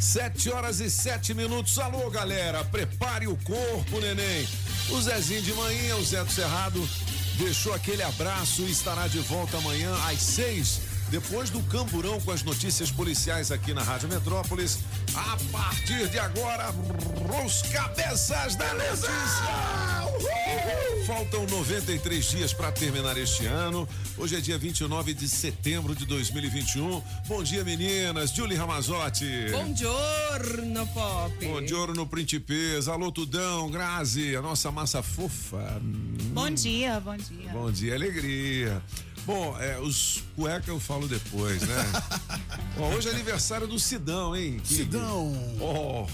[0.00, 1.78] Sete horas e sete minutos.
[1.78, 4.48] Alô, galera, prepare o corpo, neném.
[4.88, 6.88] O Zezinho de manhã, o Zé do Cerrado,
[7.36, 12.42] deixou aquele abraço e estará de volta amanhã às seis, depois do camburão com as
[12.42, 14.78] notícias policiais aqui na Rádio Metrópolis.
[15.14, 16.72] A partir de agora,
[17.44, 19.10] os cabeças da notícia.
[21.06, 23.88] Faltam 93 dias para terminar este ano.
[24.16, 27.02] Hoje é dia 29 de setembro de 2021.
[27.26, 28.30] Bom dia, meninas.
[28.30, 29.50] Julie Ramazotti.
[29.50, 31.44] Bom giorno, Pop.
[31.44, 32.92] Bom giorno, Principesa.
[32.92, 35.80] Alô, Tudão, Grazi, a nossa massa fofa.
[36.32, 37.50] Bom dia, bom dia.
[37.52, 38.80] Bom dia, alegria.
[39.30, 41.84] Bom, é, os cueca eu falo depois, né?
[42.76, 44.60] Bom, hoje é aniversário do Sidão, hein?
[44.64, 45.32] Que- Sidão.
[45.60, 46.04] Oh,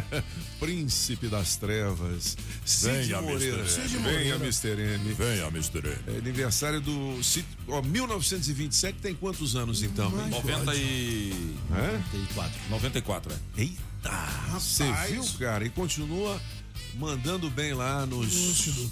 [0.58, 2.36] príncipe das trevas.
[2.64, 3.68] Cid Venha, Moreira.
[3.68, 4.36] Cid Venha, Moreira.
[4.36, 4.68] Mr.
[4.80, 5.12] M.
[5.12, 5.78] Venha, Mr.
[5.78, 5.98] M.
[6.14, 10.10] É aniversário do Cid, ó, 1927 tem quantos anos então?
[10.22, 10.30] hein?
[10.30, 11.56] 90 e...
[11.70, 11.92] Hã?
[12.14, 12.60] 94.
[12.70, 13.60] 94, é.
[13.60, 13.78] Eita,
[14.54, 15.66] você viu, cara?
[15.66, 16.40] E continua
[16.96, 18.90] mandando bem lá nos Lúcido.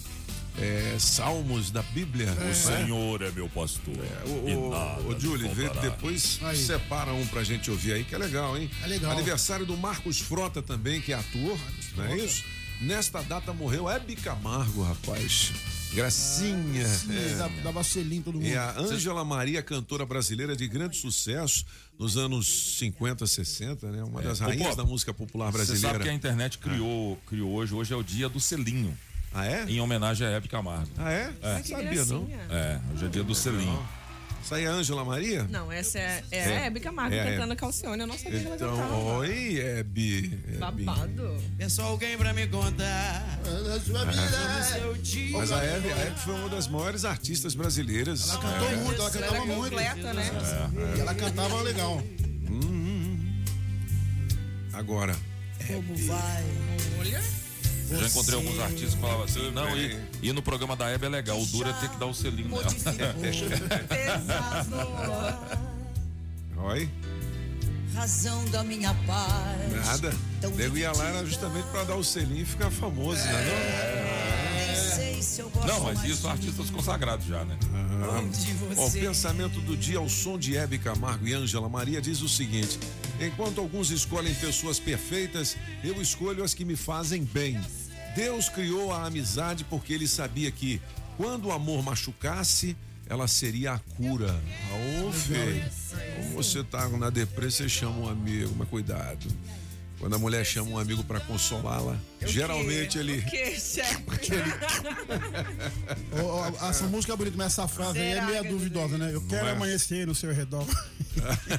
[0.58, 2.30] É, salmos da Bíblia.
[2.32, 2.54] O né?
[2.54, 3.94] Senhor é meu pastor.
[4.26, 6.56] O, e o, o me Julie, vê, depois Aí.
[6.56, 8.70] separa um pra gente ouvir aí, que é legal, hein?
[8.82, 9.12] É legal.
[9.12, 11.58] Aniversário do Marcos Frota também, que é ator,
[11.96, 12.44] não é isso?
[12.80, 15.52] Nesta data morreu Hebe Camargo, rapaz.
[15.94, 16.88] Gracinha.
[16.88, 17.82] Sim, é.
[17.82, 18.46] selinho em todo mundo.
[18.46, 21.64] E a Ângela Maria, cantora brasileira de grande sucesso
[21.98, 24.02] nos anos 50, 60, né?
[24.02, 25.88] Uma das Ô, rainhas Pop, da música popular Você brasileira.
[25.90, 28.96] sabe que a internet criou, criou hoje, hoje é o dia do selinho,
[29.34, 29.64] Ah, é?
[29.68, 30.88] em homenagem a Hebe Camargo.
[30.98, 31.30] Ah, é?
[31.42, 32.28] Não Que sabia, não.
[32.50, 33.82] É, hoje é dia do selinho.
[34.44, 35.44] Isso aí é Ângela Maria?
[35.48, 36.56] Não, essa é, é, É.
[36.58, 38.00] a Hebe Camargo É a cantando Calcione.
[38.00, 38.94] Eu não sabia que ela Então, cantava.
[38.96, 40.40] oi, Hebe.
[40.48, 40.58] Hebe.
[40.58, 41.36] Babado.
[41.60, 43.38] É só alguém pra me contar.
[43.44, 44.62] Na sua vida.
[44.64, 45.38] Seu dia.
[45.38, 48.30] Mas a Hebe, a Hebe foi uma das maiores artistas brasileiras.
[48.30, 48.76] Ela cantou É.
[48.76, 49.70] muito, ela Ela cantava era muito.
[49.70, 50.30] completa, né?
[50.96, 52.02] E ela cantava legal.
[54.72, 55.14] Agora,
[55.66, 56.44] Como vai?
[56.98, 57.22] Olha.
[57.92, 61.06] Eu já encontrei alguns artistas que falavam assim, não, e, e no programa da Hebe
[61.06, 62.62] é legal, o duro é ter que dar o selinho nela.
[66.64, 66.88] Oi,
[67.94, 69.86] Razão da minha paz.
[69.86, 70.12] nada.
[70.56, 74.52] Nego ia lá era justamente pra dar o selinho e ficar famoso, né?
[74.56, 77.56] Nem sei se eu gosto Não, mas isso artistas consagrados já, né?
[78.02, 79.00] Ó, o você.
[79.00, 82.78] pensamento do dia ao som de Hebe Camargo e Ângela Maria diz o seguinte:
[83.20, 87.60] enquanto alguns escolhem pessoas perfeitas, eu escolho as que me fazem bem.
[88.14, 90.80] Deus criou a amizade porque ele sabia que
[91.16, 92.76] quando o amor machucasse,
[93.08, 94.40] ela seria a cura.
[95.06, 95.62] Ô, Fê,
[96.16, 99.26] como você tá na depressão, você chama um amigo, mas cuidado.
[99.98, 101.96] Quando a mulher chama um amigo pra consolá-la,
[102.26, 103.18] geralmente ele.
[103.18, 104.02] O que, chefe?
[106.20, 109.14] Ô, ô, Essa música é bonita, mas essa frase aí é meio que- duvidosa, né?
[109.14, 109.52] Eu quero é?
[109.52, 110.66] amanhecer no seu redor.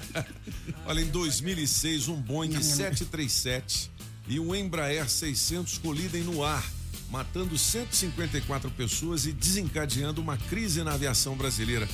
[0.85, 3.89] Olha, em 2006, um Boeing 737
[4.27, 6.63] e um Embraer 600 colidem no ar,
[7.09, 11.87] matando 154 pessoas e desencadeando uma crise na aviação brasileira.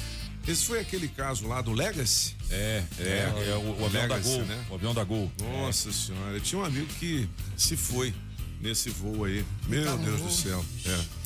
[0.47, 2.35] Esse foi aquele caso lá do Legacy?
[2.50, 4.66] É, é, é, o, o avião da Legacy, Gol, né?
[4.69, 5.31] o avião da Gol.
[5.41, 8.13] Nossa senhora, eu tinha um amigo que se foi
[8.59, 9.46] nesse voo aí.
[9.67, 10.66] Meu Deus do céu.
[10.85, 11.19] É.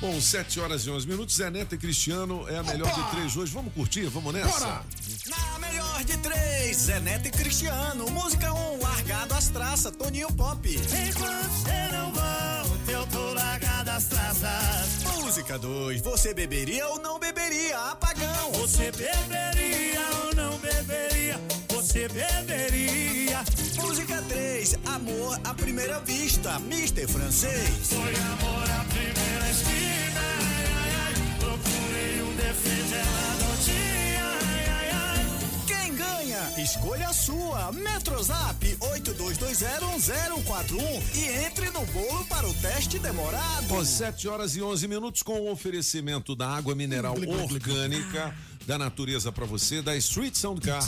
[0.00, 1.36] Bom, 7 horas e 11 minutos.
[1.36, 3.52] Zé Neto e Cristiano é a melhor de três hoje.
[3.52, 4.06] Vamos curtir?
[4.08, 4.66] Vamos nessa?
[4.66, 4.84] Bora!
[5.26, 8.10] Na melhor de três, Zé Neto e Cristiano.
[8.10, 10.68] Música 1, um, largado as traças, Toninho Pop.
[10.68, 15.02] Enquanto você não volta, eu tô largado as traças.
[15.22, 17.78] Música 2, você beberia ou não beberia?
[17.78, 18.52] Apagão.
[18.52, 21.40] Você beberia ou não beberia?
[21.70, 23.42] Você beberia.
[23.80, 27.88] Música 3, amor à primeira vista, Mister Francês.
[27.88, 30.20] Foi amor à primeira esquina.
[30.38, 31.14] Ai, ai, ai.
[31.38, 34.24] Procurei um defeito, ela não tinha.
[34.24, 35.26] Ai, ai, ai.
[35.66, 36.52] Quem ganha?
[36.62, 37.70] Escolha a sua.
[37.72, 43.78] Metrozap 82201041 e entre no bolo para o teste demorado.
[43.78, 48.34] Às 7 horas e 11 minutos com o oferecimento da água mineral orgânica
[48.66, 50.84] da natureza para você, da Street Sound Car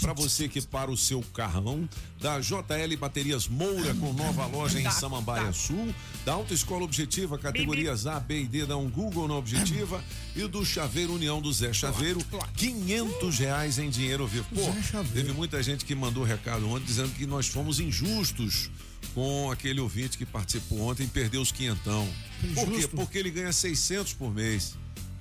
[0.00, 1.88] para você que para o seu carrão,
[2.20, 5.94] da JL Baterias Moura com nova loja em Samambaia Sul,
[6.24, 10.02] da Autoescola Objetiva categorias A, B e D, dá um Google na Objetiva
[10.34, 12.20] e do Chaveiro União do Zé Chaveiro,
[12.56, 14.46] 500 reais em dinheiro vivo.
[14.54, 18.70] Pô, teve muita gente que mandou recado ontem dizendo que nós fomos injustos
[19.14, 22.08] com aquele ouvinte que participou ontem e perdeu os quinhentão.
[22.54, 22.88] Por quê?
[22.88, 24.76] Porque ele ganha 600 por mês.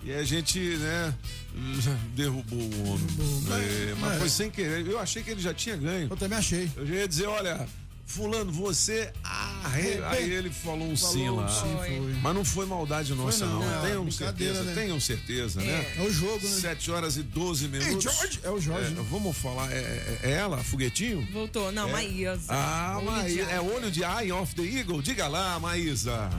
[0.08, 1.14] E a gente, né,
[2.16, 3.08] derrubou o homem.
[3.52, 4.20] É, mas é.
[4.20, 4.88] foi sem querer.
[4.88, 6.08] Eu achei que ele já tinha ganho.
[6.10, 6.72] Eu também achei.
[6.78, 7.68] Eu já ia dizer, olha,
[8.06, 9.12] fulano, você.
[9.22, 11.50] Ah, aí, ele falou um sim Falou, lá.
[11.50, 12.16] sim, foi.
[12.22, 13.86] Mas não foi maldade nossa, não, não.
[13.86, 14.74] é, tenham certeza, né?
[14.74, 15.94] tenham certeza, né?
[15.98, 16.56] É o jogo, né?
[16.56, 18.02] 7 horas e 12 minutos.
[18.02, 18.40] George!
[18.44, 19.06] É o Jorge, É, né?
[19.12, 21.28] vamos falar, é, é- é ela, foguetinho?
[21.34, 21.70] Voltou.
[21.74, 22.46] Não, Maísa.
[22.48, 23.42] Ah, Maísa.
[23.42, 25.02] É olho de Eye of the Eagle?
[25.02, 26.30] Diga lá, Maísa.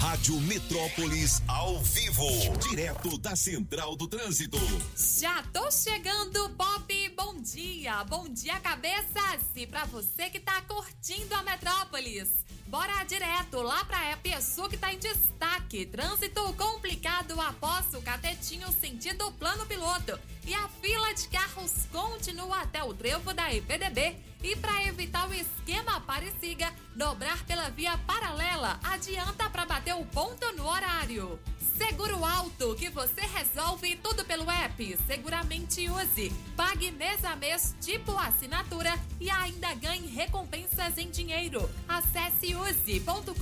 [0.00, 2.28] Rádio Metrópolis ao vivo,
[2.68, 4.58] direto da Central do Trânsito.
[4.94, 7.14] Já tô chegando, Pop.
[7.16, 8.04] Bom dia.
[8.04, 9.42] Bom dia, cabeças.
[9.54, 12.45] E pra você que tá curtindo a Metrópolis.
[12.68, 15.86] Bora direto lá pra Epiaçu que tá em destaque.
[15.86, 20.18] Trânsito complicado após o catetinho sentido plano piloto.
[20.44, 24.16] E a fila de carros continua até o trevo da EPDB.
[24.42, 30.52] E para evitar o esquema Apareciga, dobrar pela via paralela adianta para bater o ponto
[30.56, 31.38] no horário.
[31.76, 34.98] Seguro Alto, que você resolve tudo pelo app.
[35.06, 36.32] Seguramente use.
[36.56, 41.68] Pague mês a mês, tipo assinatura, e ainda ganhe recompensas em dinheiro.
[41.88, 43.32] Acesse use.com.br.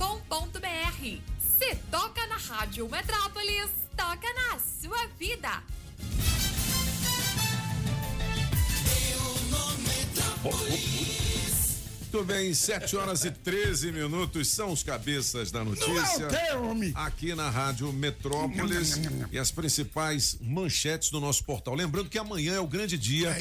[1.39, 5.63] Se toca na Rádio Metrópolis, toca na sua vida.
[12.15, 16.29] Muito bem, 7 horas e 13 minutos são os cabeças da notícia.
[16.93, 19.01] Aqui na Rádio Metrópolis
[19.33, 21.75] e as principais manchetes do nosso portal.
[21.75, 23.35] Lembrando que amanhã é o grande dia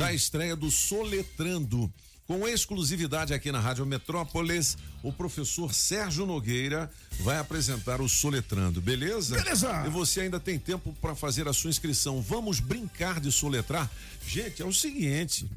[0.00, 1.88] da estreia do Soletrando.
[2.26, 6.90] Com exclusividade aqui na Rádio Metrópolis, o professor Sérgio Nogueira
[7.20, 9.36] vai apresentar o Soletrando, beleza?
[9.36, 9.84] Beleza.
[9.86, 12.20] E você ainda tem tempo para fazer a sua inscrição.
[12.20, 13.88] Vamos brincar de soletrar?
[14.26, 15.48] Gente, é o seguinte.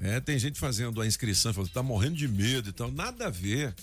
[0.00, 2.90] É, tem gente fazendo a inscrição, falando, tá morrendo de medo e tal.
[2.90, 3.74] Nada a ver.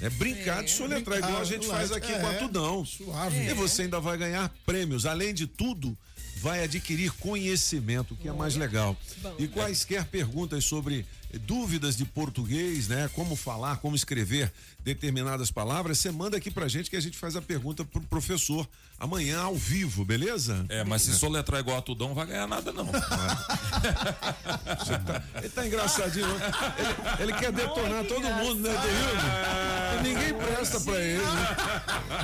[0.00, 2.84] É brincar de soletrar, igual a gente faz aqui é, com a Tudão.
[2.84, 3.50] suave.
[3.50, 5.04] E você ainda vai ganhar prêmios.
[5.04, 5.96] Além de tudo,
[6.40, 8.96] vai adquirir conhecimento, que é mais legal.
[9.38, 11.04] E quaisquer perguntas sobre
[11.46, 13.10] dúvidas de português, né?
[13.14, 14.50] Como falar, como escrever
[14.80, 18.66] determinadas palavras, você manda aqui pra gente que a gente faz a pergunta pro professor
[18.98, 20.64] amanhã ao vivo, beleza?
[20.68, 22.88] É, mas se soletrar igual a Tudão, não vai ganhar nada, não.
[25.36, 26.26] Ele tá engraçadinho.
[26.26, 26.52] né?
[26.78, 29.26] Ele, ele quer detonar todo mundo, né, Deildo?
[29.74, 31.22] E ninguém presta pra ele.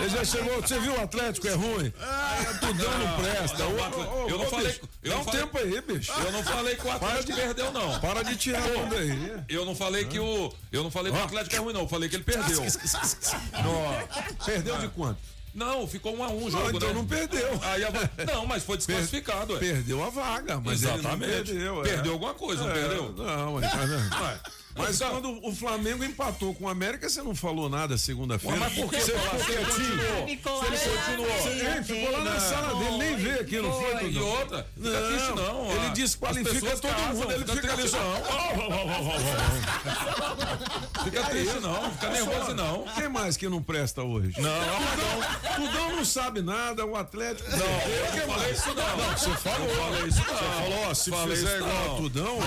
[0.00, 0.60] Ele já chegou.
[0.62, 1.92] Você viu o Atlético é ruim?
[2.00, 3.64] É, Tudão não presta.
[3.66, 5.80] Ô, ô, ô, eu não ô, falei- bicho, eu Dá não um falei- tempo aí,
[5.80, 6.12] bicho.
[6.12, 8.00] Eu não falei que o Atlético perdeu, não.
[8.00, 9.32] Para de tirar onda aí.
[9.48, 10.52] Eu não falei que o.
[10.72, 11.82] Eu não falei que o Atlético é ruim, não.
[11.82, 12.62] Eu falei que ele perdeu.
[14.44, 15.18] Perdeu de quanto?
[15.54, 16.94] Não, ficou um a um o Não, jogo, então né?
[16.94, 17.48] não perdeu.
[17.62, 17.90] Aí a-
[18.34, 19.60] Não, mas foi desclassificado, ué.
[19.60, 21.30] Perdeu a vaga, mas ele não Exatamente.
[21.52, 21.80] perdeu.
[21.80, 21.88] é.
[21.88, 23.12] Perdeu alguma coisa, não É, perdeu?
[23.16, 24.40] Não, mas,
[24.76, 28.56] mas, então- quando o Flamengo empatou com o América, você não falou nada segunda-feira.
[28.56, 30.26] Mas por que Você ficou quietinho.
[30.28, 30.66] Ficou lá.
[30.66, 31.28] Ele continuou.
[31.28, 34.10] É, ficou lá na sala dele, nem veio aqui, não foi?
[34.10, 35.70] E outra, fica triste não.
[35.70, 39.34] Ele desqualifica todo casam, mundo, ele fica fica triste ali, não.
[41.04, 42.84] Fica triste não, fica nervoso não.
[42.94, 44.32] Quem mais que não presta hoje?
[44.40, 47.48] Não, Tudão, Tudão não sabe nada, o Atlético.
[47.50, 48.96] não, eu não falei isso não.
[48.96, 49.68] Não, você falou.
[49.68, 50.34] Eu falei isso não.
[50.94, 51.92] Você falou, se fizer igual não.
[51.92, 52.38] a Tudão.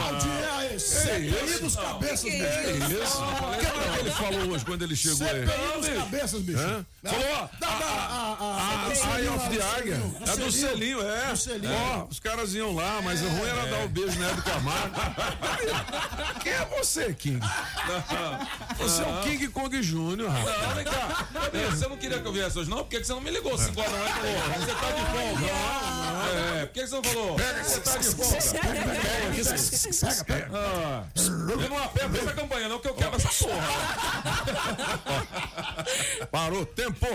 [0.77, 3.03] CPI CPI dos cabeças, É bicho.
[3.03, 3.21] isso.
[3.21, 5.45] O que é ele falou hoje quando ele chegou aí?
[5.83, 6.85] CPI cabeças, bicho.
[7.03, 10.01] Falou, a, Eye of the Águia.
[10.25, 11.31] É do selinho, é.
[11.31, 11.73] Do selinho.
[11.73, 14.95] Ó, os caras iam lá, mas o ruim era dar o beijo na do Camargo.
[16.41, 17.39] Quem é você, King?
[18.77, 20.61] Você é o King Kong Júnior, rapaz.
[20.61, 21.27] Não, vem cá.
[21.69, 22.77] Você não queria que eu viesse hoje, não?
[22.77, 24.35] Por que você não me ligou 5 horas da manhã falou?
[24.59, 25.47] Você tá de folga.
[26.27, 27.37] É, por que você não falou?
[27.63, 28.37] Você tá de folga.
[30.53, 33.67] Ah, Eu não aperto essa campanha, não, que eu quero essa porra.
[36.31, 37.05] Parou, tempo.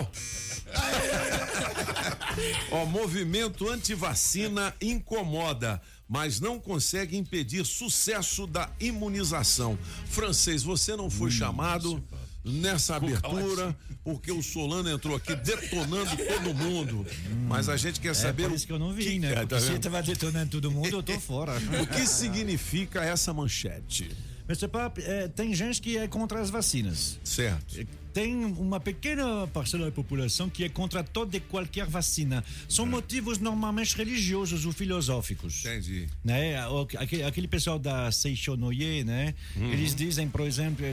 [2.71, 9.77] Ó, movimento antivacina incomoda, mas não consegue impedir sucesso da imunização.
[10.09, 12.03] Francês, você não foi chamado
[12.43, 13.73] nessa abertura
[14.03, 17.05] porque o Solano entrou aqui detonando todo mundo.
[17.47, 19.31] Mas a gente quer saber É por o isso que eu não vim, que- né?
[19.31, 19.81] É, tá Porque se vendo?
[19.83, 21.53] tava detonando todo mundo, eu tô fora.
[21.81, 24.11] O que significa essa manchete?
[24.71, 27.19] Pop, é, tem gente que é contra as vacinas.
[27.23, 27.85] Certo.
[28.13, 32.43] tem uma pequena parcela da população que é contra toda e qualquer vacina.
[32.69, 35.65] São motivos normalmente religiosos ou filosóficos.
[35.65, 36.07] Entendi.
[36.23, 36.55] Né?
[36.99, 39.33] Aquele, aquele pessoal da Seixonoye, né?
[39.55, 40.85] Eles dizem, por exemplo,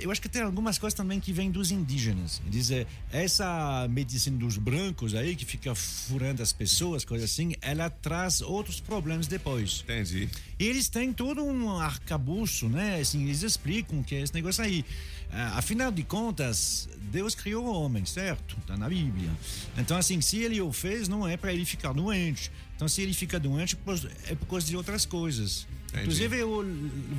[0.00, 2.40] eu acho que tem algumas coisas também que vêm dos indígenas.
[2.48, 8.40] Dizem, essa medicina dos brancos aí, que fica furando as pessoas, coisa assim, ela traz
[8.40, 9.82] outros problemas depois.
[9.84, 10.28] Entendi.
[10.58, 13.00] E eles têm todo um arcabouço, né?
[13.00, 14.84] Assim, eles explicam que é esse negócio aí.
[15.30, 18.56] Ah, afinal de contas, Deus criou o homem, certo?
[18.66, 19.30] Tá na Bíblia.
[19.76, 22.50] Então, assim, se ele o fez, não é para ele ficar doente.
[22.74, 23.76] Então, se ele fica doente,
[24.28, 25.66] é por causa de outras coisas.
[25.88, 26.02] Entendi.
[26.02, 26.64] Inclusive, eu-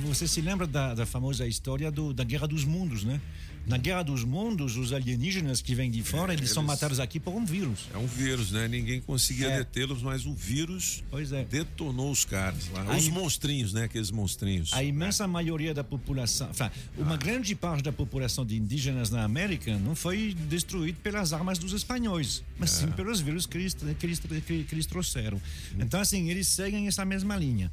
[0.02, 3.20] você se lembra da, da famosa história do- da Guerra dos Mundos, né?
[3.66, 7.20] Na Guerra dos Mundos, os alienígenas que vêm de fora, eles, são eles- matados aqui
[7.20, 7.80] por um vírus.
[7.92, 8.66] É um vírus, né?
[8.66, 9.58] Ninguém conseguia É.
[9.58, 11.44] detê-los, mas o vírus é.
[11.44, 12.96] detonou os caras lá.
[12.96, 13.84] Os monstrinhos, né?
[13.84, 14.72] Aqueles monstrinhos.
[14.72, 19.76] A imensa maioria da população, enfin, uma grande parte da população de indígenas na América
[19.78, 24.18] não foi destruída pelas armas dos espanhóis, mas sim pelos vírus que eles, que eles,
[24.46, 25.38] que, que eles trouxeram.
[25.78, 27.70] Então, assim, eles seguem essa mesma linha.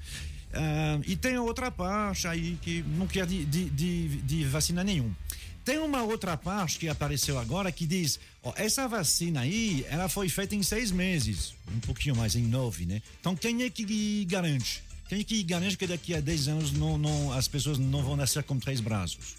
[0.53, 5.13] Ah, e tem outra parte aí que não quer de, de, de, de vacina nenhum.
[5.63, 10.29] Tem uma outra parte que apareceu agora que diz: ó, essa vacina aí, ela foi
[10.29, 13.01] feita em seis meses, um pouquinho mais, em nove, né?
[13.19, 14.83] Então quem é que garante?
[15.07, 18.15] Quem é que garante que daqui a 10 anos não, não, as pessoas não vão
[18.15, 19.35] nascer com três braços?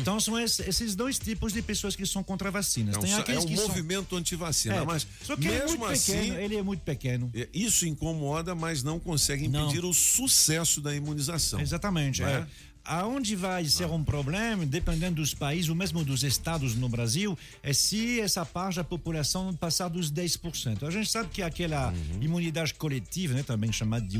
[0.00, 2.94] Então são esses, dois tipos de pessoas que são contra vacinas.
[2.96, 5.56] É um, Tem é aqueles um que são- movimento antivacina, É, mas só que ele
[5.56, 7.30] é mesmo muito assim, pequeno, ele é muito pequeno.
[7.34, 9.64] é, isso incomoda, mas não consegue Não.
[9.66, 11.60] impedir o sucesso da imunização.
[11.60, 12.22] Exatamente.
[12.22, 12.32] Não é?
[12.38, 12.46] É.
[12.90, 17.74] Aonde vai ser um problema, dependendo dos países, ou mesmo dos estados no Brasil, é
[17.74, 20.86] se essa parte da população passar dos 10%.
[20.86, 22.22] A gente sabe que aquela Uhum.
[22.22, 24.16] imunidade coletiva, né, também chamada de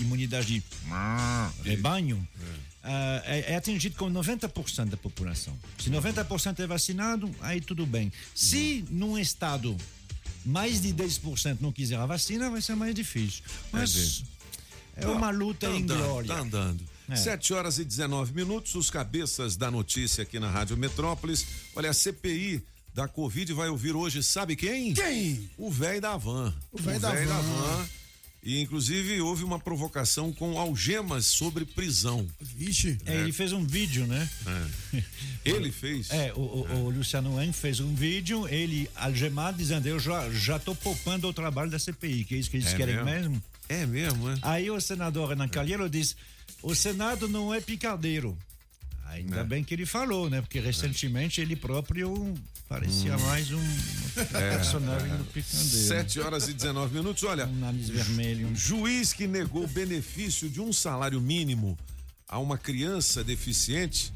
[0.00, 0.62] imunidade de
[1.64, 2.42] rebanho, ah,
[2.84, 5.56] é, é atingido com 90% da população.
[5.78, 8.12] Se 90% é vacinado, aí tudo bem.
[8.34, 9.76] Se num estado
[10.44, 13.42] mais de 10% não quiser a vacina, vai ser mais difícil.
[13.70, 14.24] Mas
[14.96, 16.28] é uma luta Tá em andando, glória.
[16.28, 16.92] Tá andando.
[17.08, 17.16] É.
[17.16, 21.46] 7 horas e 19 minutos, os cabeças da notícia aqui na Rádio Metrópolis.
[21.74, 24.94] Olha, a CPI da Covid vai ouvir hoje, sabe quem?
[24.94, 25.50] Quem?
[25.56, 26.54] O velho da van.
[26.70, 27.88] O véio da van.
[28.44, 32.26] E inclusive houve uma provocação com algemas sobre prisão.
[32.40, 32.98] Vixe.
[33.06, 34.28] É, ele fez um vídeo, né?
[35.44, 36.10] Ele fez?
[36.10, 40.58] É, o, o- o Luciano Heng fez um vídeo, ele algemado, dizendo: Eu já, já
[40.58, 43.10] tô poupando o trabalho da CPI, que é isso que eles É querem mesmo?
[43.30, 43.42] mesmo.
[43.68, 44.34] É mesmo, é?
[44.42, 46.16] Aí o senador Renan Calheiro diz:
[46.62, 48.36] O Senado não é picadeiro.
[49.06, 49.44] Ainda É.
[49.44, 50.40] bem que ele falou, né?
[50.40, 52.34] Porque recentemente ele próprio
[52.72, 53.62] parecia mais um
[54.30, 55.88] personagem do picandeiro.
[55.88, 57.22] 7 horas e 19 minutos.
[57.24, 58.54] Olha, Um nariz vermelho.
[58.54, 61.78] juiz que negou o benefício de um salário mínimo
[62.26, 64.10] a uma criança deficiente,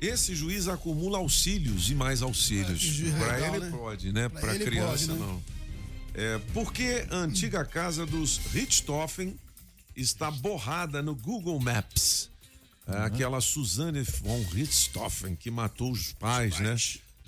[0.00, 3.00] esse juiz acumula auxílios e mais auxílios.
[3.00, 3.70] É, Para ele né?
[3.70, 4.28] pode, né?
[4.28, 5.26] Para criança pode, né?
[5.26, 5.42] não.
[6.14, 9.36] É, porque a antiga casa dos Richthofen
[9.96, 12.30] está borrada no Google Maps.
[12.86, 16.76] É, Aquela Suzanne von Richthofen que matou os pais, né?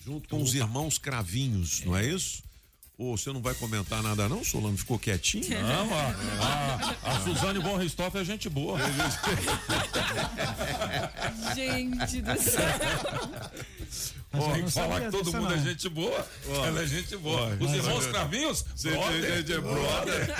[0.08, 2.42] Junto com os irmãos Cravinhos, não é isso?
[2.96, 4.74] Ou você não vai comentar nada não, Solano?
[4.78, 5.44] Ficou quietinho?
[5.62, 6.14] Não, a,
[7.04, 8.78] a, a Suzane von Ristoff é gente boa.
[11.54, 12.64] Gente do céu.
[14.32, 15.64] Eu não falar que todo mundo é não.
[15.64, 16.26] gente boa,
[16.66, 17.48] ela é gente boa.
[17.60, 19.44] Os irmãos eu- Cravinhos, Você brother.
[19.50, 20.34] é brother.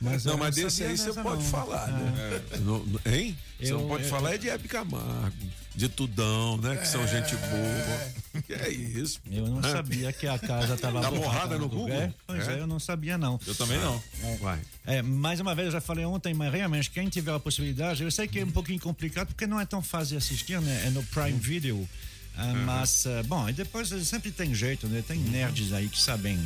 [0.00, 1.50] Mas eu Não, mas não desse aí você pode não.
[1.50, 1.92] falar, Ah.
[1.92, 2.42] né?
[2.60, 3.36] Não- hein?
[3.60, 5.36] Você Eu- não pode eu- falar é de Hebe Camargo,
[5.74, 6.76] de Tudão, né?
[6.76, 8.42] Que são gente boa.
[8.42, 9.20] Que é isso?
[9.30, 11.88] Eu não sabia que a casa estava Tá borrada no Google?
[11.92, 12.54] É, pois É?
[12.54, 13.40] é, eu não sabia não.
[13.46, 14.02] Eu também não.
[14.40, 14.60] Vai.
[14.84, 18.10] É, mais uma vez, eu já falei ontem, mas realmente, quem tiver a possibilidade, eu
[18.10, 20.84] sei que é um pouquinho complicado, porque não é tão fácil de assistir, né?
[20.86, 21.88] É no Prime Video.
[22.36, 25.02] Ah, Mas, ah, bom, e depois sempre tem jeito, né?
[25.06, 26.38] Tem nerds aí que sabem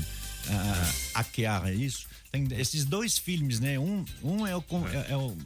[0.48, 2.06] ah, hackear isso.
[2.32, 3.78] Tem esses dois filmes, né?
[3.78, 5.36] Um, um é o, é- é o-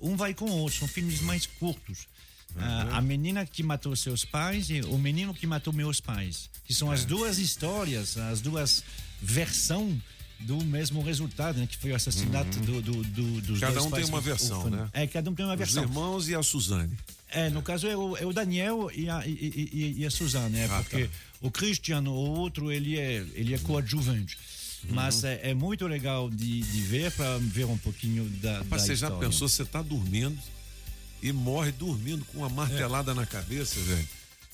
[0.00, 2.06] um vai com o outro, são filmes mais curtos.
[2.56, 6.50] Ah, a menina que matou seus pais e o menino que matou meus pais.
[6.64, 8.84] Que são as duas histórias, as duas
[9.20, 9.98] versões
[10.40, 11.66] do mesmo resultado, né?
[11.66, 14.68] Que foi o assassinato do, do, do- dos Cada dois um pais tem uma versão,
[14.68, 14.88] né?
[14.92, 15.82] É, cada um tem uma Os versão.
[15.84, 16.92] irmãos e a Suzane.
[17.30, 20.50] É, no caso é o, é o Daniel e a, e, e- e- a Suzane,
[20.56, 20.68] né?
[20.70, 21.10] Ah, Porque tá.
[21.40, 24.36] o Cristiano, o outro, ele é, ele é coadjuvante.
[24.84, 24.94] Uhum.
[24.96, 28.86] Mas é, é muito legal de, de ver para ver um pouquinho da, Rapaz, da
[28.88, 30.36] você já pensou, você tá dormindo
[31.22, 33.14] e morre dormindo com uma martelada É.
[33.14, 34.08] na cabeça, velho.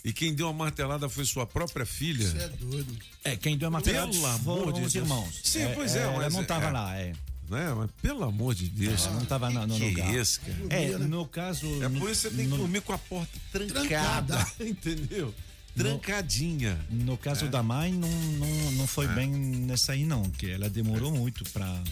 [0.05, 2.29] E quem deu a martelada foi sua própria filha.
[2.29, 2.97] Você é doido.
[3.25, 5.05] É, quem deu a martelada Pelo amor foram de os Deus.
[5.05, 5.41] irmãos.
[5.43, 6.71] Sim, pois é, Ela mas não é- estava é.
[6.71, 7.13] lá, é.
[7.51, 7.75] né?
[7.77, 9.07] Mas pelo amor de Deus.
[9.07, 10.15] não tava no, no que lugar.
[10.15, 10.59] isso, cara?
[10.71, 11.67] É, no caso.
[11.83, 15.35] É no- por isso que você tem que no- dormir com a porta trancada, entendeu?
[15.77, 16.79] Trancadinha.
[16.91, 17.49] No caso É.
[17.49, 21.83] da mãe, não, não, não foi bem nessa aí, não, porque ela demorou muito pra,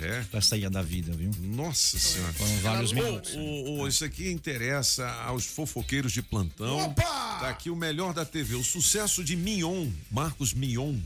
[0.00, 0.22] É.
[0.30, 1.30] pra sair da vida, viu?
[1.40, 2.32] Nossa senhora.
[2.32, 3.34] Foram vários minutos.
[3.34, 6.78] ô, ô, isso aqui interessa aos fofoqueiros de plantão.
[6.78, 7.02] Opa!
[7.02, 8.54] Tá aqui o melhor da TV.
[8.54, 10.96] O sucesso de Mignon, Marcos Mignon,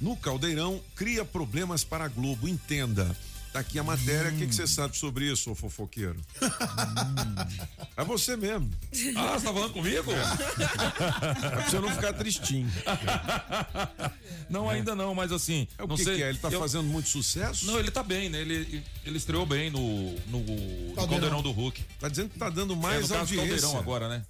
[0.00, 2.48] no Caldeirão, cria problemas para a Globo.
[2.48, 3.16] Entenda.
[3.56, 4.30] Tá aqui a matéria.
[4.30, 6.20] O que que você sabe sobre isso, ô fofoqueiro?
[7.96, 8.70] É você mesmo.
[9.16, 10.12] Ah, você tá falando comigo?
[10.12, 12.70] É pra você não ficar tristinho.
[14.50, 15.66] Não, ainda não, mas assim.
[15.78, 16.28] É o não que, sei, que é?
[16.28, 17.64] Ele tá eu- fazendo muito sucesso?
[17.64, 18.42] Não, ele tá bem, né?
[18.42, 20.40] Ele, ele estreou bem no, no,
[20.90, 21.82] no Caldeirão do Hulk.
[21.98, 23.48] Tá dizendo que tá dando É, mais no caso, audiência.
[23.62, 24.22] Caldeirão agora, né?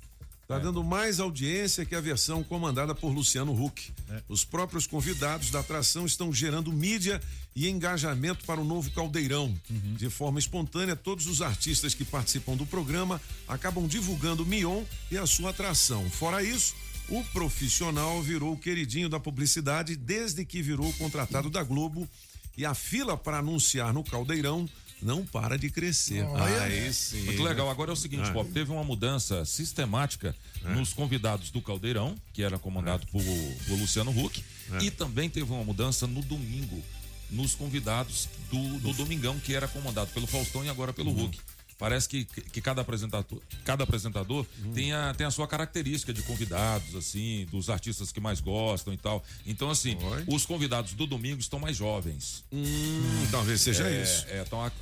[0.47, 3.93] Tá dando mais audiência que a versão comandada por Luciano Huck.
[4.29, 7.21] Os próprios convidados da atração estão gerando mídia
[7.55, 9.53] e engajamento para o novo caldeirão.
[9.97, 15.27] De forma espontânea, todos os artistas que participam do programa acabam divulgando Mion e a
[15.27, 16.09] sua atração.
[16.11, 16.77] Fora isso,
[17.09, 22.09] o profissional virou o queridinho da publicidade desde que virou contratado da Globo
[22.57, 24.69] e a fila para anunciar no caldeirão
[25.03, 26.25] não para de crescer.
[26.63, 27.23] Aí sim.
[27.25, 27.69] Muito legal.
[27.71, 28.33] Agora é o seguinte, Ah.
[28.33, 30.35] Pop, teve uma mudança sistemática
[30.75, 34.43] nos convidados do Caldeirão, que era comandado por, por Luciano Huck,
[34.83, 36.83] e também teve uma mudança no domingo,
[37.31, 41.39] nos convidados do, do Domingão, que era comandado pelo Faustão e agora pelo Huck.
[41.79, 46.95] Parece que, que cada apresentador, cada apresentador tem, a, tem a sua característica de convidados,
[46.95, 49.23] assim, dos artistas que mais gostam e tal.
[49.45, 52.43] Então, assim, os convidados do domingo estão mais jovens.
[52.51, 54.25] Hum, talvez seja É, isso.
[54.29, 54.73] É, então a-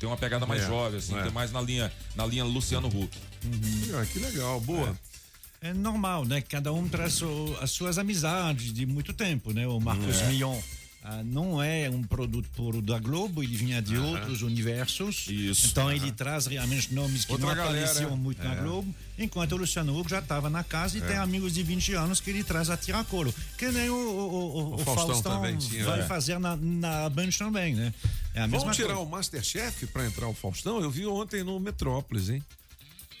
[0.00, 1.22] tem- uma pegada mais É, jovem, assim, é.
[1.22, 3.16] tem mais na linha, na linha Luciano Huck.
[3.94, 4.98] Ah, que legal, boa.
[5.60, 6.40] É normal, né?
[6.40, 9.66] Cada um traz o- as suas amizades de muito tempo, né?
[9.68, 10.28] O Marcos É.
[10.30, 10.58] Mion
[11.08, 15.26] ah, não é um produto puro da Globo, ele vinha de outros universos.
[15.28, 15.68] Isso.
[15.68, 18.16] Então ele traz realmente nomes que Outra não galera, apareciam é.
[18.16, 18.56] muito na É.
[18.56, 22.18] Globo, enquanto o Luciano Huck já estava na casa e tem amigos de 20 anos
[22.18, 23.32] que ele traz a tiracolo.
[23.56, 26.02] Que nem o, o, o- o Faustão Faustão, tinha, vai é.
[26.02, 27.94] fazer na, na Band também, né?
[28.34, 29.02] É a mesma Vamos tirar coisa.
[29.02, 30.80] o Masterchef para entrar o Faustão?
[30.80, 32.42] Eu vi ontem no Metrópolis, hein?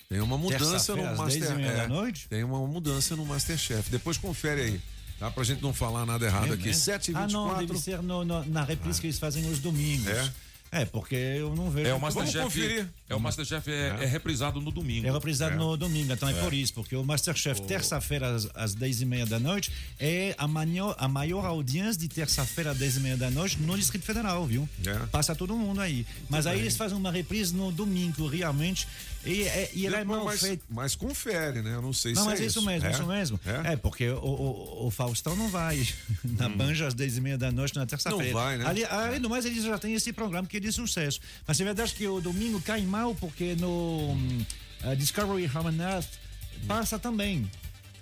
[0.08, 0.70] Tem uma mudança no
[1.02, 1.68] Terça-feira, às Master 10 meia
[2.08, 2.12] é?
[2.28, 3.90] Tem uma mudança no Masterchef.
[3.90, 4.80] Depois confere aí.
[5.18, 5.30] Tá?
[5.30, 6.66] Pra gente não falar nada errado É aqui.
[6.66, 6.80] mesmo?
[6.82, 9.58] 7 e Ah, não, 24 deve ser no- no- na reprise que eles fazem nos
[9.58, 10.06] domingos.
[10.08, 10.30] É?
[10.72, 11.88] É, porque eu não vejo.
[11.88, 12.44] É o Vamos Masterchef.
[12.44, 12.88] conferir.
[13.08, 15.06] É o Masterchef é, é reprisado no domingo.
[15.06, 19.00] É reprisado no domingo, então é, por isso, porque o Masterchef, terça-feira, às, às 10
[19.00, 23.00] e meia da noite, é a maior, a maior audiência de terça-feira, às 10 e
[23.00, 24.68] meia da noite, no Distrito Federal, viu?
[24.84, 24.92] É.
[25.06, 26.04] Passa todo mundo aí.
[26.28, 28.88] Mas aí eles fazem uma reprise no domingo, realmente,
[29.26, 30.64] e, é- e ela é Depois, mal mas, feita.
[30.68, 31.74] mas confere, né?
[31.74, 32.90] Eu não sei Não, se mas é isso mesmo, É?
[32.90, 33.40] isso mesmo.
[33.44, 33.72] É?
[33.72, 35.86] É, porque o, o, o Faustão não vai
[36.24, 38.24] na Banja às 10 e meia da noite na terça-feira.
[38.24, 38.66] Não vai, né?
[38.66, 41.20] Ali, além do mais, eles já têm esse programa que é de sucesso.
[41.46, 44.44] Mas é verdade que o domingo cai mal, porque no hum,
[44.82, 46.08] a Discovery Human Earth
[46.66, 47.50] passa também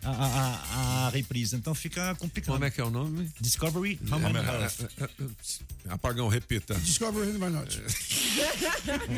[0.05, 1.57] a, a, a- reprise.
[1.57, 2.55] Então fica complicado.
[2.55, 3.31] Como é que é o nome?
[3.41, 4.91] Discovery Human Earth.
[5.89, 6.75] Apagão, repita.
[6.77, 7.81] Discovery my not.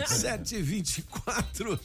[0.09, 1.79] 724.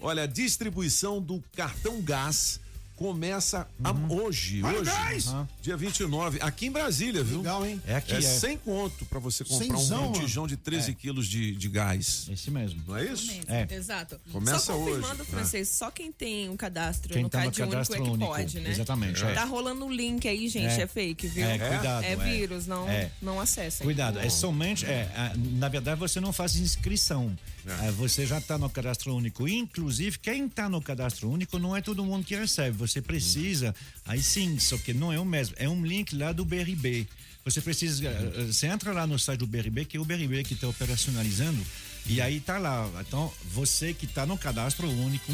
[0.00, 2.60] Olha, a distribuição do cartão gás
[2.98, 5.26] começa a- hoje, Vai, hoje, gás!
[5.62, 7.38] dia 29, aqui em Brasília, viu?
[7.38, 7.80] Legal, hein?
[7.86, 8.20] É aqui, É é.
[8.20, 12.26] 100 conto pra você comprar Cenzão, um botijão de 13 quilos de, de gás.
[12.30, 12.82] Esse mesmo.
[12.86, 13.30] Não é isso?
[13.46, 13.66] É.
[13.72, 14.20] Exato.
[14.32, 15.30] Começa só confirmando, hoje.
[15.30, 18.26] francês, só quem tem um cadastro Quem no tá Cade Único cadastro é que único.
[18.26, 18.70] pode, né?
[18.70, 19.24] Exatamente.
[19.24, 19.32] é.
[19.32, 20.86] Tá rolando um link aí, gente, é, É.
[20.86, 21.44] fake, viu?
[21.46, 22.16] É, cuidado, É é.
[22.16, 23.10] vírus, não, É.
[23.22, 23.84] não acessem.
[23.84, 24.84] Cuidado, é somente.
[24.84, 27.36] É, na verdade, você não faz inscrição.
[27.82, 27.90] É.
[27.92, 29.46] Você já está no cadastro único.
[29.48, 32.76] Inclusive, quem está no cadastro único não é todo mundo que recebe.
[32.78, 33.74] Você precisa,
[34.06, 35.54] aí sim, só que não é o mesmo.
[35.58, 37.06] É um link lá do BRB.
[37.44, 38.06] Você precisa.
[38.06, 41.64] eh, Você entra lá no site do BRB, que é o BRB que está operacionalizando,
[42.06, 42.90] e aí tá lá.
[43.06, 45.32] Então, você que está no cadastro único.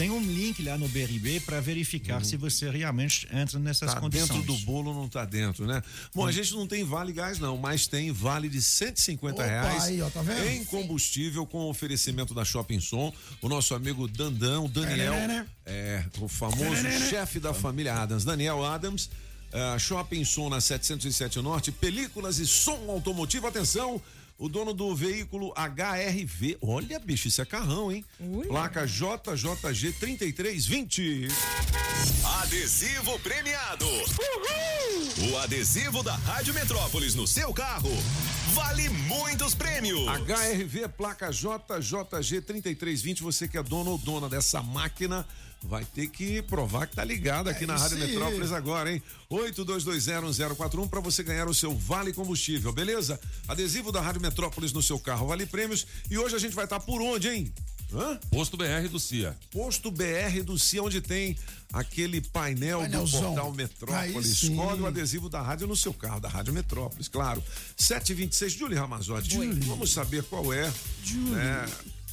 [0.00, 4.30] Tem um link lá no BRB para verificar se você realmente entra nessas Tá condições.
[4.30, 5.82] dentro do bolo, não tá dentro, né?
[6.14, 9.84] Bom, a gente não tem vale gás, não, mas tem vale de 150 Opa, reais
[9.84, 10.42] aí, ó, tá vendo?
[10.48, 13.12] em combustível com oferecimento da Shopping Som.
[13.42, 15.46] O nosso amigo Dandão, Daniel, É, né, né?
[15.66, 19.10] é o famoso chefe da família Adams, Daniel Adams.
[19.52, 23.46] ah, Shopping Som na 707 Norte, películas e som automotivo.
[23.46, 24.00] Atenção,
[24.40, 26.56] o dono do veículo HRV.
[26.62, 28.02] Olha, bicho, isso é carrão, hein?
[28.48, 31.28] Placa JJG 3320.
[32.40, 33.86] Adesivo premiado.
[35.30, 37.90] O adesivo da Rádio Metrópolis no seu carro
[38.54, 40.00] vale muitos prêmios.
[40.06, 45.26] HRV placa JJG 3320, você que é dono ou dona dessa máquina,
[45.64, 47.98] vai ter que provar que tá ligado aqui É na Rádio.
[47.98, 49.02] Metrópolis agora, hein?
[49.30, 53.20] 82201041 para você ganhar o seu Vale Combustível, beleza?
[53.48, 55.86] Adesivo da Rádio Metrópolis no seu carro, vale prêmios.
[56.10, 57.52] E hoje a gente vai estar por onde, hein?
[57.92, 58.18] Hã?
[58.30, 59.36] Posto BR do CIA.
[59.50, 61.36] Posto BR do CIA, onde tem
[61.72, 63.20] aquele painel Painelzão.
[63.20, 64.38] do portal Metrópolis.
[64.38, 64.52] sim.
[64.52, 67.42] Escolhe o adesivo da rádio no seu carro, da Rádio Metrópolis, claro.
[67.76, 69.36] 726, Julie Ramazotti.
[69.66, 70.72] Vamos saber qual é
[71.30, 71.66] né,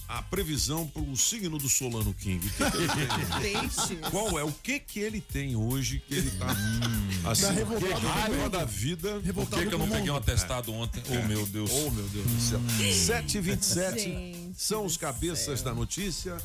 [0.07, 2.47] a previsão para o signo do Solano King.
[2.49, 3.99] Que que ele.
[4.09, 4.43] Qual é?
[4.43, 6.47] O que que ele tem hoje que ele tá
[7.29, 9.21] assim, Tá revoltado raiva da vida?
[9.33, 11.03] Por que, que eu não peguei um atestado ontem?
[11.09, 11.69] Oh, meu Deus.
[11.71, 12.59] Oh, meu Deus do céu.
[12.77, 16.37] 727 Gente são os cabeças da notícia.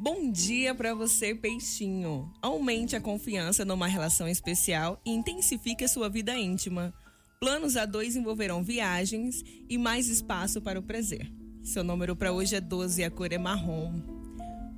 [0.00, 2.28] Bom dia pra você, peixinho.
[2.42, 6.92] Aumente a confiança numa relação especial e intensifique a sua vida íntima.
[7.38, 11.30] Planos a dois envolverão viagens e mais espaço para o prazer.
[11.62, 14.02] Seu número para hoje é 12 e a cor é marrom.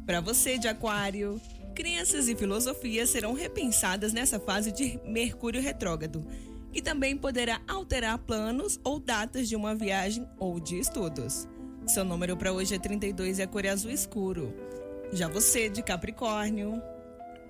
[0.05, 1.41] Para você de Aquário,
[1.75, 6.27] crenças e filosofias serão repensadas nessa fase de Mercúrio retrógrado,
[6.71, 11.49] que também poderá alterar planos ou datas de uma viagem ou de estudos.
[11.87, 14.55] Seu número para hoje é 32 e a cor é azul escuro.
[15.11, 16.83] Já você de Capricórnio,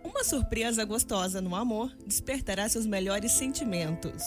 [0.04, 4.22] uma surpresa gostosa no amor despertará seus melhores sentimentos.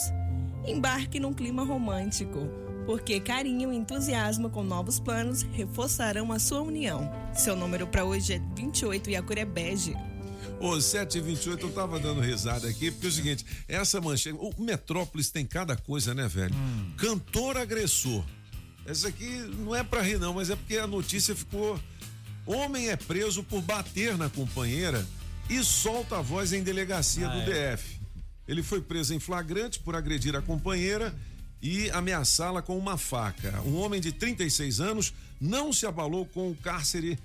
[0.66, 7.12] Embarque num clima romântico, porque carinho e entusiasmo com novos planos reforçarão a sua união.
[7.36, 9.94] Seu número para hoje é 28 e a cor é bege.
[10.58, 15.30] Ô, 728, eu tava dando risada aqui, porque é o seguinte, essa manchete, o Metrópolis
[15.30, 16.56] tem cada coisa, né, velho?
[16.96, 18.24] Cantor agressor.
[18.86, 21.78] Essa aqui não é pra rir, não, mas é porque a notícia ficou.
[22.46, 25.06] Homem é preso por bater na companheira
[25.50, 28.00] e solta a voz em delegacia do DF.
[28.48, 31.14] Ele foi preso em flagrante por agredir a companheira
[31.62, 33.62] e ameaçá-la com uma faca.
[33.66, 37.18] Um homem de 36 anos não se abalou com o cárcere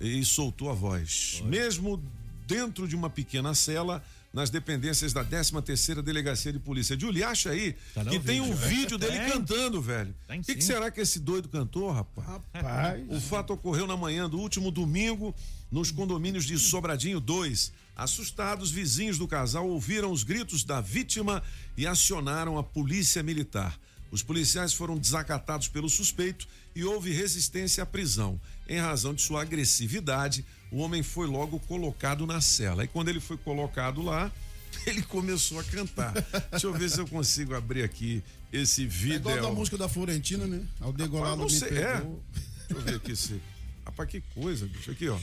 [0.00, 1.42] e soltou a voz.
[1.44, 2.02] Mesmo
[2.46, 6.98] dentro de uma pequena cela, nas dependências da 13 terceira Delegacia de Polícia.
[6.98, 8.68] Julie, acha aí Tá que tem um vídeo.
[8.68, 9.30] vídeo dele Tem.
[9.30, 10.14] cantando, velho.
[10.28, 10.72] O que, que sim.
[10.72, 12.28] será que esse doido cantou, rapaz?
[12.54, 13.02] Rapaz.
[13.08, 15.34] O fato ocorreu na manhã do último domingo
[15.70, 17.72] nos condomínios de Sobradinho 2.
[17.96, 21.42] Assustados, vizinhos do casal ouviram os gritos da vítima
[21.76, 23.78] e acionaram a polícia militar.
[24.10, 28.38] Os policiais foram desacatados pelo suspeito e houve resistência à prisão.
[28.68, 32.84] Em razão de sua agressividade, o homem foi logo colocado na cela.
[32.84, 34.30] E quando ele foi colocado lá,
[34.86, 36.12] ele começou a cantar.
[36.50, 39.16] Deixa eu ver se eu consigo abrir aqui esse É vídeo.
[39.16, 40.62] igual da música da Florentina, né?
[40.80, 41.96] Ao degolado não me sei, é.
[41.96, 42.22] pegou.
[42.68, 43.40] Deixa eu ver aqui se.
[43.84, 44.90] Rapaz, que coisa, bicho.
[44.90, 45.18] Aqui, ó.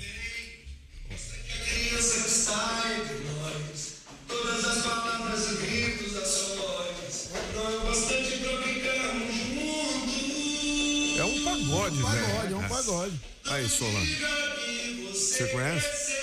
[1.63, 3.93] Criança que sai de nós,
[4.27, 11.19] todas as palavras e gritos, ações, não é bastante pra ficarmos juntos.
[11.19, 12.25] É um pagode, velho.
[12.25, 13.19] Pagode, é um pagode.
[13.45, 14.05] Aí, Solano.
[14.05, 16.13] Que você, Você conhece?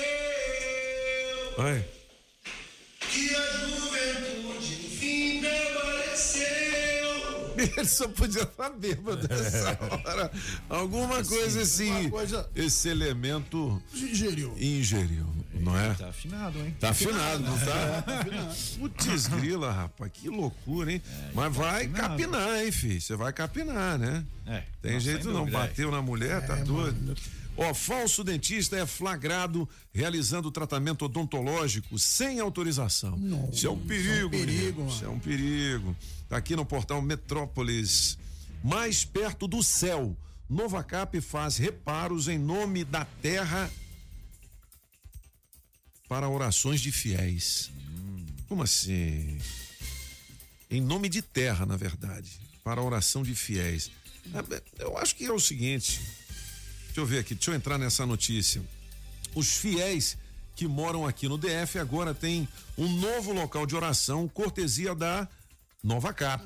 [1.59, 1.85] Aí.
[3.11, 4.30] que a juventude
[7.77, 10.31] Ele só podia estar bêbado nessa hora.
[10.69, 12.09] Alguma coisa assim.
[12.11, 14.55] coisa- Esse elemento Ingeriu.
[14.59, 15.95] ingeriu, não é?
[15.95, 16.75] Tá afinado, hein?
[16.81, 18.05] Tá afinado, não tá?
[18.79, 21.03] Putz, grila, rapaz, que loucura, hein?
[21.35, 22.01] Mas vai afinado.
[22.09, 23.01] capinar, hein, filho?
[23.01, 24.25] Você vai capinar, né?
[24.47, 24.63] É.
[24.83, 25.61] Tem Não, jeito não, dúvida, é.
[25.61, 26.97] bateu na mulher, tá É, doido?
[27.01, 27.17] mano.
[27.57, 33.19] Ó, falso dentista é flagrado realizando tratamento odontológico sem autorização.
[33.53, 34.79] Isso é um perigo, perigo, menino.
[34.79, 34.91] mano.
[34.91, 35.97] Isso é um perigo.
[36.31, 38.17] Tá aqui no portal Metrópolis.
[38.63, 40.17] Mais perto do céu.
[40.49, 43.69] Novacap faz reparos em nome da terra
[46.09, 47.73] para orações de fiéis.
[48.49, 49.41] Como assim?
[50.71, 53.91] Em nome de terra, na verdade, para oração de fiéis.
[54.33, 56.01] É, Eu acho que é o seguinte.
[56.87, 58.63] Deixa eu ver aqui, deixa eu entrar nessa notícia.
[59.35, 60.17] Os fiéis
[60.55, 65.29] que moram aqui no DF agora têm um novo local de oração, cortesia da
[65.83, 66.45] Nova Cap.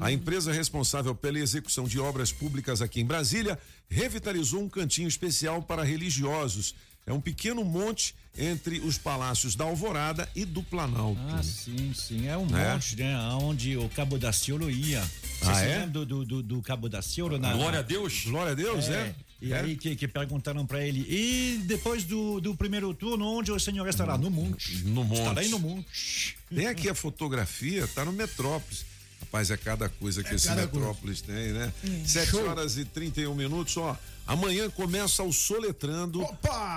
[0.00, 5.62] A empresa responsável pela execução de obras públicas aqui em Brasília revitalizou um cantinho especial
[5.62, 6.74] para religiosos.
[7.06, 11.20] É um pequeno monte entre os palácios da Alvorada e do Planalto.
[11.30, 12.28] Ah, sim, sim.
[12.28, 12.72] É um É?
[12.74, 13.18] monte, né?
[13.40, 15.00] Onde o Cabo da Ciolo ia.
[15.02, 15.78] Você Ah, se é?
[15.78, 17.38] lembra do, do, do, Cabo da Ciolo?
[17.38, 18.24] Na, Glória a Deus.
[18.26, 19.14] Glória a Deus, é?
[19.42, 19.60] E É?
[19.60, 23.88] aí que, que perguntaram pra ele, e depois do, do primeiro turno, onde o senhor
[23.88, 24.18] estará?
[24.18, 24.76] No monte.
[24.84, 25.18] No monte.
[25.20, 26.36] Estarei no monte.
[26.54, 28.84] Tem aqui a fotografia, tá no Metrópolis.
[29.20, 31.72] Rapaz, é cada coisa que É esse Metrópolis tem, né?
[31.84, 32.06] É.
[32.06, 32.48] 7 Show.
[32.48, 33.96] horas e 31 minutos, ó.
[34.26, 36.24] Amanhã começa o Soletrando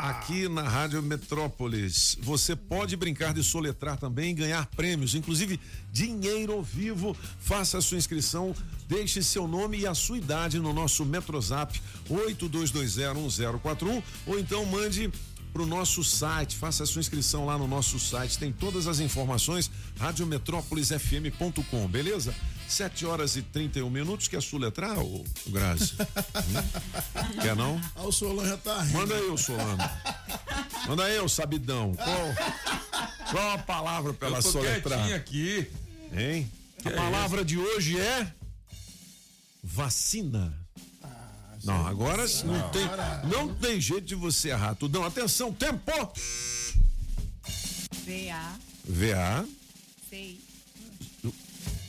[0.01, 2.17] aqui na Rádio Metrópolis.
[2.21, 5.59] Você pode brincar de soletrar também e ganhar prêmios, inclusive
[5.91, 7.15] dinheiro vivo.
[7.39, 8.55] Faça a sua inscrição,
[8.93, 15.11] deixe seu nome e a sua idade no nosso Metrozap 82201041 ou então mande
[15.51, 18.99] para o nosso site, faça a sua inscrição lá no nosso site, tem todas as
[18.99, 22.35] informações, radiometrópolisfm.com, beleza?
[22.67, 25.93] 7 horas e 31 minutos, quer soletrar, o, o Grazi?
[25.93, 27.37] Hum?
[27.41, 27.79] Quer não?
[27.95, 28.97] Ah, o Solano já tá rindo.
[28.97, 29.89] Manda aí, ô Solano.
[30.87, 31.93] Manda aí, ô Sabidão.
[31.93, 32.35] Qual,
[33.29, 35.13] qual a palavra para ela Eu tô soletrar?
[35.13, 35.67] aqui.
[36.11, 36.49] Hein?
[36.81, 38.33] Que a é palavra de hoje é
[39.73, 40.53] vacina.
[41.63, 42.85] Não, agora não tem,
[43.29, 44.75] não tem jeito de você errar.
[44.75, 45.91] Tudão, atenção, tempo!
[48.05, 48.55] V-A,
[48.85, 49.47] VA,
[50.09, 50.37] C,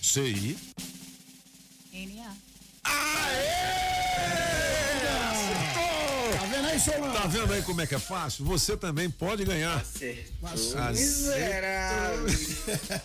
[0.00, 0.56] CI.
[1.92, 2.34] N-A.
[6.38, 7.12] Tá vendo aí, Solano?
[7.12, 8.44] Tá vendo aí como é que é fácil?
[8.46, 9.84] Você também pode ganhar.
[10.92, 12.26] Miserável.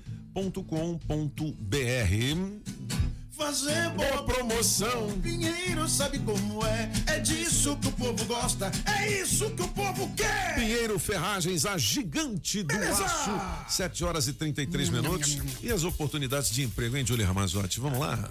[3.37, 5.11] Fazer boa promoção.
[5.21, 6.89] Pinheiro sabe como é.
[7.09, 8.71] É disso que o povo gosta.
[8.87, 10.55] É isso que o povo quer.
[10.55, 13.05] Pinheiro Ferragens, a gigante do Beleza.
[13.05, 13.77] aço.
[13.77, 15.37] 7 horas e 33 minutos.
[15.63, 17.81] E as oportunidades de emprego, hein, Julie Ramazotti?
[17.81, 18.31] Vamos lá?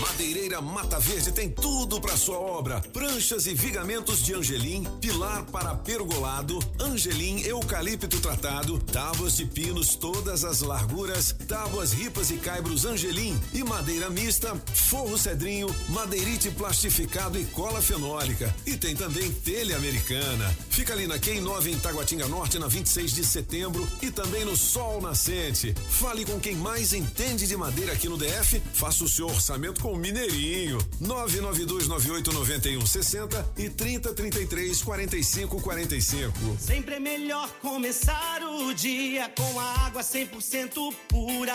[0.00, 5.74] Madeireira Mata Verde tem tudo para sua obra: pranchas e vigamentos de angelim, pilar para
[5.74, 13.38] pergolado, angelim eucalipto tratado, tábuas de pinos todas as larguras, tábuas ripas e caibros angelim
[13.52, 18.54] e madeira mista, forro cedrinho, madeirite plastificado e cola fenólica.
[18.66, 20.56] E tem também telha americana.
[20.70, 24.56] Fica ali na Quem 9 em Taguatinga Norte na 26 de setembro e também no
[24.56, 25.74] Sol Nascente.
[25.90, 29.89] Fale com quem mais entende de madeira aqui no DF, faça o seu orçamento com
[29.92, 30.78] o Mineirinho.
[31.02, 36.56] 992989160 e 3033 4545.
[36.58, 41.54] Sempre é melhor começar o dia com a água 100% pura.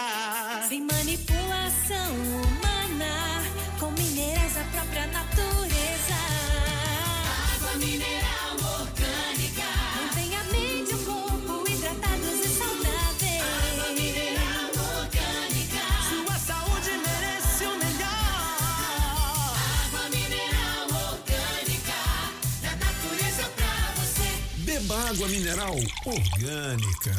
[0.68, 3.44] Sem manipulação humana,
[3.80, 6.16] com minerais da própria natureza.
[7.56, 8.15] Água mineral
[25.08, 27.16] Água mineral orgânica.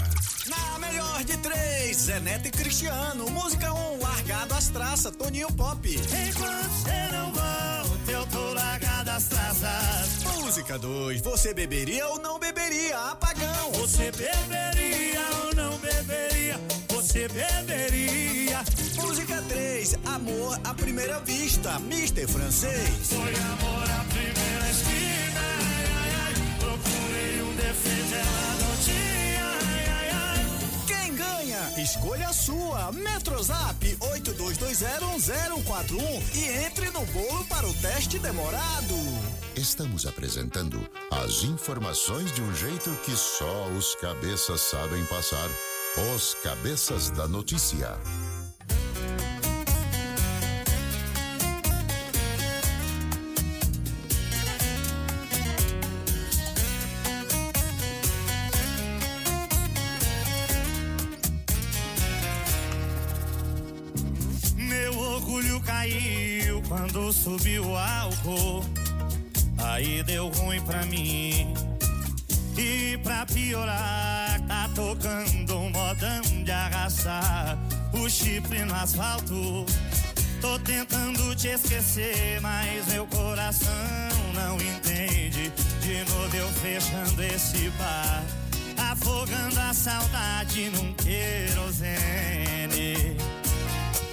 [0.48, 3.30] Na melhor de três, Zé Neto e Cristiano.
[3.30, 5.88] Música 1, um, largado as traças, Toninho Pop.
[5.88, 10.24] Enquanto você não volta, eu tô largado as traças.
[10.34, 12.98] Música 2, você beberia ou não beberia?
[12.98, 13.70] Apagão.
[13.74, 16.60] Você beberia ou não beberia?
[16.88, 18.64] Você beberia.
[18.96, 22.90] Música 3, amor à primeira vista, Mister Francês.
[23.04, 25.75] Foi amor à primeira esquina.
[31.86, 32.90] Escolha a sua.
[32.90, 38.94] Metrozap 82201041 e entre no bolo para o teste demorado.
[39.54, 45.48] Estamos apresentando as informações de um jeito que só os cabeças sabem passar.
[46.14, 47.96] Os cabeças da notícia.
[66.86, 68.64] Quando subiu o álcool.
[69.58, 71.52] Aí deu ruim pra mim.
[72.56, 77.58] E pra piorar, tá tocando um modão de arrastar
[77.92, 79.66] o chifre no asfalto.
[80.40, 83.72] Tô tentando te esquecer, mas meu coração
[84.34, 85.52] não entende.
[85.80, 88.22] De novo eu fechando esse bar,
[88.90, 92.46] afogando a saudade num querosene.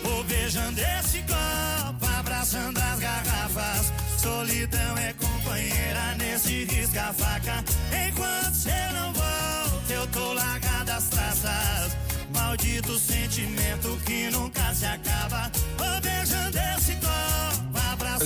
[0.03, 2.02] Vou beijando esse copo,
[2.43, 3.93] abraçando as garrafas.
[4.17, 7.63] Solidão é companheira nesse risca-faca.
[8.07, 11.97] Enquanto cê não volta, eu tô largada as traças.
[12.33, 15.49] Maldito sentimento que nunca se acaba.
[15.77, 16.95] Vou beijando esse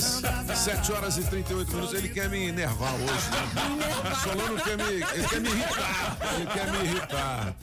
[0.05, 0.57] as garrafas.
[0.59, 1.93] 7 horas e 38 minutos.
[1.93, 3.05] Ele quer me enervar hoje.
[3.05, 4.15] né?
[4.23, 4.83] Solano quer me.
[4.83, 6.17] Ele quer me irritar.
[6.35, 7.55] Ele quer me irritar.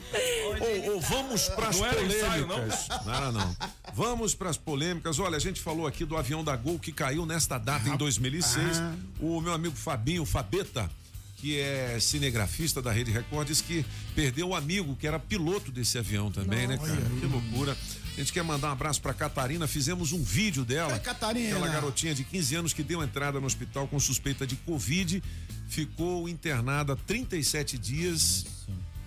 [0.61, 2.87] Ou, ou vamos pras Não era ensaio, polêmicas.
[3.05, 3.55] Não, não.
[3.93, 5.19] Vamos pras polêmicas.
[5.19, 8.81] Olha, a gente falou aqui do avião da Gol que caiu nesta data em 2006.
[9.19, 10.89] O meu amigo Fabinho, Fabeta,
[11.37, 15.97] que é cinegrafista da Rede Record, disse que perdeu o amigo que era piloto desse
[15.97, 17.01] avião também, né, cara?
[17.19, 17.77] Que loucura.
[18.15, 19.67] A gente quer mandar um abraço pra Catarina.
[19.67, 20.97] Fizemos um vídeo dela.
[20.99, 21.49] Catarina.
[21.49, 25.21] Aquela garotinha de 15 anos que deu entrada no hospital com suspeita de Covid,
[25.67, 28.45] ficou internada 37 dias,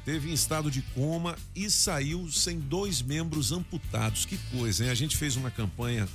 [0.04, 4.26] teve em estado de coma e saiu sem dois membros amputados.
[4.26, 4.90] Que coisa, hein?
[4.90, 6.06] A gente fez uma campanha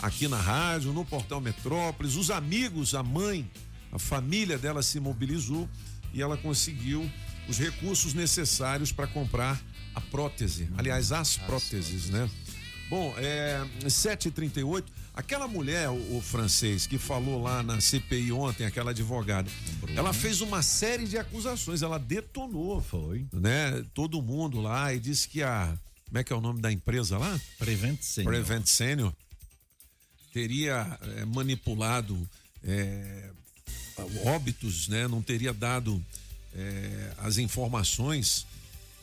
[0.00, 2.14] aqui na rádio, no portal Metrópolis.
[2.14, 3.50] Os amigos, a mãe,
[3.90, 5.68] a família dela se mobilizou
[6.14, 7.10] e ela conseguiu
[7.48, 9.60] os recursos necessários para comprar
[9.98, 10.68] a prótese.
[10.76, 12.28] Aliás, as próteses, né?
[12.88, 14.84] Bom, é 7h38.
[15.14, 19.50] Aquela mulher, o, o francês, que falou lá na CPI ontem, aquela advogada,
[19.96, 22.80] ela fez uma série de acusações, ela detonou.
[22.80, 23.26] Foi.
[23.32, 23.84] Né?
[23.92, 25.76] Todo mundo lá e disse que a.
[26.06, 27.38] Como é que é o nome da empresa lá?
[27.58, 28.32] Prevent Senior.
[28.32, 29.12] Prevent Senior
[30.32, 32.16] teria eh, manipulado
[32.62, 33.30] eh,
[34.24, 35.08] óbitos, né?
[35.08, 36.04] Não teria dado
[36.54, 38.46] eh, as informações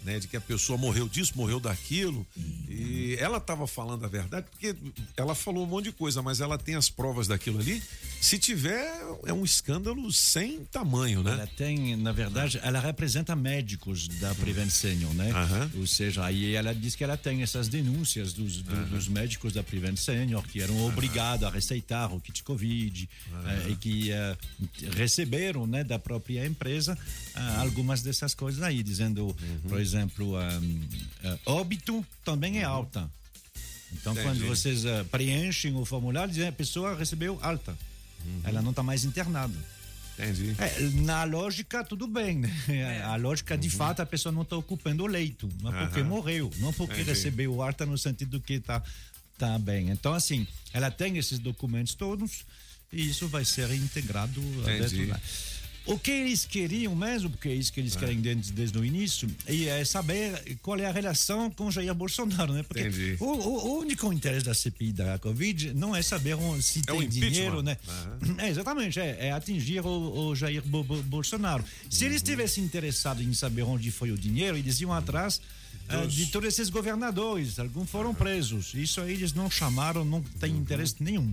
[0.05, 2.25] né, de que a pessoa morreu disso, morreu daquilo.
[2.69, 4.75] E ela estava falando a verdade, porque
[5.17, 7.81] ela falou um monte de coisa, mas ela tem as provas daquilo ali.
[8.21, 8.85] Se tiver,
[9.25, 11.31] é um escândalo sem tamanho, né?
[11.33, 15.31] Ela tem, na verdade, ela representa médicos da Prevent Senior, né?
[15.75, 19.63] Ou seja, aí ela diz que ela tem essas denúncias dos, do- dos médicos da
[19.63, 23.09] Prevent Senior que eram obrigados a receitar o kit Covid
[23.45, 24.37] eh, e que eh,
[24.93, 26.97] receberam, né, da própria empresa
[27.35, 29.35] ah, algumas dessas coisas aí, dizendo,
[29.67, 30.61] por exemplo, ah,
[31.23, 33.09] ah, óbito também é alta.
[33.93, 34.27] Então, Entendi.
[34.27, 37.77] quando vocês eh, preenchem o formulário, dizem a pessoa recebeu alta.
[38.43, 39.55] Ela não está mais internada.
[40.17, 40.55] Entendi.
[40.57, 42.49] É, na lógica, tudo bem, né?
[43.05, 46.09] A lógica, de fato, a pessoa não está ocupando o leito, mas porque Aham.
[46.09, 47.09] morreu, não porque Entendi.
[47.09, 48.81] recebeu alta no sentido que está
[49.37, 49.89] tá bem.
[49.89, 52.45] Então, assim, ela tem esses documentos todos
[52.91, 54.79] e isso vai ser integrado Entendi.
[54.79, 55.19] dentro lá.
[55.85, 59.29] O que eles queriam mesmo, porque é isso que eles querem desde, desde o início,
[59.47, 62.63] e é saber qual é a relação com Jair Bolsonaro, né?
[62.63, 63.17] Porque Entendi.
[63.19, 67.07] o, o- o único interesse da CPI da Covid não é saber se É tem
[67.07, 67.77] dinheiro, né?
[68.39, 71.63] É, exatamente, é, é atingir o, o Jair Bo- Bo- Bolsonaro.
[71.89, 72.25] Se eles Uhum.
[72.25, 75.39] tivessem interessado em saber onde foi o dinheiro, eles iam atrás
[75.87, 77.59] ah, Dos- de todos esses governadores.
[77.59, 78.73] Alguns foram presos.
[78.73, 80.61] Isso aí eles não chamaram, não tem Uhum.
[80.61, 81.31] interesse nenhum.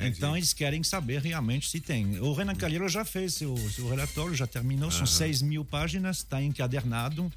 [0.00, 2.18] Então eles querem saber realmente se tem.
[2.20, 5.06] O Renan Calheiro já fez seu, seu relatório, já terminou, são Aham.
[5.06, 7.32] 6 mil páginas, está encadernado.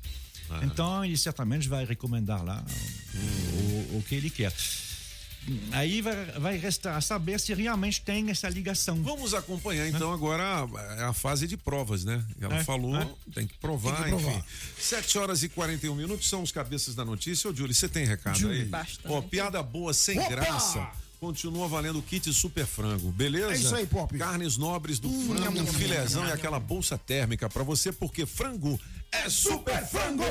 [0.64, 2.64] Então ele certamente vai recomendar lá
[3.16, 4.54] o, o que ele quer.
[5.72, 9.02] aí vai, vai restar a saber se realmente tem essa ligação.
[9.02, 12.24] Vamos acompanhar então agora a, a fase de provas, né?
[12.40, 13.08] Ela É, falou, é.
[13.34, 14.32] tem que provar, Tem que provar.
[14.40, 14.44] enfim.
[14.78, 17.50] 7 horas e 41 minutos são os cabeças da notícia.
[17.50, 18.60] Ô, Júlio, você tem recado Júlio.
[18.62, 18.66] aí?
[18.66, 19.08] Bastante.
[19.08, 20.30] Ó, piada boa, sem Opa!
[20.30, 20.92] graça.
[21.26, 23.52] Continua valendo o kit super frango, beleza?
[23.52, 24.18] É isso aí, Pop.
[24.18, 28.80] Carnes nobres do Hum, frango, um filezão e aquela bolsa térmica pra você, porque frango
[29.12, 30.24] é super frango!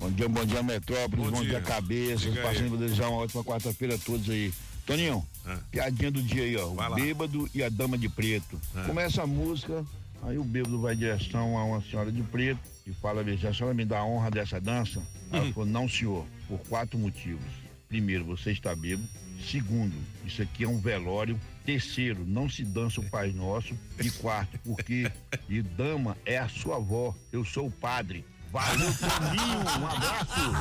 [0.00, 1.60] Bom dia, bom dia, Metrópolis, bom, dia.
[1.60, 2.22] cabeças.
[2.22, 2.46] Diga aí.
[2.54, 4.52] Passando pra desejar uma ótima quarta-feira a todos aí.
[4.84, 5.24] Toninho,
[5.70, 6.70] piadinha do dia aí, ó.
[6.70, 6.96] Vai O lá.
[6.96, 8.60] bêbado e a dama de preto.
[8.74, 8.82] É.
[8.82, 9.86] Começa a música,
[10.24, 13.72] aí o bêbado vai em direção a uma senhora de preto e fala a senhora
[13.74, 15.00] me dá a honra dessa dança?
[15.30, 15.52] Ela Hum.
[15.52, 17.44] falou, não, senhor, por quatro motivos.
[17.88, 19.06] Primeiro, você está bêbado.
[19.48, 19.94] Segundo,
[20.24, 21.38] isso aqui é um velório.
[21.64, 23.78] Terceiro, não se dança o Pai Nosso.
[23.98, 25.10] E quarto, porque
[25.48, 27.14] e dama é a sua avó.
[27.32, 28.24] Eu sou o padre.
[28.52, 29.60] Valeu, Toninho.
[29.60, 30.52] Um abraço.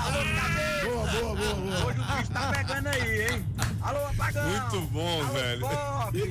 [0.85, 1.85] Boa, boa, boa, boa.
[1.85, 3.45] Hoje o bicho tá pegando aí, hein?
[3.81, 4.49] Alô, apagão!
[4.49, 5.59] Muito bom, Alô, velho.
[5.59, 6.21] Pop!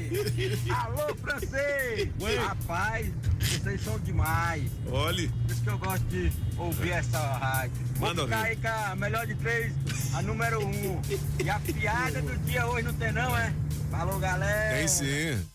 [0.71, 2.09] Alô, francês!
[2.19, 2.39] Oi.
[2.39, 4.71] Rapaz, vocês são demais.
[4.91, 5.29] Olhe.
[5.29, 7.77] Por isso que eu gosto de ouvir essa rádio.
[7.99, 9.75] Manda Vou ficar aí com a melhor de três,
[10.15, 11.03] a número um.
[11.45, 13.53] E a piada do dia hoje não tem não, é?
[13.91, 14.79] Falou, galera!
[14.79, 15.47] Tem sim.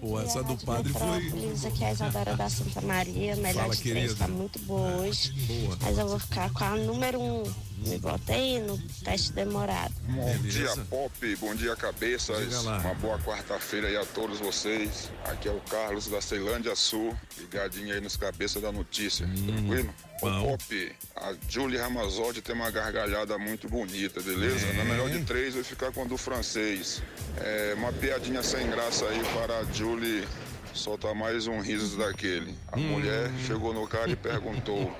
[0.00, 1.06] Pô, essa do padre foi.
[1.20, 4.14] Metrópolis, aqui é a Isadora da Santa Maria, melhor Fala, de três, querida.
[4.16, 5.32] tá muito boa hoje.
[5.32, 5.76] Boa.
[5.80, 7.42] Mas eu vou ficar com a número um.
[7.78, 9.94] Me bota aí no teste demorado.
[10.08, 11.36] Bom dia, Pop.
[11.36, 12.54] Bom dia, cabeças.
[12.64, 15.10] Uma boa quarta-feira aí a todos vocês.
[15.24, 19.26] Aqui é o Carlos da Ceilândia Sul, ligadinho aí nos cabeças da notícia.
[19.26, 19.94] Tranquilo?
[20.20, 24.66] Pop, a Julie Ramazotti tem uma gargalhada muito bonita, beleza?
[24.66, 24.72] É.
[24.72, 27.02] Na melhor de três, vai ficar com a do francês.
[27.38, 30.26] É, uma piadinha sem graça aí para a Julie
[30.74, 32.54] soltar mais um riso daquele.
[32.72, 34.92] A mulher chegou no cara e perguntou: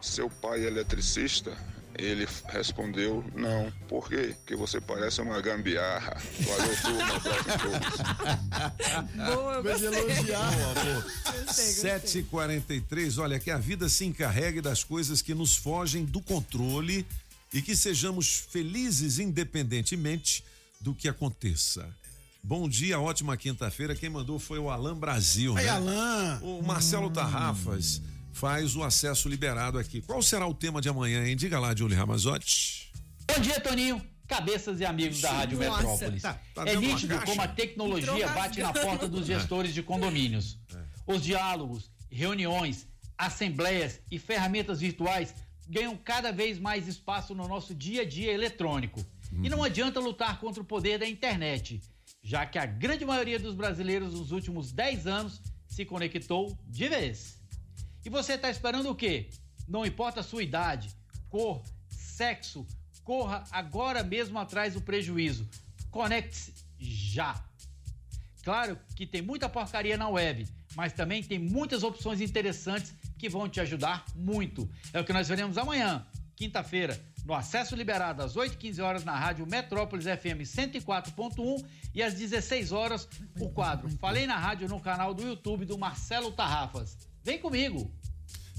[0.00, 1.56] Seu pai é eletricista?
[1.96, 3.72] Ele respondeu, não.
[3.88, 4.34] Por quê?
[4.38, 6.20] Porque você parece uma gambiarra.
[6.40, 7.16] Valeu, turma.
[7.16, 9.14] Abraço a todos.
[9.34, 10.00] Boa, eu Mas gostei.
[10.00, 10.50] elogiar.
[10.52, 12.24] Boa, gostei.
[12.24, 17.06] 7h43, olha, que a vida se encarregue das coisas que nos fogem do controle
[17.52, 20.44] e que sejamos felizes independentemente
[20.80, 21.86] do que aconteça.
[22.42, 23.94] Bom dia, ótima quinta-feira.
[23.94, 25.70] Quem mandou foi o Alan Brasil, Aí, né?
[25.70, 26.40] Alan.
[26.42, 28.02] O Marcelo Tarrafas
[28.34, 30.02] faz o acesso liberado aqui.
[30.02, 31.36] Qual será o tema de amanhã, hein?
[31.36, 32.92] Diga lá, Julie Ramazotti.
[33.32, 34.04] Bom dia, Toninho.
[34.26, 36.22] Cabeças e amigos da Rádio Nossa, Metrópolis.
[36.22, 40.58] tá- tá é nítido como a tecnologia bate na porta dos gestores de condomínios.
[41.06, 45.34] Os diálogos, reuniões, assembleias e ferramentas virtuais
[45.68, 49.04] ganham cada vez mais espaço no nosso dia a dia eletrônico.
[49.42, 51.80] E não adianta lutar contra o poder da internet,
[52.22, 57.43] já que a grande maioria dos brasileiros nos últimos 10 anos se conectou de vez.
[58.04, 59.30] E você está esperando o quê?
[59.66, 60.94] Não importa a sua idade,
[61.30, 62.66] cor, sexo,
[63.02, 65.48] corra agora mesmo atrás do prejuízo.
[65.90, 67.42] Conecte-se já.
[68.42, 70.46] Claro que tem muita porcaria na web,
[70.76, 74.68] mas também tem muitas opções interessantes que vão te ajudar muito.
[74.92, 79.46] É o que nós veremos amanhã, quinta-feira, no acesso liberado às 8h15 horas na rádio
[79.46, 83.08] Metrópolis FM 104.1 e às 16 horas
[83.40, 86.98] o quadro Falei na Rádio no canal do YouTube do Marcelo Tarrafas.
[87.24, 87.90] Vem comigo!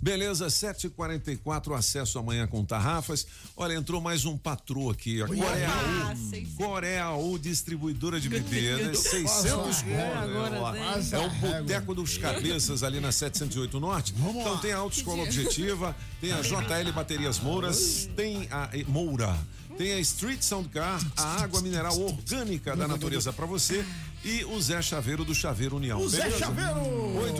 [0.01, 3.25] Beleza, 7h44, acesso amanhã com Tarrafas.
[3.55, 5.21] Olha, entrou mais um patrô aqui.
[5.21, 6.15] A Coreaú.
[6.57, 8.99] Coreaú, distribuidora de bebidas.
[8.99, 10.61] 600 É, conto.
[10.61, 10.71] ó.
[10.73, 10.81] tem.
[11.11, 14.13] É o Boteco dos Cabeças ali na 708 Norte.
[14.17, 19.35] Então tem a Autoescola Objetiva, tem a JL Baterias Mouras, tem a eh, Moura.
[19.77, 23.83] Tem a Street Sound Car, a água mineral orgânica da natureza para você
[24.25, 25.99] e o Zé Chaveiro do Chaveiro União.
[26.01, 26.39] O Zé beleza?
[26.39, 26.81] Chaveiro!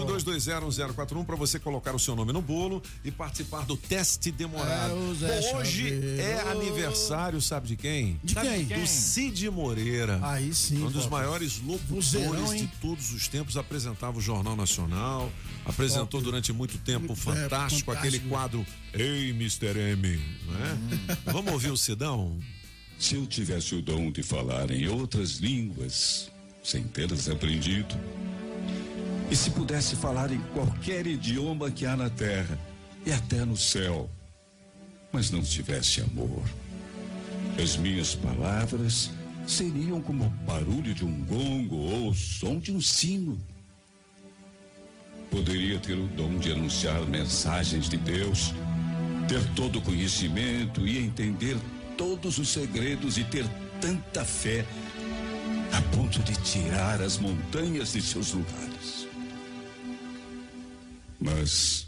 [0.05, 4.91] 82201041 para você colocar o seu nome no bolo e participar do teste demorado.
[4.91, 6.21] É, o Zé Bom, Hoje Chaveiro.
[6.21, 8.19] é aniversário, sabe de quem?
[8.23, 8.79] De Sabe quem?
[8.79, 10.19] Do Cid Moreira.
[10.21, 10.83] Aí sim.
[10.83, 15.31] Um dos maiores locutores de todos os tempos, apresentava o Jornal Nacional,
[15.65, 17.91] apresentou durante muito tempo o Fantástico, É, fantástico.
[17.91, 19.77] aquele quadro Ei, Mr.
[19.93, 21.15] M, né?
[21.25, 22.37] Vamos ouvir o Sidão?
[22.99, 26.31] Se eu tivesse o dom de falar em outras línguas,
[26.65, 27.95] sem tê-las aprendido,
[29.29, 32.57] e se pudesse falar em qualquer idioma que há na terra
[33.05, 34.09] e até no céu,
[35.11, 36.43] mas não tivesse amor,
[37.61, 39.11] as minhas palavras
[39.45, 43.39] seriam como o barulho de um gongo ou o som de um sino.
[45.29, 48.55] Poderia ter o dom de anunciar mensagens de Deus,
[49.27, 51.57] ter todo o conhecimento e entender
[51.95, 53.45] todos os segredos e ter
[53.79, 54.65] tanta fé
[55.71, 59.07] a ponto de tirar as montanhas de seus lugares.
[61.19, 61.87] Mas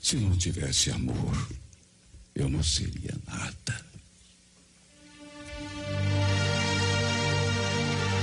[0.00, 1.48] se não tivesse amor,
[2.34, 3.86] eu não seria nada.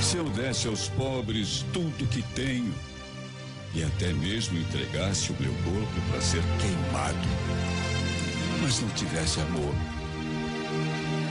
[0.01, 2.73] Se eu desse aos pobres tudo que tenho
[3.73, 7.27] e até mesmo entregasse o meu corpo para ser queimado,
[8.61, 9.73] mas não tivesse amor,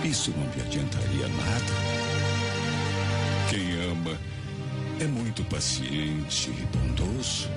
[0.04, 2.01] isso não me adiantaria nada.
[5.03, 7.48] É muito paciente e bondoso.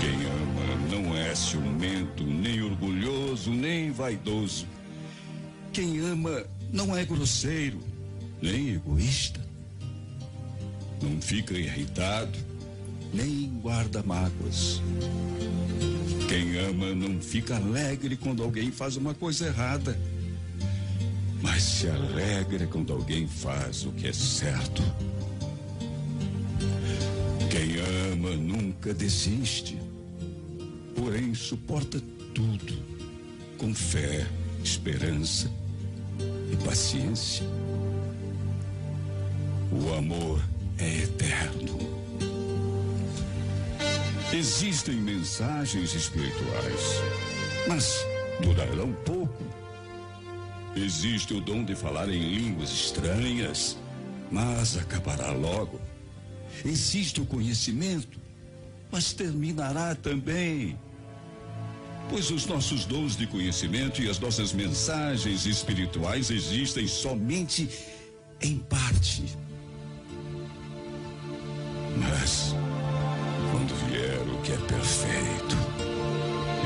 [0.00, 4.66] Quem ama não é ciumento, nem orgulhoso, nem vaidoso.
[5.72, 7.78] Quem ama não é grosseiro,
[8.42, 9.40] nem egoísta.
[11.00, 12.36] Não fica irritado,
[13.14, 14.82] nem guarda mágoas.
[16.28, 19.96] Quem ama não fica alegre quando alguém faz uma coisa errada,
[21.40, 24.82] mas se alegra quando alguém faz o que é certo.
[28.36, 29.78] Nunca desiste,
[30.94, 32.00] porém suporta
[32.34, 32.82] tudo
[33.58, 34.26] com fé,
[34.64, 35.50] esperança
[36.52, 37.46] e paciência.
[39.72, 40.42] O amor
[40.78, 41.78] é eterno.
[44.32, 47.02] Existem mensagens espirituais,
[47.68, 48.04] mas
[48.40, 49.44] durarão pouco.
[50.74, 53.76] Existe o dom de falar em línguas estranhas,
[54.30, 55.80] mas acabará logo.
[56.64, 58.18] Existe o conhecimento,
[58.90, 60.78] mas terminará também.
[62.08, 67.68] Pois os nossos dons de conhecimento e as nossas mensagens espirituais existem somente
[68.42, 69.24] em parte.
[71.96, 72.54] Mas,
[73.52, 75.56] quando vier o que é perfeito,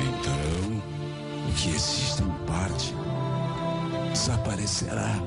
[0.00, 0.82] então
[1.48, 2.94] o que existe em parte
[4.12, 5.18] desaparecerá.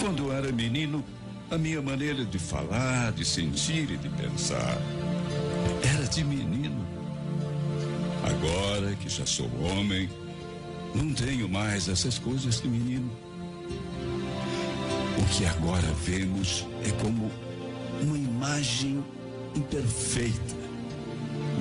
[0.00, 1.04] Quando era menino,
[1.52, 4.80] a minha maneira de falar, de sentir e de pensar
[5.84, 6.82] era de menino.
[8.24, 10.08] Agora que já sou homem,
[10.94, 13.10] não tenho mais essas coisas de menino.
[15.18, 17.30] O que agora vemos é como
[18.00, 19.04] uma imagem
[19.54, 20.54] imperfeita,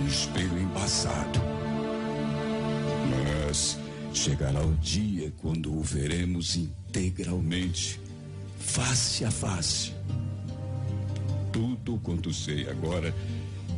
[0.02, 1.42] um espelho embaçado.
[3.10, 3.78] Mas
[4.14, 8.00] chegará o dia quando o veremos integralmente,
[8.62, 9.94] face a face.
[11.52, 13.14] Tudo quanto sei agora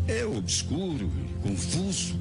[0.08, 2.20] é obscuro e confuso.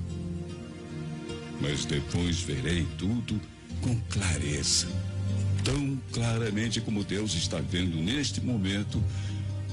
[1.61, 3.41] Mas depois verei tudo
[3.81, 4.89] com clareza.
[5.65, 9.03] Tão claramente como Deus está vendo neste momento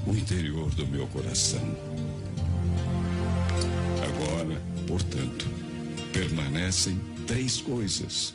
[0.06, 1.60] o interior do meu coração.
[4.04, 5.46] Agora, portanto,
[6.12, 8.34] permanecem três coisas: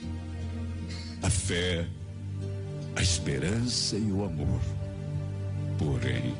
[1.21, 1.87] a fé,
[2.95, 4.61] a esperança e o amor.
[5.77, 6.35] Porém,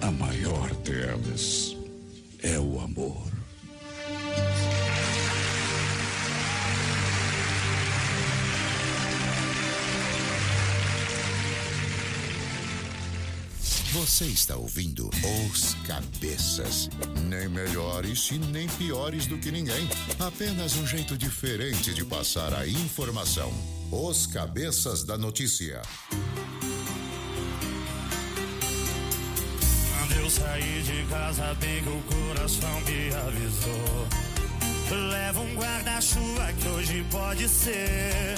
[0.00, 1.76] a maior delas
[2.42, 3.28] é o amor.
[13.92, 15.10] Você está ouvindo
[15.48, 16.88] Os Cabeças.
[17.28, 19.88] Nem melhores e nem piores do que ninguém.
[20.18, 23.77] Apenas um jeito diferente de passar a informação.
[23.90, 25.80] Os Cabeças da Notícia.
[29.90, 34.06] Quando eu saí de casa, bem que o coração me avisou.
[35.10, 38.34] Leva um guarda-chuva que hoje pode ser.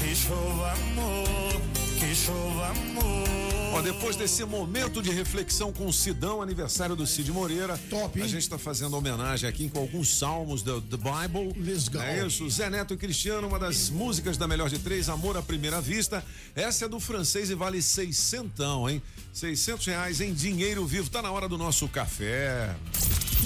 [0.00, 1.60] Que chova amor,
[2.02, 3.28] que chova amor.
[3.74, 7.78] Ó, depois desse momento de reflexão com o Sidão, aniversário do Cid Moreira.
[7.88, 11.54] Top, A gente está fazendo homenagem aqui com alguns salmos do The Bible.
[11.64, 11.98] Let's go.
[12.00, 12.50] É isso.
[12.50, 16.24] Zé Neto e Cristiano, uma das músicas da melhor de três, Amor à Primeira Vista.
[16.56, 19.00] Essa é do francês e vale seiscentão, hein?
[19.32, 21.08] 600 reais em dinheiro vivo.
[21.08, 22.74] Tá na hora do nosso café.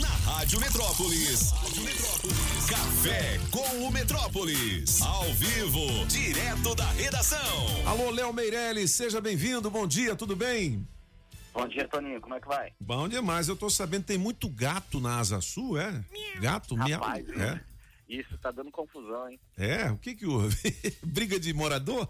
[0.00, 1.52] Na Rádio Metrópolis.
[2.68, 5.00] Café com o Metrópolis.
[5.02, 7.38] Ao vivo, direto da redação.
[7.86, 9.70] Alô, Léo Meirelles, seja bem-vindo.
[9.70, 10.86] Bom dia, tudo bem?
[11.52, 12.20] Bom dia, Toninho.
[12.20, 12.72] Como é que vai?
[12.80, 13.48] Bom demais.
[13.48, 16.04] Eu tô sabendo que tem muito gato na Asa Sul, é?
[16.40, 17.00] Gato, miau.
[17.00, 17.60] Rapaz, É.
[18.08, 19.40] Isso tá dando confusão, hein?
[19.58, 20.56] É, o que que houve?
[21.02, 22.08] Briga de morador?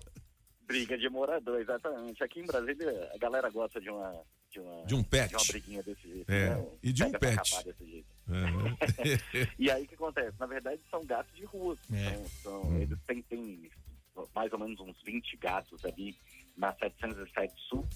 [0.67, 2.23] Briga de morador, exatamente.
[2.23, 4.13] Aqui em Brasília, a galera gosta de uma.
[4.57, 5.29] De, uma, De um pet.
[5.29, 6.31] De uma briguinha desse jeito.
[6.33, 6.67] É, né?
[6.83, 7.55] e de um pet.
[8.29, 8.77] Aham.
[9.59, 10.33] E aí o que acontece?
[10.39, 11.77] Na verdade, são gatos de rua.
[11.93, 12.11] É.
[12.15, 12.81] São, são- Hum.
[12.81, 13.71] Eles têm, têm
[14.35, 16.17] mais ou menos uns 20 gatos ali
[16.57, 17.87] na 707 Sul.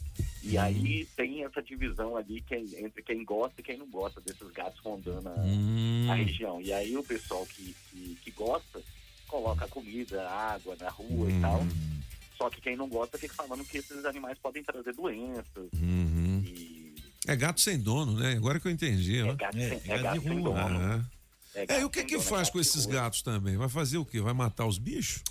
[0.42, 0.60] E Hum.
[0.60, 4.78] aí tem essa divisão ali quem, entre quem gosta e quem não gosta desses gatos
[4.80, 6.08] rondando a, Hum.
[6.10, 6.60] a região.
[6.60, 8.82] E aí o pessoal que, que, que gosta
[9.26, 11.60] coloca comida, água na rua e tal.
[11.62, 12.00] Hum.
[12.36, 15.68] Só que quem não gosta fica falando que esses animais podem trazer doenças.
[15.74, 16.09] Uhum.
[17.32, 18.32] É gato sem dono, né?
[18.36, 19.22] Agora que eu entendi.
[19.22, 19.34] ó.
[19.34, 20.56] gato sem- é gato sem dono.
[20.58, 21.06] Aham.
[21.54, 22.94] É É, gato e o que que dono, é faz com esses rua.
[22.94, 23.56] gatos também?
[23.56, 24.20] Vai fazer o quê?
[24.20, 25.22] Vai matar os bichos?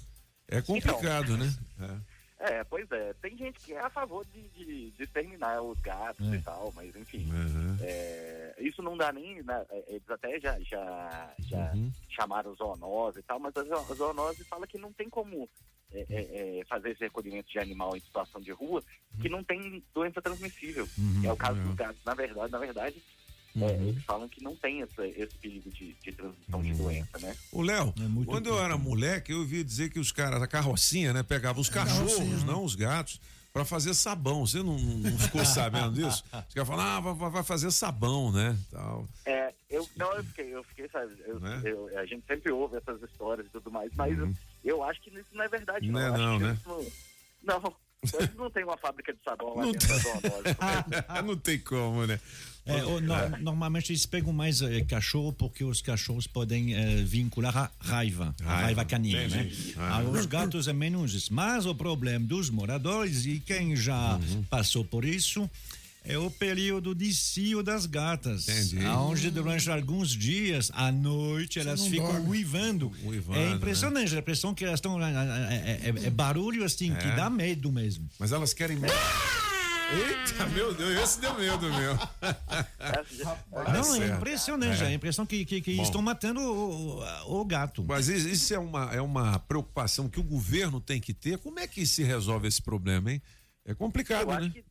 [0.47, 1.53] É complicado, né?
[1.81, 2.19] É.
[2.41, 3.13] É, pois é.
[3.21, 6.35] Tem gente que é a favor de, de, de exterminar os gatos É.
[6.37, 7.29] e tal, mas enfim.
[7.29, 7.77] Uhum.
[7.81, 9.43] é, isso não dá nem.
[9.43, 11.91] né, é, eles até já, já, já Uhum.
[12.09, 15.49] chamaram zoonose e tal, mas a zoonose fala que não tem como
[15.93, 18.83] é, é, é, fazer esse recolhimento de animal em situação de rua
[19.21, 20.87] que não tem doença transmissível.
[20.97, 21.63] Uhum, é o caso é.
[21.63, 21.97] dos gatos.
[22.05, 22.95] Na verdade, na verdade,
[23.55, 23.87] é, Uhum.
[23.89, 27.35] eles falam que não tem essa- esse perigo de, de transmissão de doença, né?
[27.51, 27.93] O Léo,
[28.25, 31.69] quando eu era moleque, eu ouvia dizer que os caras, a carrocinha, né, pegavam os
[31.69, 33.19] cachorros, não os gatos,
[33.51, 34.45] pra fazer sabão.
[34.45, 36.23] Você não, não ficou sabendo disso?
[36.47, 38.55] Os caras falam, ah, vai, vai fazer sabão, né?
[38.71, 39.07] Tal.
[39.25, 41.61] É, eu não, eu fiquei, eu fiquei, sabe, eu- Né?
[41.65, 44.31] eu- a gente sempre ouve essas histórias e tudo mais, mas eu,
[44.63, 46.01] eu acho que isso não é verdade, Não não.
[46.01, 46.57] é Eu acho não, que né?
[46.59, 46.91] isso
[47.43, 47.73] Não, não,
[48.19, 50.43] eles não tem uma fábrica de sabão lá Não dentro da zoonose.
[51.25, 52.19] não tem como, né?
[52.65, 57.57] É, o- no- normalmente eles pegam mais eh, cachorro porque os cachorros podem eh, vincular
[57.57, 59.43] a raiva, a Raiva, raiva canina, né?
[59.43, 59.73] entendi.
[59.77, 59.97] Ah.
[59.97, 61.33] Ah, Os gatos é menos isso.
[61.33, 64.43] Mas o problema dos moradores e quem já Uhum.
[64.43, 65.49] passou por isso
[66.03, 68.85] é o período de cio das gatas, Entendi.
[68.85, 72.29] onde durante alguns dias à noite elas ficam dorme.
[72.29, 72.91] uivando.
[73.03, 77.07] Uivando, é impressionante, a impressão que elas estão é, é- é- é barulho assim que
[77.07, 77.15] É.
[77.15, 78.09] dá medo mesmo.
[78.17, 78.93] Mas elas querem medo.
[79.91, 81.97] Eita, meu Deus, esse deu medo, meu.
[83.73, 84.81] Não, é impressionante.
[84.81, 84.85] É.
[84.85, 84.87] É.
[84.89, 87.83] a impressão que, que, que estão matando o, o- o gato.
[87.87, 91.37] Mas isso isso é uma, é uma preocupação que o governo tem que ter.
[91.39, 93.21] Como é que se resolve esse problema, hein?
[93.65, 94.51] É complicado, Eu acho né?
[94.53, 94.63] que-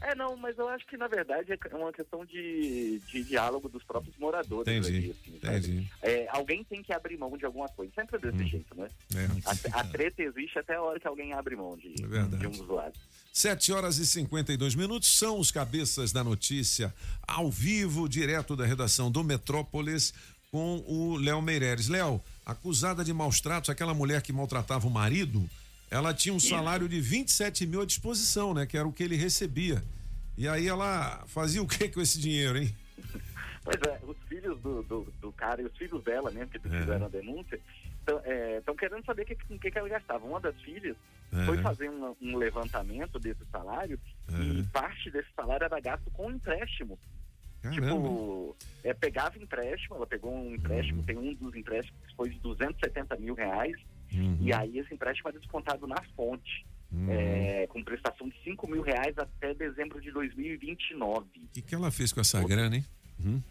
[0.00, 3.82] É, não, mas eu acho que na verdade é uma questão de, de diálogo dos
[3.84, 4.66] próprios moradores.
[4.66, 5.90] Entendi, ali, assim, entendi.
[6.02, 7.92] É, alguém tem que abrir mão de alguma coisa.
[7.94, 8.46] Sempre é desse Hum.
[8.48, 8.88] jeito, né?
[9.14, 9.70] É.
[9.74, 12.50] A, a treta existe até a hora que alguém abre mão de, É de um
[12.50, 12.98] dos lados.
[13.32, 16.94] 7 horas e 52 minutos são os cabeças da notícia
[17.26, 20.14] ao vivo, direto da redação do Metrópolis,
[20.52, 21.88] com o Léo Meireles.
[21.88, 25.48] Léo, acusada de maus tratos, aquela mulher que maltratava o marido,
[25.94, 28.66] ela tinha um salário de 27 mil à disposição, né?
[28.66, 29.82] Que era o que ele recebia.
[30.36, 32.74] E aí ela fazia o que com esse dinheiro, hein?
[33.62, 36.60] Pois é, os filhos do, do, do cara e os filhos dela, né, que É.
[36.80, 37.58] fizeram a denúncia,
[38.58, 40.26] estão querendo saber que, com o que, que ela gastava.
[40.26, 40.96] Uma das filhas
[41.32, 41.46] É.
[41.46, 46.98] foi fazer um, um levantamento desse salário e parte desse salário era gasto com empréstimo.
[47.62, 47.80] Caramba.
[47.86, 52.38] Tipo, é, pegava empréstimo, ela pegou um empréstimo, tem um dos empréstimos que foi de
[52.40, 53.74] 270 mil reais,
[54.20, 54.38] Uhum.
[54.40, 57.10] e aí esse empréstimo era descontado na fonte, Uhum.
[57.10, 61.26] é, com prestação de 5 mil reais até dezembro de 2029.
[61.26, 62.84] O que, que ela fez com essa grana, hein?
[63.18, 63.42] Uhum.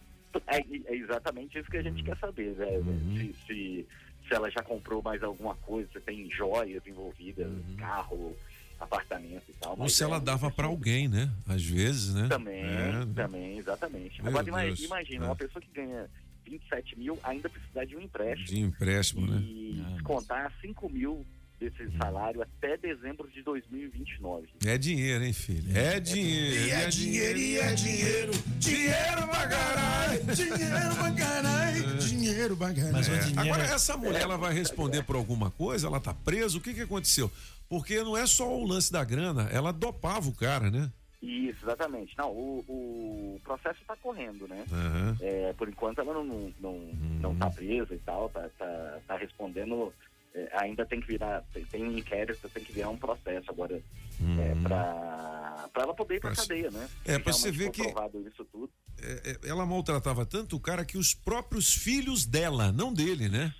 [0.48, 0.58] É,
[0.92, 2.66] é exatamente isso que a gente quer saber, né?
[2.78, 3.18] Uhum.
[3.18, 3.88] Se, se,
[4.28, 8.36] se ela já comprou mais alguma coisa, se tem joias envolvidas, carro,
[8.80, 9.76] apartamento e tal.
[9.78, 11.30] Ou se é ela uma dava pra alguém, né?
[11.48, 12.28] Às vezes, né?
[12.30, 13.06] Também, É.
[13.14, 14.22] também, exatamente.
[14.22, 14.80] Meu Agora Deus.
[14.84, 15.28] imagina, É.
[15.30, 16.10] uma pessoa que ganha
[16.46, 19.38] 27 mil ainda precisar de um empréstimo De empréstimo, né?
[19.42, 21.26] e descontar 5 mil
[21.60, 24.50] desse salário até dezembro de 2029.
[24.66, 25.78] É dinheiro, hein, filho?
[25.78, 26.56] É dinheiro.
[26.68, 33.06] E é dinheiro, e é dinheiro, dinheiro pra caralho, dinheiro pra caralho, dinheiro pra caralho.
[33.06, 33.40] É.
[33.40, 35.88] Agora, essa mulher, ela vai responder por alguma coisa?
[35.88, 36.58] Ela tá presa?
[36.58, 37.32] O que que aconteceu?
[37.70, 40.92] Porque não é só o lance da grana, ela dopava o cara, né?
[41.24, 42.14] Isso, exatamente.
[42.18, 44.66] Não, o, o processo está correndo, né?
[44.70, 45.18] Aham.
[45.22, 46.80] É, por enquanto ela não, não, não,
[47.22, 49.94] não tá presa e tal, tá, tá, tá respondendo.
[50.36, 53.76] é, ainda tem que virar, tem, tem um inquérito, tem que virar um processo agora
[53.78, 56.90] é, pra, pra ela poder ir pra Pra- cadeia, né?
[57.06, 57.82] É, pra você ver que-
[58.28, 58.70] isso tudo.
[59.02, 63.54] É, é, ela maltratava tanto o cara que os próprios filhos dela, não dele, né?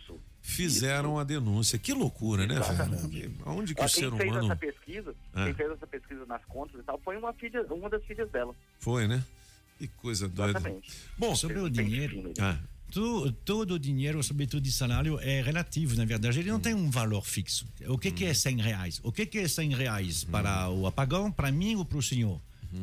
[0.46, 1.80] Fizeram a denúncia.
[1.80, 3.34] Que loucura, né, velho?
[3.46, 4.46] Aonde que Ó, o quem ser fez humano.
[4.46, 5.46] essa pesquisa, Ah.
[5.46, 8.54] quem fez essa pesquisa nas contas e tal, foi uma filha, uma das filhas dela.
[8.80, 9.24] Foi, né?
[9.80, 10.60] Que coisa doida.
[10.60, 10.92] Exatamente.
[11.18, 12.32] Bom, sobre o dinheiro.
[12.40, 12.58] Ah.
[12.92, 16.38] Tu- todo o dinheiro, sobretudo de salário, é relativo, na verdade.
[16.40, 17.66] Ele não tem um valor fixo.
[17.88, 19.00] O que, que é 100 reais?
[19.02, 22.40] O que, que é 100 reais para o apagão, para mim ou para o senhor?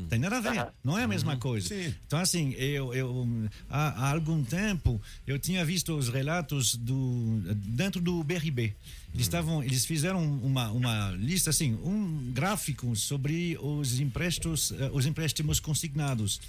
[0.09, 1.75] Tem nada a ver, não é a mesma coisa.
[2.07, 3.27] Então, assim, eu, eu
[3.69, 8.75] há, há algum tempo eu tinha visto os relatos do dentro do BRB.
[9.13, 15.05] Eles estavam, eles fizeram uma, uma lista assim, um gráfico sobre os empréstimos, eh, os
[15.07, 16.41] empréstimos consignados.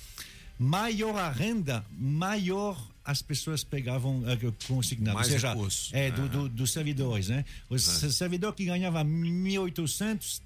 [0.59, 5.15] Maior a renda, maior as pessoas pegavam uh, consignado.
[5.15, 5.89] Mais Ou seja, recurso.
[5.95, 6.27] é, do, Ah.
[6.27, 7.43] do- dos servidores, né?
[7.67, 10.39] O servidor que ganhava 1.800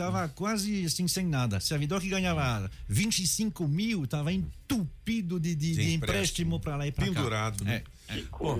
[0.00, 1.60] estava quase assim sem nada.
[1.60, 6.60] Servidor que ganhava 25 mil estava entupido de, de, De de empréstimo.
[6.60, 7.12] para lá e para cá.
[7.12, 7.82] Pendurado, né?
[8.08, 8.22] É, é.
[8.38, 8.58] Bom,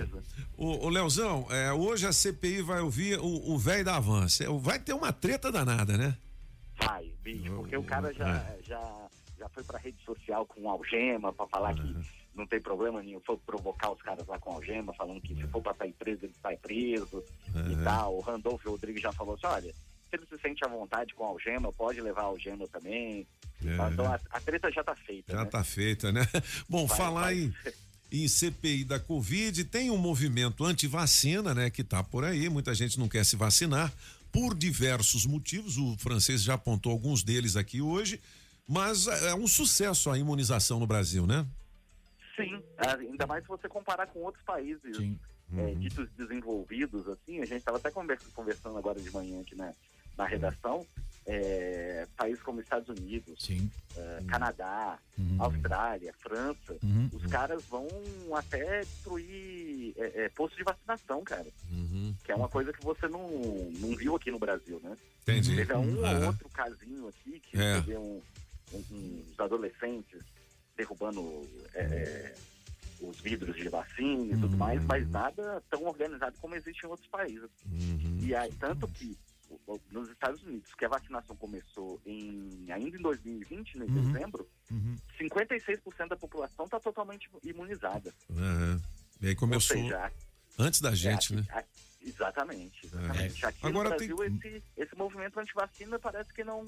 [0.56, 4.44] o, o Leozão, é, hoje a CPI vai ouvir o o velho da Avança.
[4.44, 6.16] É, Vai ter uma treta danada, né?
[6.80, 8.58] Vai, bicho, porque o cara já, É.
[8.66, 9.08] já,
[9.38, 11.96] já foi pra rede social com algema pra falar que
[12.34, 15.60] não tem problema nenhum, foi provocar os caras lá com algema, falando que se for
[15.60, 17.24] pra sair preso, ele sai preso
[17.72, 18.16] e tal.
[18.16, 19.74] O Randolfo Rodrigues já falou assim, olha,
[20.08, 23.26] se ele se sente à vontade com a algema, pode levar a algema também.
[23.64, 23.74] É.
[23.92, 25.32] Então a, a treta já tá feita.
[25.32, 25.50] Já né?
[25.50, 26.26] tá feita, né?
[26.68, 27.38] Bom, Vai, falar vai.
[27.38, 27.54] em,
[28.12, 32.48] em CPI da Covid, tem um movimento anti-vacina, né, que tá por aí.
[32.48, 33.92] Muita gente não quer se vacinar
[34.32, 35.76] por diversos motivos.
[35.76, 38.20] O francês já apontou alguns deles aqui hoje,
[38.66, 41.46] mas é um sucesso a imunização no Brasil, né?
[42.36, 45.78] Sim, ah, ainda mais se você comparar com outros países é, Uhum.
[45.80, 49.72] ditos desenvolvidos, assim, a gente estava até conver- conversando agora de manhã aqui na,
[50.18, 50.84] na redação,
[51.24, 53.48] é, países como Estados Unidos,
[53.96, 54.98] é, Canadá,
[55.38, 57.08] Austrália, França, Uhum.
[57.12, 57.86] os caras vão
[58.34, 61.46] até destruir é, é, posto de vacinação, cara.
[62.24, 63.28] Que é uma coisa que você não,
[63.78, 64.96] não viu aqui no Brasil, né?
[65.22, 65.54] Entendi.
[65.54, 66.18] Teve um É.
[66.18, 67.74] ou outro casinho aqui que É.
[67.80, 68.20] teve um,
[68.72, 70.20] um- uns adolescentes
[70.76, 72.34] derrubando é, é,
[73.00, 77.08] os vidros de vacina e tudo mais, mas nada tão organizado como existe em outros
[77.08, 77.48] países.
[78.22, 79.16] E aí, tanto que
[79.90, 84.12] nos Estados Unidos, que a vacinação começou em, ainda em 2020, em Uhum.
[84.12, 84.48] dezembro,
[85.18, 88.12] 56% da população está totalmente imunizada.
[88.30, 88.80] Aham.
[89.20, 90.12] E aí começou Ou seja,
[90.58, 91.46] antes da é, gente, aqui- né?
[91.50, 91.64] a-
[92.06, 92.86] exatamente.
[92.86, 93.46] exatamente.
[93.46, 96.60] Aqui Agora no tem- Brasil, esse, esse movimento antivacina parece que não,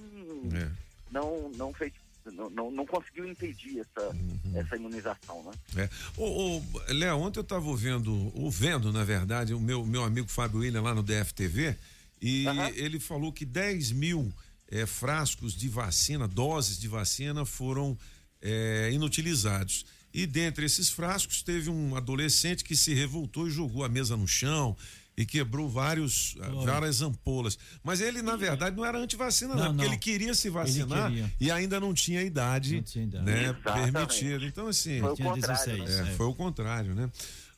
[0.55, 0.70] É.
[1.11, 1.93] não, não fez.
[2.33, 4.53] Não, não, não conseguiu impedir essa, Uhum.
[4.55, 5.53] essa imunização, né?
[5.85, 5.91] É.
[6.20, 10.61] Ô, ô, Léo, ontem eu estava ouvindo, ouvindo, na verdade, o meu, meu amigo Fábio
[10.61, 11.76] William lá no DFTV,
[12.21, 12.45] e
[12.75, 14.33] ele falou que 10 mil
[14.68, 17.97] eh, frascos de vacina, doses de vacina, foram
[18.43, 19.85] eh, inutilizados.
[20.12, 24.27] E dentre esses frascos, teve um adolescente que se revoltou e jogou a mesa no
[24.27, 24.77] chão
[25.16, 27.59] e quebrou vários, ah, várias ampolas.
[27.85, 29.93] Mas ele, na verdade, não era antivacina, não, Não, porque não.
[29.93, 31.33] ele queria se vacinar queria.
[31.39, 32.77] e ainda não tinha idade,
[33.23, 33.62] né, Exatamente.
[33.62, 34.47] permitida.
[34.47, 34.99] Então, assim.
[35.01, 36.16] Foi o Tinha contrário, 16, É, é.
[36.16, 37.11] foi o contrário, né?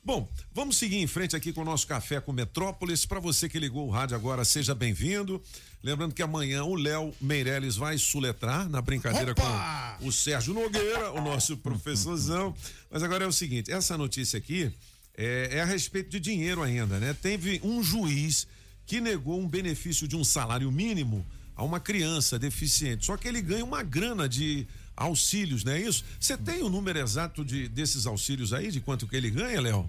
[0.05, 3.07] Bom, vamos seguir em frente aqui com o nosso café com Metrópolis.
[3.07, 5.41] Para você que ligou o rádio agora, seja bem-vindo.
[5.81, 11.21] Lembrando que amanhã o Léo Meirelles vai suletrar na brincadeira com o Sérgio Nogueira, o
[11.21, 12.53] nosso professorzão.
[12.91, 14.73] Mas agora é o seguinte: essa notícia aqui
[15.17, 17.15] é, é a respeito de dinheiro ainda, né?
[17.23, 18.49] Teve um juiz
[18.85, 21.25] que negou um benefício de um salário mínimo
[21.55, 23.07] a uma criança deficiente.
[23.07, 26.05] Só que ele ganha uma grana de auxílios, não é isso?
[26.21, 29.89] Você tem o número exato de, desses auxílios aí, de quanto que ele ganha, Léo?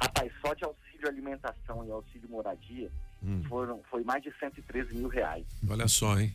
[0.00, 3.42] Rapaz, só de auxílio alimentação e auxílio moradia Hum.
[3.48, 5.44] foram, foi mais de 113 mil reais.
[5.68, 6.32] Olha só, hein?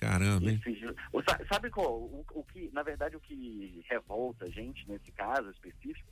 [0.00, 0.60] Caramba, hein?
[0.66, 1.92] Esse Sabe qual?
[1.94, 6.08] O, o que, na verdade, o que revolta a gente nesse caso específico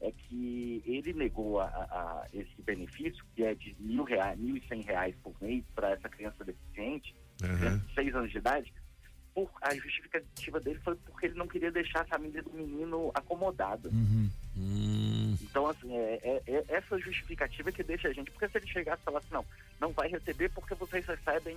[0.00, 4.66] é que ele negou a, a- esse benefício, que é de mil reais, mil e
[4.66, 8.72] cem reais por mês para essa criança deficiente, criança de seis anos de idade,
[9.34, 13.88] por, a justificativa dele foi porque ele não queria deixar a família do menino acomodada.
[13.92, 14.28] Hum.
[15.42, 18.30] Então, assim, é, é- é essa justificativa que deixa a gente.
[18.30, 19.44] Porque se ele chegasse e falasse, não,
[19.80, 21.56] não vai receber porque vocês recebem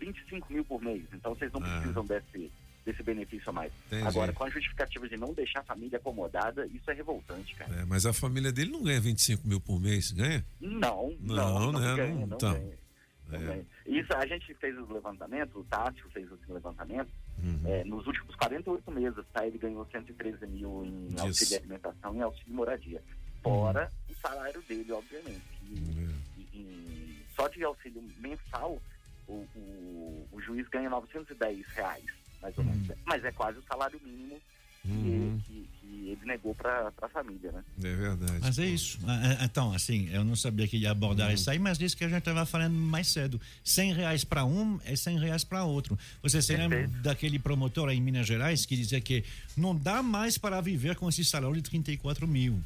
[0.00, 1.04] 25 mil por mês.
[1.12, 1.78] Então vocês não Ah.
[1.80, 2.50] precisam desse,
[2.84, 3.72] desse benefício a mais.
[3.86, 4.06] Entendi.
[4.06, 7.74] Agora, com a justificativa de não deixar a família acomodada, isso é revoltante, cara.
[7.80, 10.44] É, mas a família dele não ganha 25 mil por mês, ganha?
[10.60, 11.96] Não, Não, não, não, né?
[11.96, 12.52] ganha, Não, não então.
[12.52, 12.83] ganha.
[13.38, 13.66] Não ganha.
[13.86, 17.12] Isso a gente fez os levantamentos, o Tássio fez os levantamentos.
[17.42, 17.60] Uhum.
[17.66, 19.46] É, nos últimos 48 meses, tá?
[19.46, 21.20] Ele ganhou 113 mil em Isso.
[21.22, 23.02] auxílio alimentação e auxílio moradia.
[23.42, 24.14] Fora Uhum.
[24.14, 25.42] o salário dele, obviamente.
[25.62, 26.40] E, É.
[26.40, 28.80] e- e só de auxílio mensal,
[29.28, 32.04] o, o, o juiz ganha 910 reais,
[32.40, 32.88] mais ou menos.
[33.04, 34.40] Mas é quase o salário mínimo
[34.86, 35.40] Uhum.
[35.46, 37.62] que- que ele negou para a família, né?
[37.82, 38.38] É verdade.
[38.40, 38.98] Mas é isso.
[39.06, 42.04] Ah, ah, Então, assim, eu não sabia que ia abordar isso aí, mas isso que
[42.04, 43.40] a gente estava falando mais cedo.
[43.64, 45.98] 100 reais para um é 100 reais para outro.
[46.22, 49.24] Você se lembra daquele promotor aí em Minas Gerais que dizia que
[49.56, 52.60] não dá mais para viver com esse salário de 34 mil.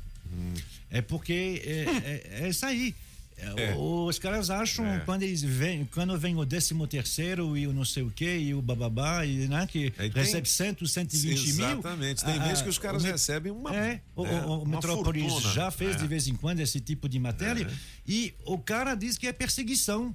[0.91, 2.95] É porque é, é, é isso aí.
[3.41, 3.74] É, É.
[3.76, 5.01] Os caras acham, É.
[5.01, 8.53] quando eles vêm, quando vem o 13 terceiro e o não sei o quê, e
[8.55, 11.64] o bababá, e, né, que Aí tem- recebe 100, 120 mil.
[11.68, 12.24] Exatamente.
[12.24, 15.55] Tem vezes que os caras recebem uma- É, o, é, o- Metrópolis fortuna.
[15.55, 15.99] já fez É.
[16.01, 17.68] de vez em quando esse tipo de matéria
[18.07, 20.14] e o cara diz que é perseguição.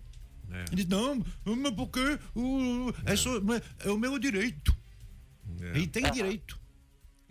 [0.51, 0.65] É.
[0.71, 3.15] Ele diz, não, mas porque o, é.
[3.15, 3.39] só-
[3.85, 4.75] é o meu direito.
[5.61, 5.77] É.
[5.77, 6.59] Ele tem direito.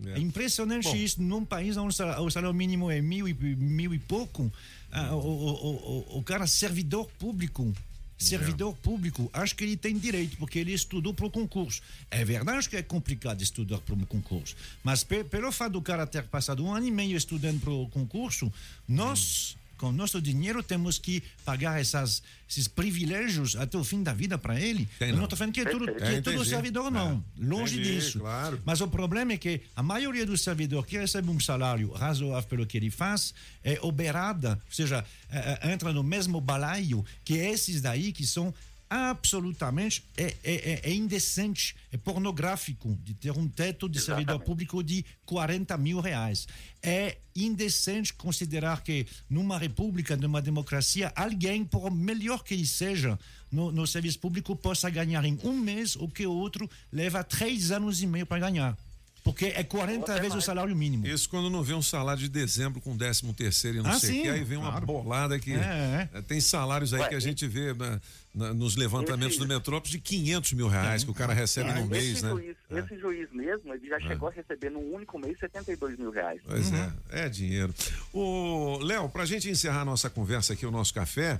[0.05, 0.13] É.
[0.13, 0.95] É impressionante Bom.
[0.95, 1.21] isso.
[1.21, 4.51] Num país onde o salário mínimo é mil e, mil e pouco,
[4.93, 7.73] ah, o, o, o, o cara servidor público.
[8.15, 11.81] Servidor público, acho que ele tem direito, porque ele estudou para o concurso.
[12.09, 16.07] É verdade que é complicado estudar para um concurso, mas pe- pelo fato do cara
[16.07, 18.53] ter passado um ano e meio estudando para o concurso,
[18.87, 24.37] nós, com nosso dinheiro, temos que pagar essas, esses privilégios até o fim da vida
[24.37, 24.87] para ele.
[24.99, 25.23] Tem Eu não.
[25.25, 26.49] estou falando que é tudo, que É, é tudo entendi.
[26.49, 27.23] servidor, não.
[27.39, 27.45] É.
[27.45, 28.19] Longe Entendi, disso.
[28.19, 28.61] claro.
[28.65, 32.65] Mas o problema é que a maioria dos servidores que recebe um salário razoável pelo
[32.65, 37.81] que ele faz é oberada, ou seja, é, é, entra no mesmo balaio que esses
[37.81, 38.53] daí que são
[38.93, 44.83] absolutamente é, é, é- é indecente, é pornográfico de ter um teto de servidor público
[44.83, 46.47] de 40 mil reais.
[46.81, 53.17] É indecente considerar que numa república, numa democracia, alguém, por melhor que ele seja,
[53.51, 57.71] no, no serviço público, possa ganhar em um mês o que o outro leva três
[57.71, 58.77] anos e meio para ganhar.
[59.23, 61.07] Porque é 40 vezes o salário mínimo.
[61.07, 64.19] Isso quando não vê um salário de dezembro com décimo terceiro e não Ah, sei
[64.19, 64.85] o que, aí vem uma claro.
[64.85, 68.01] bolada que É, eh, tem salários aí Ué, que a e- gente vê na-
[68.35, 71.85] na- nos levantamentos Esse- do Metrópolis de 500 mil reais que o cara recebe no
[71.85, 72.31] mês, esse, né?
[72.31, 72.79] juiz, É.
[72.79, 76.41] esse juiz mesmo, ele já chegou a receber num único mês 72 mil reais.
[76.45, 76.91] Pois Uhum.
[77.11, 77.73] é, é dinheiro.
[78.11, 81.39] O Léo, pra gente encerrar nossa conversa aqui, o nosso café,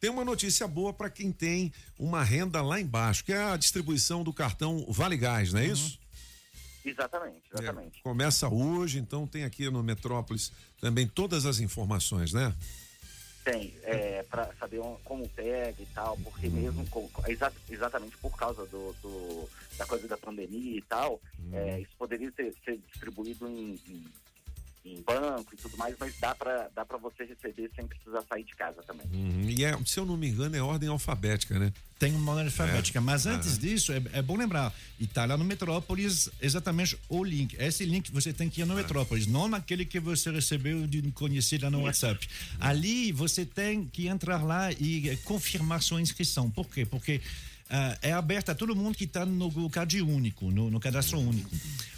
[0.00, 4.24] tem uma notícia boa para quem tem uma renda lá embaixo, que é a distribuição
[4.24, 5.54] do cartão Vale Gás, Uhum.
[5.56, 5.98] não é isso?
[6.90, 8.02] Exatamente, exatamente.
[8.02, 12.54] Começa hoje, então tem aqui no Metrópolis também todas as informações, né?
[13.44, 18.66] Tem, é, para saber como pega e tal, porque mesmo com- exa- exatamente por causa
[18.66, 21.18] do, do- da coisa da pandemia e tal,
[21.52, 24.04] é, isso poderia ser, ser distribuído em, em-
[24.94, 28.44] em banco e tudo mais, mas dá para dá pra você receber sem precisar sair
[28.44, 29.06] de casa também.
[29.12, 29.48] Uhum.
[29.48, 31.72] E é, se eu não me engano, é ordem alfabética, né?
[31.98, 33.32] Tem uma ordem alfabética, mas Ah.
[33.32, 37.56] antes disso, é, é bom lembrar, e tá lá no Metrópolis exatamente o link.
[37.58, 41.64] Esse link você tem que ir no Metrópolis, não naquele que você recebeu de conhecido
[41.64, 42.28] lá no WhatsApp.
[42.60, 46.50] Ali você tem que entrar lá e confirmar sua inscrição.
[46.50, 46.86] Por quê?
[46.86, 47.20] Porque
[47.70, 51.50] ah, é aberta a todo mundo que está no CAD único, no, no cadastro único.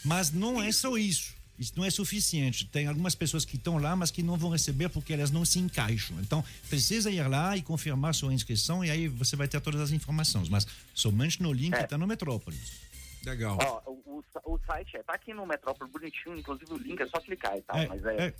[0.05, 1.38] Mas não é só isso.
[1.61, 2.64] Isso não é suficiente.
[2.64, 5.58] Tem algumas pessoas que estão lá, mas que não vão receber porque elas não se
[5.58, 6.18] encaixam.
[6.20, 9.90] Então, precisa ir lá e confirmar sua inscrição e aí você vai ter todas as
[9.90, 10.48] informações.
[10.48, 12.89] Mas somente no link que está no Metrópolis.
[13.25, 13.59] Legal.
[13.62, 17.07] Ó, o, o, o site é, tá aqui no Metrópole bonitinho, inclusive o link é
[17.07, 18.35] só clicar e tal, É, mas é, é.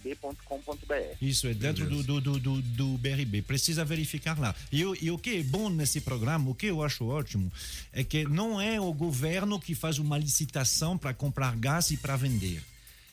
[0.00, 1.16] gdfsocial.brb.com.br.
[1.20, 3.42] Isso, é dentro do, do, do, do, do BRB.
[3.42, 4.54] Precisa verificar lá.
[4.72, 7.50] E, o- e o que é bom nesse programa, o que eu acho ótimo,
[7.92, 12.16] é que não é o governo que faz uma licitação para comprar gás e para
[12.16, 12.62] vender.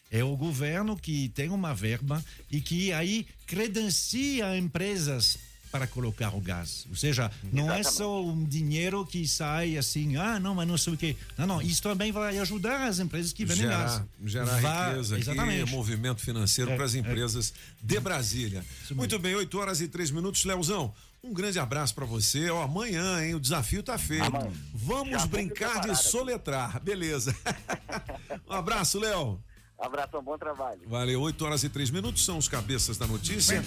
[0.09, 5.37] É o governo que tem uma verba e que aí credencia empresas
[5.71, 6.85] para colocar o gás.
[6.89, 10.93] Ou seja, não é só um dinheiro que sai assim, ah, não, mas não sei
[10.93, 11.15] o quê.
[11.37, 14.01] Não, não, isso também vai ajudar as empresas que vendem gás.
[14.25, 15.71] Gerar, gerar Vai- riqueza aqui, Exatamente.
[15.71, 16.99] movimento financeiro É, para as é.
[16.99, 18.65] empresas de Brasília.
[18.91, 20.93] Muito bem, 8 horas e 3 minutos, Leozão.
[21.23, 22.49] Um grande abraço para você.
[22.49, 23.35] Ó, amanhã, hein?
[23.35, 24.23] O desafio tá feito.
[24.23, 24.51] Amanhã.
[24.73, 26.03] Vamos Já brincar de aqui.
[26.03, 26.79] soletrar.
[26.81, 27.35] Beleza.
[28.47, 29.39] um abraço, Léo.
[29.79, 30.81] Abração, bom trabalho.
[30.87, 33.63] Valeu, 8 horas e 3 minutos são os cabeças da notícia.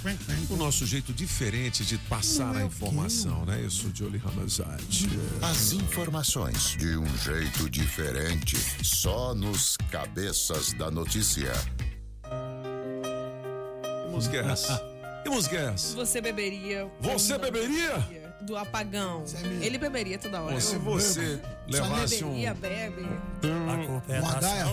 [0.51, 3.61] O nosso jeito diferente de passar a informação, né?
[3.63, 5.09] Isso, Jolie Ramazade.
[5.41, 11.53] As informações de um jeito diferente, só nos cabeças da notícia.
[14.03, 14.37] Que música
[15.57, 15.95] é essa?
[15.95, 16.91] Você beberia.
[17.01, 18.20] Você beberia?
[18.43, 19.25] Do apagão.
[19.61, 20.55] Ele beberia toda hora.
[20.55, 22.29] Ou se você levasse um.
[22.29, 23.07] beberia, bebe.
[24.21, 24.65] Uma gaia?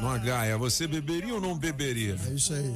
[0.00, 2.16] Numa gaia, você beberia ou não beberia?
[2.28, 2.66] É isso aí.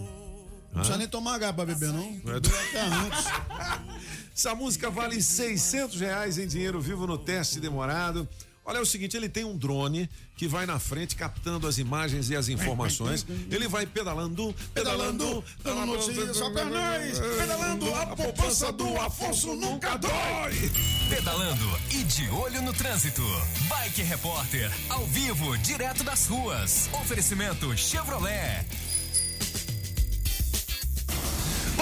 [0.73, 2.21] Não precisa nem tomar gaia pra beber, não.
[2.27, 3.25] É antes.
[4.35, 8.27] Essa música vale 600 reais em dinheiro vivo no teste demorado.
[8.65, 12.31] Olha, é o seguinte, ele tem um drone que vai na frente captando as imagens
[12.31, 13.27] e as informações.
[13.51, 20.71] Ele vai pedalando, pedalando, dando notícias ao carnais, pedalando, a poupança do Afonso nunca dói.
[21.09, 23.23] Pedalando e de olho no trânsito.
[23.69, 26.89] Bike Repórter, ao vivo, direto das ruas.
[26.93, 28.65] Oferecimento Chevrolet.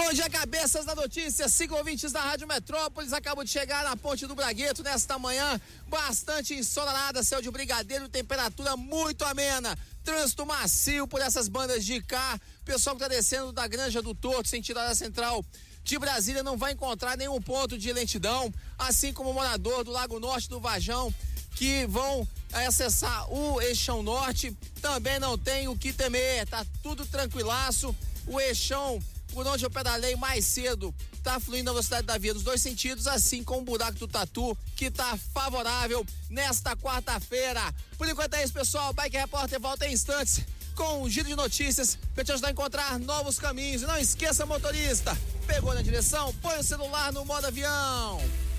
[0.03, 1.47] Bom dia, cabeças da notícia.
[1.47, 3.13] Cinco ouvintes da Rádio Metrópolis.
[3.13, 5.61] Acabo de chegar na Ponte do Bragueto nesta manhã.
[5.87, 9.77] Bastante ensolarada, céu de brigadeiro, temperatura muito amena.
[10.03, 12.41] Trânsito macio por essas bandas de cá.
[12.65, 15.45] Pessoal que está descendo da Granja do Torto, sentido área central
[15.83, 18.51] de Brasília, não vai encontrar nenhum ponto de lentidão.
[18.79, 21.13] Assim como o morador do Lago Norte do Vajão,
[21.55, 26.47] que vão acessar o Eixão Norte, também não tem o que temer.
[26.47, 27.95] Tá tudo tranquilaço.
[28.25, 28.99] O Eixão
[29.31, 33.07] por onde eu pedalei mais cedo, tá fluindo a velocidade da via nos dois sentidos,
[33.07, 37.61] assim como o buraco do Tatu, que tá favorável nesta quarta-feira.
[37.97, 38.93] Por enquanto é isso, pessoal.
[38.93, 40.41] Bike Repórter volta em instantes
[40.75, 43.81] com um giro de notícias para te ajudar a encontrar novos caminhos.
[43.81, 45.17] E não esqueça, motorista,
[45.47, 48.19] pegou na direção, põe o celular no modo avião.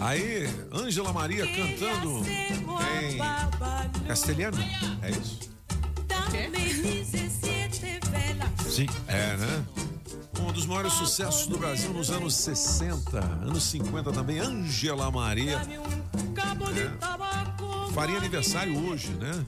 [0.00, 2.22] Aí, Ângela Maria cantando
[3.94, 4.58] em castelhano.
[5.02, 5.40] É isso?
[8.68, 8.86] Sim.
[9.06, 9.64] É, né?
[10.40, 15.60] Um dos maiores sucessos do Brasil nos anos 60, anos 50 também, Ângela Maria.
[16.76, 17.92] É.
[17.92, 19.44] Faria aniversário hoje, né?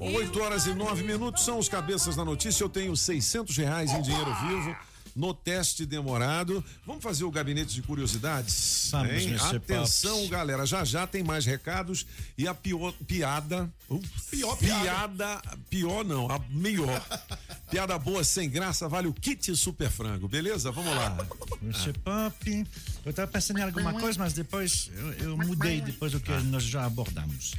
[0.00, 2.64] 8 horas e 9 minutos são os cabeças da notícia.
[2.64, 4.74] Eu tenho 600 reais em dinheiro vivo
[5.14, 6.64] no teste demorado.
[6.86, 8.88] Vamos fazer o gabinete de curiosidades?
[8.90, 9.36] Vamos, hein?
[9.40, 10.30] Atenção, Pops.
[10.30, 10.66] galera.
[10.66, 12.06] Já já tem mais recados
[12.36, 13.70] e a pior, piada.
[13.88, 14.00] uh,
[14.30, 15.40] Pior piada.
[15.70, 17.04] Pior não, a melhor.
[17.70, 20.70] piada boa, sem graça, vale o kit super frango, beleza?
[20.70, 21.16] Vamos lá.
[21.62, 21.92] Mr.
[21.98, 22.66] Pop.
[23.04, 26.62] Eu estava pensando em alguma coisa, mas depois eu, eu mudei depois do que nós
[26.62, 27.52] já abordamos.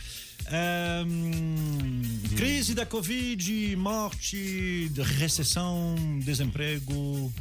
[0.47, 2.01] Ahn,
[2.35, 7.33] crise da Covid, morte, recessão, desemprego.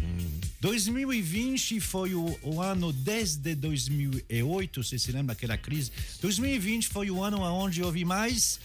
[0.60, 5.90] 2020 foi o, o ano desde 2008, você se lembra daquela crise?
[6.20, 8.60] 2020 foi o ano onde houve mais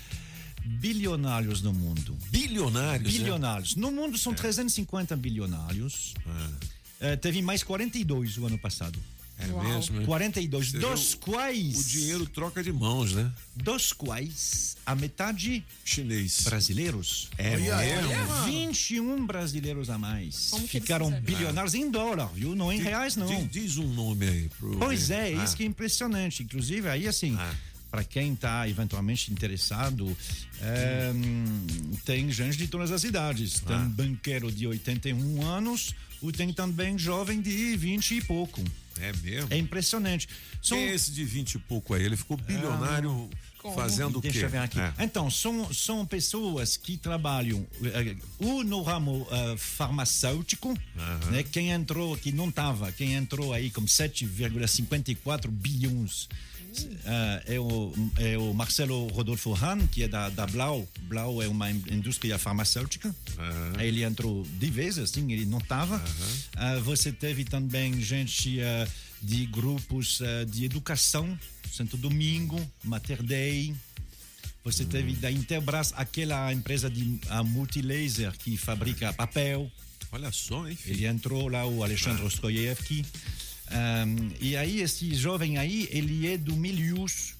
[0.64, 2.16] bilionários no mundo.
[2.30, 3.12] Bilionários?
[3.12, 3.20] né?
[3.20, 3.76] Bilionários.
[3.76, 6.14] No mundo são 350 bilionários.
[7.00, 9.00] Eh, teve mais 42 o ano passado.
[9.40, 10.00] É mesmo?
[10.00, 10.06] né?
[10.06, 11.78] 42, Você dos quais.
[11.78, 13.32] O dinheiro troca de mãos, né?
[13.56, 17.30] Dos quais a metade chinês brasileiros.
[17.38, 18.10] É Olha, mesmo?
[18.10, 18.44] olha.
[18.46, 20.48] 21 brasileiros a mais.
[20.50, 22.56] Como Ficaram bilionários em dólar, viu?
[22.56, 23.28] Não em Diz- reais, não.
[23.28, 24.50] diz- Diz um nome aí.
[24.58, 24.78] Pro...
[24.80, 25.44] Pois é, Ah.
[25.44, 26.42] isso que é impressionante.
[26.44, 27.38] Inclusive, aí assim,
[27.98, 30.16] para quem está eventualmente interessado,
[30.62, 31.12] é,
[32.06, 33.60] tem gente de todas as idades.
[33.60, 38.64] Tem um banqueiro de 81 anos, ou tem também jovem de 20 e pouco.
[39.00, 39.48] É mesmo?
[39.52, 40.30] É impressionante.
[40.62, 42.04] São- Quem é esse de 20 e pouco aí?
[42.04, 43.28] Ele ficou bilionário
[43.76, 44.30] fazendo o quê?
[44.30, 44.80] Deixa eu ver aqui.
[44.80, 44.94] É.
[45.00, 50.78] Então, são, são pessoas que trabalham eh, ou no ramo eh, farmacêutico,
[51.32, 51.44] né?
[51.52, 56.30] Quem entrou, que não estava, quem entrou aí com 7,54 bilhões.
[57.06, 60.88] Eh, é, o, é o Marcelo Rodolfo Hahn, que é da, da Blau.
[61.04, 63.14] Blau é uma in- indústria farmacêutica.
[63.78, 66.02] Aí Ele entrou de vez, assim, ele não estava.
[66.84, 68.88] você teve também gente eh,
[69.22, 71.38] de grupos eh, de educação,
[71.72, 73.74] Santo Domingo, Mater Dei.
[74.64, 79.72] Você teve da Interbras, aquela empresa de a Multilaser que fabrica papel.
[80.12, 80.78] Olha só, hein?
[80.86, 83.06] Ele entrou lá, o Alexandre Ostroyevski.
[83.72, 87.36] Um, e aí, esse jovem aí, ele é do Melius.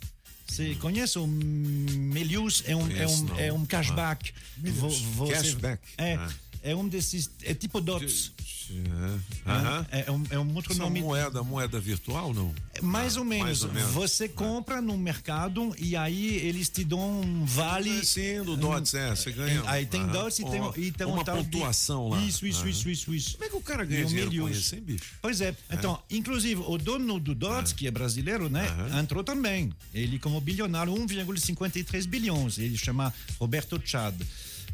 [0.48, 2.64] Você conhece o Melius?
[2.66, 3.40] É um, é Conheço, um, não.
[3.40, 4.32] é um cashback.
[4.36, 4.70] Ah.
[4.72, 5.82] Vo- você- Cashback.
[5.98, 6.30] É, Ah.
[6.64, 7.30] É um desses.
[7.44, 8.32] É tipo DOTS.
[8.70, 9.50] É.
[9.50, 9.86] Aham.
[9.92, 11.00] É, é um, é um outro Essa nome.
[11.00, 12.54] moeda, moeda virtual, não?
[12.82, 13.46] Mais Ah, ou menos.
[13.46, 13.92] mais ou menos.
[13.92, 18.04] Você compra no mercado e aí eles te dão um vale.
[18.06, 19.64] Sim, do DOTS, é, você ganha.
[19.68, 20.12] Aí tem Aham.
[20.12, 22.22] DOTS e tem, Uma- e tem uma um tal de- pontuação lá.
[22.22, 22.70] Isso, isso, Aham.
[22.70, 23.32] isso, isso, isso.
[23.34, 25.04] Como é que o cara ganha dinheiro com isso, hein, bicho?
[25.22, 25.56] Pois é.
[25.72, 28.68] Então, inclusive, o dono do DOTS, que é brasileiro, né,
[29.00, 29.72] entrou também.
[29.94, 32.58] Ele, como bilionário, 1,53 bilhões.
[32.58, 34.14] Ele chama Roberto Chad.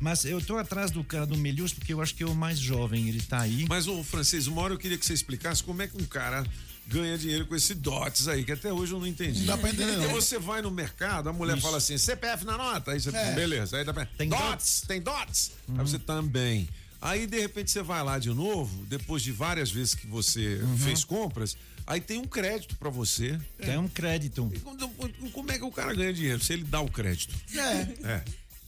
[0.04, 2.60] Mas eu tô atrás do cara do Melius porque eu acho que é o mais
[2.60, 3.08] jovem.
[3.08, 3.66] Ele tá aí.
[3.70, 6.46] Mas, ô, francês, uma hora eu queria que você explicasse como é que um cara
[6.86, 9.40] ganha dinheiro com esse DOTS aí, que até hoje eu não entendi.
[9.40, 10.02] Não dá pra entender, não.
[10.04, 11.66] Porque você vai no mercado, a mulher Isso.
[11.66, 13.32] fala assim, CPF na nota, aí você, É.
[13.34, 14.06] beleza, aí dá pra...
[14.06, 16.68] Tem DOTS, tem DOTS, aí você também.
[17.02, 21.06] Aí, de repente, você vai lá de novo, depois de várias vezes que você fez
[21.06, 21.56] compras,
[21.88, 23.40] aí tem um crédito pra você.
[23.58, 24.52] Tem um crédito.
[24.54, 26.44] E como- Como é que o cara ganha dinheiro?
[26.44, 27.34] Se ele dá o crédito.
[27.56, 28.08] É.
[28.08, 28.24] É.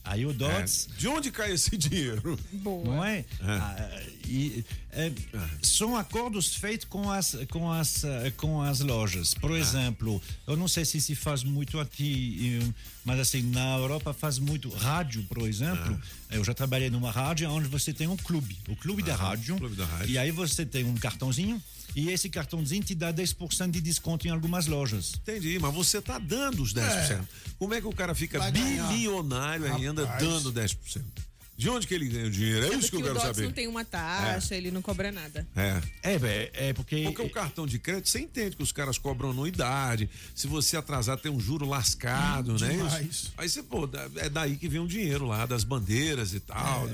[0.05, 0.87] Aí o DOTS.
[0.91, 0.99] É.
[0.99, 2.39] De onde cai esse dinheiro?
[2.53, 3.25] Não é?
[3.41, 5.11] Ah, e, é,
[5.61, 9.33] são acordos feitos com as, com as, eh, com as lojas.
[9.33, 12.59] Por exemplo, eu não sei se se faz muito aqui,
[13.03, 14.69] mas assim, na Europa faz muito.
[14.69, 15.99] Rádio, por exemplo.
[16.29, 19.57] Eu já trabalhei numa rádio onde você tem um clube, o clube da rádio.
[19.57, 20.11] clube da rádio.
[20.11, 21.61] E aí você tem um cartãozinho.
[21.95, 25.13] E esse cartãozinho te dá 10% de desconto em algumas lojas.
[25.15, 27.21] Entendi, mas você tá dando os 10%.
[27.57, 28.87] Como é que o cara fica Vai ganhar.
[28.89, 30.23] bilionário ainda Rapaz.
[30.23, 31.01] dando 10%?
[31.57, 32.65] De onde que ele ganha o dinheiro?
[32.65, 33.43] É Sabe isso que eu o quero saber.
[33.43, 35.47] não tem uma taxa, ele não cobra nada.
[35.55, 35.81] É.
[36.03, 37.03] É, é, é porque.
[37.03, 40.09] Porque o cartão de crédito, você entende que os caras cobram anuidade.
[40.35, 42.71] Se você atrasar, tem um juro lascado, né?
[42.73, 43.07] demais.
[43.09, 43.33] Isso?
[43.37, 46.89] Aí você, pô, é daí que vem o dinheiro lá, das bandeiras e tal.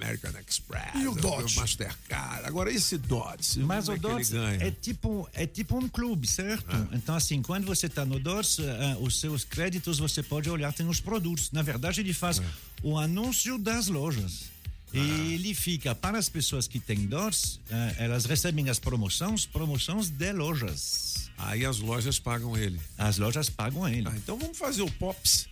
[0.00, 0.94] American Express.
[0.94, 1.56] E o Dodge?
[1.56, 2.44] Mastercard.
[2.46, 6.26] Agora, esse Dodge, Mas o é que ele Dodge é tipo, é tipo um clube,
[6.26, 6.74] certo?
[6.92, 10.86] Então, assim, quando você está no Dodge, eh, os seus créditos você pode olhar, tem
[10.88, 11.50] os produtos.
[11.52, 12.40] Na verdade, ele faz
[12.82, 14.50] o anúncio das lojas.
[14.92, 20.08] E ele fica para as pessoas que têm Dodge, eh, elas recebem as promoções, promoções
[20.10, 21.19] de lojas.
[21.42, 22.80] Aí as lojas pagam ele.
[22.98, 24.06] As lojas pagam ele.
[24.08, 25.48] Ah, então vamos fazer o Pops.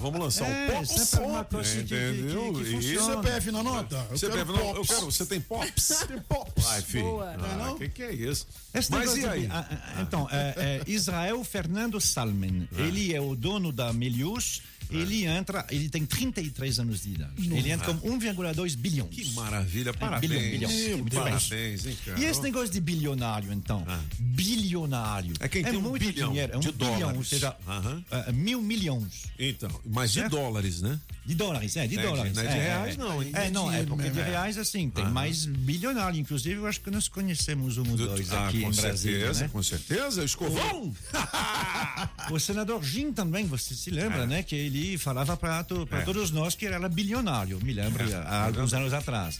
[0.00, 0.88] Vamos lançar É, o Pops.
[0.90, 2.52] sempre uma coisa que- que- Entendeu?
[2.54, 2.98] que- que E-.
[2.98, 4.06] CPF na nota?
[4.10, 5.04] Eu CPF, quero não, eu quero.
[5.06, 5.88] Você tem Pops?
[6.08, 6.64] Tem Pops.
[6.64, 7.04] Vai, filho.
[7.04, 7.30] Boa.
[7.32, 7.78] Ah, Não é não?
[7.78, 8.46] que que é isso?
[8.74, 9.46] Esse Mas e aí?
[9.46, 14.62] de- ah, ah, então, é, é, Israel Fernando Salmen, ele é o dono da Melius,
[14.90, 17.32] ele entra, ele tem 33 anos de idade.
[17.38, 19.10] Ele entra com 1,2 bilhões.
[19.14, 20.30] Que maravilha, parabéns.
[20.32, 20.98] bilhão, bilhão.
[20.98, 21.04] Meu.
[21.22, 22.20] Parabéns, hein, cara.
[22.20, 23.84] E esse negócio de bilionário, então?
[24.18, 25.34] Bilionário.
[25.40, 27.16] É quem tem um muito bilhão dinheiro, é um de bilhão, dólares.
[27.18, 28.04] ou seja, Aham.
[28.10, 29.24] ah, mil milhões.
[29.38, 30.30] Então, mas de Certo?
[30.36, 30.98] dólares, né?
[31.28, 32.32] De dólares, é, de É, de- dólares.
[32.32, 33.30] não é de reais, não, hein?
[33.34, 34.24] É, não, é porque de é.
[34.24, 35.12] reais, assim, tem Aham.
[35.12, 36.18] mais bilionário.
[36.18, 39.42] Inclusive, eu acho que nós conhecemos um ou dois Ah, aqui com em Brasília, certeza,
[39.44, 39.50] né?
[39.52, 40.24] com certeza.
[40.24, 40.94] Escovão!
[42.30, 44.42] O senador Jim também, você se lembra, né?
[44.42, 45.58] Que ele falava para
[45.90, 46.00] É.
[46.02, 48.14] todos nós que ele era bilionário, me lembro, É.
[48.14, 49.38] há alguns anos atrás.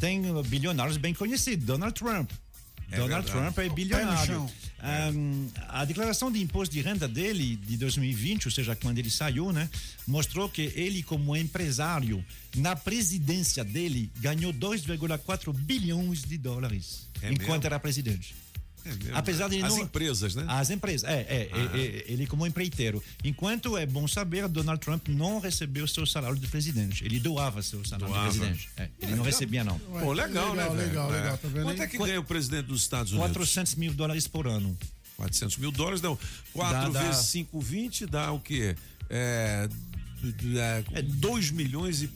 [0.00, 2.30] Tem bilionários bem conhecidos, Donald Trump.
[2.90, 3.54] É Donald verdade.
[3.54, 4.26] Trump é bilionário.
[4.26, 4.50] chão.
[4.78, 9.52] Ahm, a declaração de imposto de renda dele de 2020, ou seja, quando ele saiu,
[9.52, 9.68] né,
[10.06, 12.24] mostrou que ele, como empresário,
[12.56, 17.66] na presidência dele, ganhou 2,4 bilhões de dólares É enquanto mesmo?
[17.66, 18.34] era presidente.
[18.86, 19.10] É.
[19.14, 20.44] Apesar de ele As não- empresas, né?
[20.48, 21.76] As empresas, é, é, Ah.
[21.76, 23.02] é, é, ele como empreiteiro.
[23.24, 27.04] Enquanto é bom saber, Donald Trump não recebeu seu salário de presidente.
[27.04, 28.30] Ele doava seu salário Doava.
[28.30, 28.68] de presidente.
[28.76, 29.24] É, ele não Legal.
[29.24, 29.78] recebia, não.
[29.78, 30.88] Pô, legal, né, Legal, velho?
[30.88, 31.16] legal, É.
[31.20, 33.32] legal, tá vendo Quanto é que ganha o presidente dos Estados Unidos?
[33.32, 34.76] 400 mil dólares por ano.
[35.16, 36.18] 400 mil dólares, não.
[36.52, 38.76] 4 Dá- dá- vezes 5, 20, dá o quê?
[39.08, 39.68] É,
[40.94, 42.08] é, 2 milhões e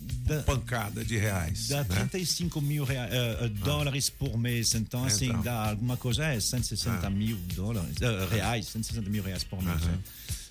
[0.46, 1.68] pancada de reais.
[1.68, 1.84] Dá né?
[1.84, 4.74] 35 mil rea- eh, dólares por mês.
[4.74, 5.42] Então, assim, Então.
[5.42, 7.10] dá alguma coisa, é 160 Ah.
[7.10, 9.80] mil dólares, eh, reais, 160 mil reais por mês.
[9.82, 9.98] É.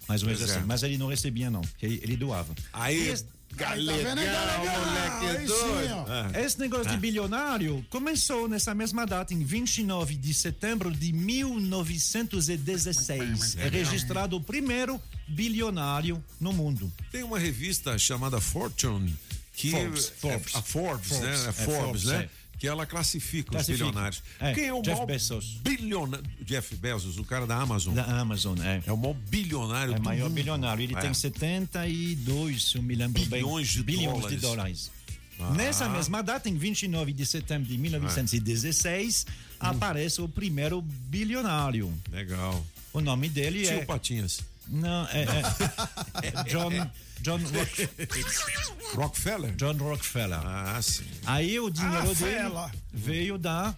[0.07, 0.59] Mais ou menos assim.
[0.59, 0.63] é.
[0.65, 1.61] Mas ele não recebia, não.
[1.81, 2.53] Ele, ele doava.
[2.73, 3.13] Aí,
[3.57, 4.15] Tá aí, galegão?
[4.15, 5.93] moleque Aí sim, doido.
[5.93, 6.05] ó.
[6.07, 6.31] Ah.
[6.39, 11.11] Esse negócio de bilionário começou nessa mesma data, em 29 de setembro de
[12.39, 13.55] 1916.
[13.57, 16.91] É registrado o primeiro bilionário no mundo.
[17.11, 19.15] Tem uma revista chamada Fortune,
[19.53, 20.55] que Forbes, é- Forbes.
[20.55, 21.29] a Forbes, Forbes, né?
[21.45, 22.29] É é Forbes, Forbes, né?
[22.59, 23.85] Que ela classifica, Classifica.
[23.85, 24.23] os bilionários.
[24.37, 25.45] É, Quem é o Jeff maior Bezos.
[25.63, 26.25] bilionário?
[26.41, 27.93] Jeff Bezos, o cara da Amazon.
[27.93, 28.83] Da Amazon, é.
[28.85, 30.33] É o maior bilionário É o do maior mundo.
[30.35, 30.83] bilionário.
[30.83, 30.99] Ele É.
[30.99, 34.35] tem 72, se eu me lembro Bilhões de bem, bilhões dólares.
[34.35, 34.91] de dólares.
[35.39, 35.51] Ah.
[35.51, 39.25] Nessa mesma data, em 29 de setembro de 1916,
[39.57, 41.93] aparece o primeiro bilionário.
[42.11, 42.65] Legal.
[42.91, 43.85] O nome dele Tio é.
[43.85, 44.41] Patinhas.
[44.69, 46.69] Não, é, é- é John,
[47.21, 47.89] John Rock-
[48.95, 49.55] Rockefeller?
[49.55, 50.39] John Rockefeller.
[50.43, 51.03] Ah, sim.
[51.25, 52.71] Aí o dinheiro Ah, dele fela.
[52.93, 53.75] veio da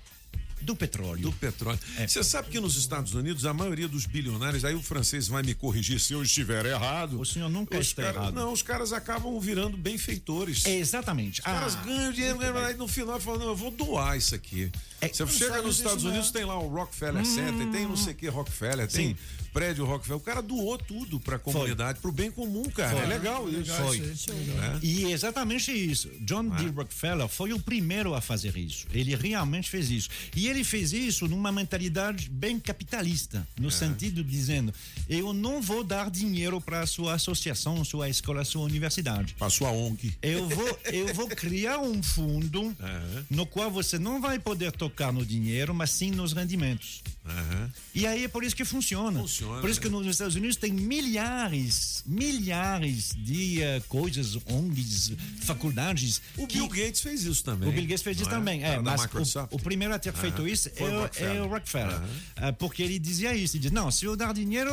[0.61, 1.23] do petróleo.
[1.23, 1.79] Do petróleo.
[1.97, 2.05] É.
[2.07, 5.55] Você sabe que nos Estados Unidos, a maioria dos bilionários, aí o francês vai me
[5.55, 7.19] corrigir se eu estiver errado.
[7.19, 8.33] O senhor nunca os está caras- errado.
[8.35, 10.63] Não, os caras acabam virando benfeitores.
[10.65, 11.39] É, exatamente.
[11.39, 14.35] Os caras Ah, ganham dinheiro, ganham, aí no final falam, não, eu vou doar isso
[14.35, 14.71] aqui.
[15.01, 16.03] É, Você chega nos Estados.
[16.03, 19.17] Unidos, tem lá o Rockefeller Center, tem não sei o que Rockefeller, tem
[19.51, 20.21] prédio Rockefeller.
[20.21, 22.91] O cara doou tudo pra comunidade, pro bem comum, cara.
[22.95, 23.03] Foi.
[23.03, 23.73] É legal isso.
[23.73, 23.99] Foi.
[23.99, 24.79] Né?
[24.81, 26.09] E é exatamente isso.
[26.21, 26.67] John D.
[26.67, 28.85] Rockefeller foi o primeiro a fazer isso.
[28.93, 30.09] Ele realmente fez isso.
[30.35, 34.73] E ele fez isso numa mentalidade bem capitalista, no sentido de dizendo:
[35.09, 39.33] eu não vou dar dinheiro para a sua associação, sua escola, sua universidade.
[39.37, 40.13] Pra sua ONG.
[40.21, 43.25] Eu vou, eu vou criar um fundo Aham.
[43.29, 47.01] no qual você não vai poder tocar no dinheiro, mas sim nos rendimentos.
[47.24, 47.69] Aham.
[47.93, 49.19] E aí é por isso que funciona.
[49.19, 49.95] Funciona, por isso que né?
[49.97, 56.22] nos Estados Unidos tem milhares, milhares de eh, coisas, ONGs, faculdades.
[56.38, 57.69] O que- Bill Gates fez isso também.
[57.69, 60.41] o Bill Gates fez isso não também, é, mas o, o primeiro a ter feito
[60.41, 60.49] Aham.
[60.49, 61.36] isso Foi é, o Rockefeller.
[61.36, 61.95] é o Rockefeller.
[61.95, 62.09] Aham.
[62.38, 64.72] Ah, porque ele dizia isso: ele diz, não, se eu dar dinheiro,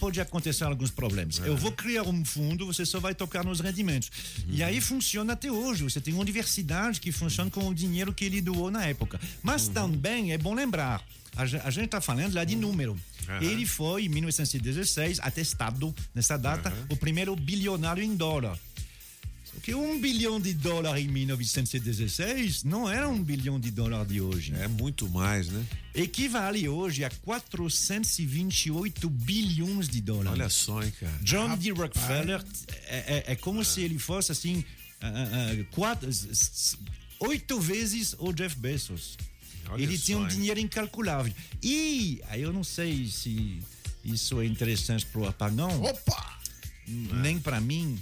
[0.00, 1.38] pode acontecer alguns problemas.
[1.38, 4.10] Eu vou criar um fundo, você só vai tocar nos rendimentos.
[4.48, 4.66] E Uhum.
[4.66, 5.84] aí funciona até hoje.
[5.84, 9.20] Você tem uma universidade que funciona com o dinheiro que ele doou na época.
[9.42, 9.74] Mas Uhum.
[9.74, 11.02] também é bom lembrar.
[11.36, 12.98] A ge- a gente está falando lá de número.
[13.28, 13.42] Aham.
[13.42, 18.58] Ele foi, em 1916, atestado, nessa data, o primeiro bilionário em dólar.
[19.44, 24.20] Só que um bilhão de dólares em 1916 não era um bilhão de dólares de
[24.20, 24.52] hoje.
[24.54, 25.64] É muito mais, né?
[25.94, 30.32] Equivale hoje a 428 bilhões de dólares.
[30.32, 31.18] Olha só, hein, cara.
[31.22, 31.70] John D.
[31.70, 32.42] Rockefeller
[32.86, 32.96] é,
[33.28, 34.64] é- é como se ele fosse assim,
[35.00, 36.08] ah, ah, quatro,
[37.20, 39.16] oito vezes o Jeff Bezos.
[39.70, 41.32] Olha ele tinha um dinheiro incalculável.
[41.62, 43.60] E aí eu não sei se
[44.04, 45.82] isso é interessante para o apagão.
[45.82, 46.38] Opa!
[46.88, 47.98] Nem para mim,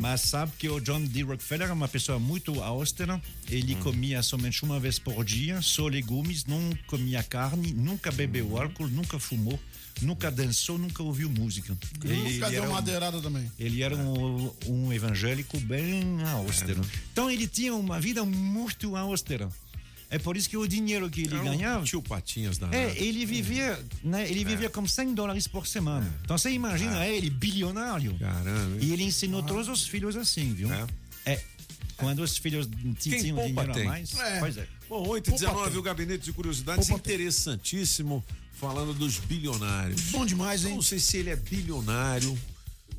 [0.00, 1.22] Mas sabe que o John D.
[1.22, 3.20] Rockefeller é uma pessoa muito austera.
[3.50, 8.86] Ele comia somente uma vez por dia, só legumes, não comia carne, nunca bebeu álcool,
[8.88, 9.60] nunca fumou,
[10.00, 11.76] nunca dançou, nunca ouviu música.
[12.02, 13.50] Nunca deu era um- madeirada também.
[13.58, 16.80] ele era um, um evangélico bem austero.
[17.12, 19.50] Então ele tinha uma vida muito austera.
[20.14, 21.84] É por isso que o dinheiro que ele É um ganhava.
[21.84, 22.72] Tio Patinhas da.
[22.72, 24.30] É, ele vivia, né?
[24.30, 26.08] Ele vivia com 100 dólares por semana.
[26.22, 28.16] Então você imagina ele bilionário.
[28.16, 28.76] Caramba.
[28.80, 30.68] E ele ensinou todos os filhos assim, viu?
[31.26, 31.40] É.
[31.96, 32.68] Quando os filhos
[33.00, 33.82] tinham poupa dinheiro tem.
[33.82, 34.14] a mais.
[34.38, 34.68] Pois é.
[34.88, 40.00] Bom, 8 e 19, o Gabinete de Curiosidades interessantíssimo, falando dos bilionários.
[40.12, 40.76] Bom demais, hein?
[40.76, 42.38] Não sei se ele é bilionário,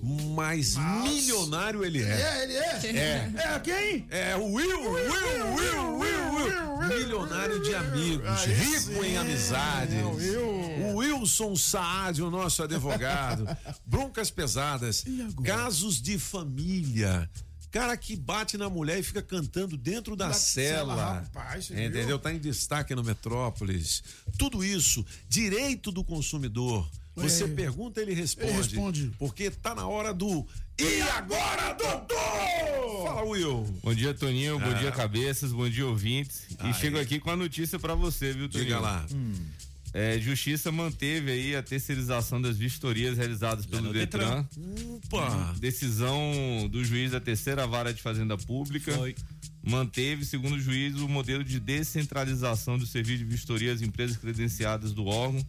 [0.01, 2.21] mas milionário ele é.
[2.21, 2.97] É, ele é?
[2.97, 3.33] É.
[3.55, 4.07] É quem?
[4.09, 5.11] É o Will, Will,
[5.55, 6.87] Will, Will, Will.
[6.87, 9.97] Milionário de amigos, rico em amizades.
[10.83, 13.47] O Wilson Saad, o nosso advogado.
[13.85, 15.03] Broncas pesadas,
[15.43, 17.29] casos de família.
[17.71, 20.95] Cara que bate na mulher e fica cantando dentro da Da cela.
[20.95, 21.85] cela, rapaz, você viu?
[21.87, 22.19] Entendeu?
[22.19, 24.01] Tá em destaque no Metrópolis.
[24.37, 26.87] Tudo isso, direito do consumidor.
[27.15, 27.47] Você É.
[27.47, 28.49] pergunta, ele responde.
[28.49, 29.11] Ele responde.
[29.17, 30.45] Porque tá na hora do.
[30.77, 33.03] E agora, doutor?
[33.05, 33.63] Fala, Will.
[33.83, 34.59] Bom dia, Toninho.
[34.59, 34.73] Bom Ah.
[34.73, 35.51] dia, cabeças.
[35.51, 36.41] Bom dia, ouvintes.
[36.59, 36.71] Aí.
[36.71, 38.65] E chego aqui com a notícia pra você, viu, Toninho?
[38.67, 39.05] Diga lá.
[39.93, 44.41] É, Justiça manteve aí a terceirização das vistorias realizadas pelo Detran.
[44.43, 44.95] Detran.
[45.05, 45.55] Opa!
[45.57, 48.91] Decisão do juiz da terceira vara de Fazenda Pública.
[49.65, 54.93] Manteve, segundo o juiz, o modelo de descentralização do serviço de vistoria às empresas credenciadas
[54.93, 55.45] do órgão.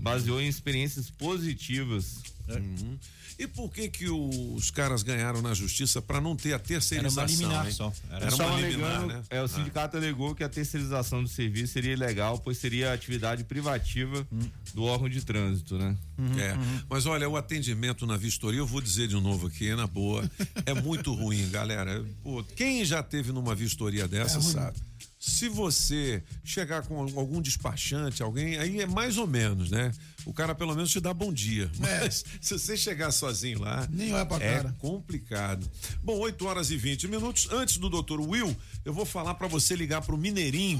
[0.00, 2.22] Baseou em experiências positivas.
[2.48, 2.98] Uhum.
[3.38, 7.24] E por que que os caras ganharam na justiça para não ter a terceirização?
[7.68, 7.72] hein?
[8.10, 9.22] Era Estavam uma liminar, alegando- né?
[9.30, 14.26] é, o sindicato alegou que a terceirização do serviço seria ilegal, pois seria atividade privativa
[14.74, 15.96] do órgão de trânsito, né?
[16.36, 16.56] É,
[16.90, 20.28] mas olha, o atendimento na vistoria, eu vou dizer de novo aqui, na boa,
[20.66, 22.04] é muito ruim, galera.
[22.24, 24.78] Pô, quem já teve numa vistoria dessa sabe.
[25.20, 29.92] Se você chegar com algum despachante, alguém, aí é mais ou menos, né?
[30.26, 31.70] O cara pelo menos te dá bom dia.
[31.78, 34.76] Mas se você chegar sozinho lá, Nem olha pra é cara.
[34.78, 35.68] complicado.
[36.02, 37.48] Bom, 8 horas e 20 minutos.
[37.50, 38.54] Antes do doutor Will,
[38.84, 40.78] eu vou falar para você ligar pro Mineirinho.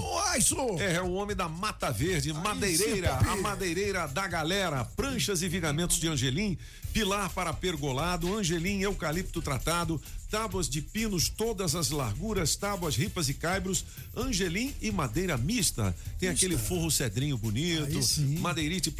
[0.80, 5.48] É, é o homem da Mata Verde, madeireira, sim, a madeireira da galera, pranchas e
[5.48, 6.58] vigamentos de Angelim,
[6.92, 10.00] pilar para pergolado, Angelim eucalipto tratado,
[10.30, 13.84] tábuas de pinos, todas as larguras, tábuas, ripas e caibros,
[14.16, 15.94] Angelim e madeira mista.
[16.18, 17.98] Tem aquele forro cedrinho bonito,
[18.40, 18.90] madeirite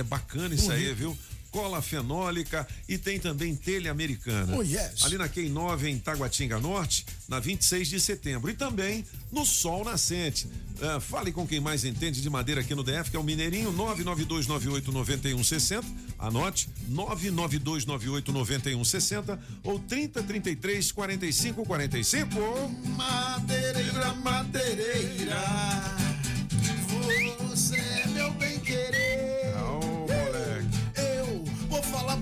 [0.00, 1.16] é bacana isso aí, viu?
[1.50, 4.54] Cola fenólica e tem também telha americana.
[4.54, 5.02] Oh, yes.
[5.04, 8.50] Ali na Quem 9 em Taguatinga Norte, na 26 de setembro.
[8.50, 10.46] E também no Sol Nascente.
[10.80, 13.72] Ah, fale com quem mais entende de madeira aqui no DF, que é o Mineirinho
[13.72, 15.82] 992989160.
[16.18, 22.68] Anote 992989160 ou 3033 4545.
[22.96, 25.97] Madeireira, madeireira.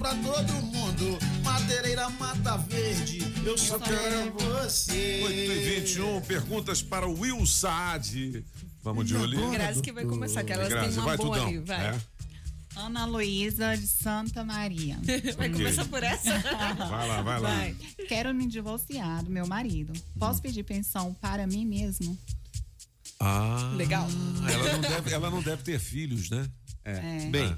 [0.07, 1.19] Pra todo mundo.
[1.43, 3.19] Madeireira Mata Verde.
[3.45, 5.23] Eu só quero você.
[5.25, 8.45] 8 e 21, perguntas para o Will Saad.
[8.85, 9.51] Vamos, Julie.
[9.51, 11.49] Graças que vai começar, que elas têm Grazi, uma vai, boa Tudão.
[11.49, 11.87] ali, vai.
[11.89, 12.01] É.
[12.77, 14.99] Ana Luísa de Santa Maria.
[15.39, 15.53] Vai Ok.
[15.53, 16.39] começar por essa?
[16.77, 17.51] Vai lá, vai lá.
[18.07, 19.95] Quero me divorciar do meu marido.
[20.19, 22.19] Posso pedir pensão para mim mesmo?
[23.19, 23.73] Ah.
[23.77, 24.07] Legal.
[24.47, 26.47] Ela não deve, ela não deve ter filhos, né?
[26.85, 27.31] É.
[27.31, 27.57] Bem,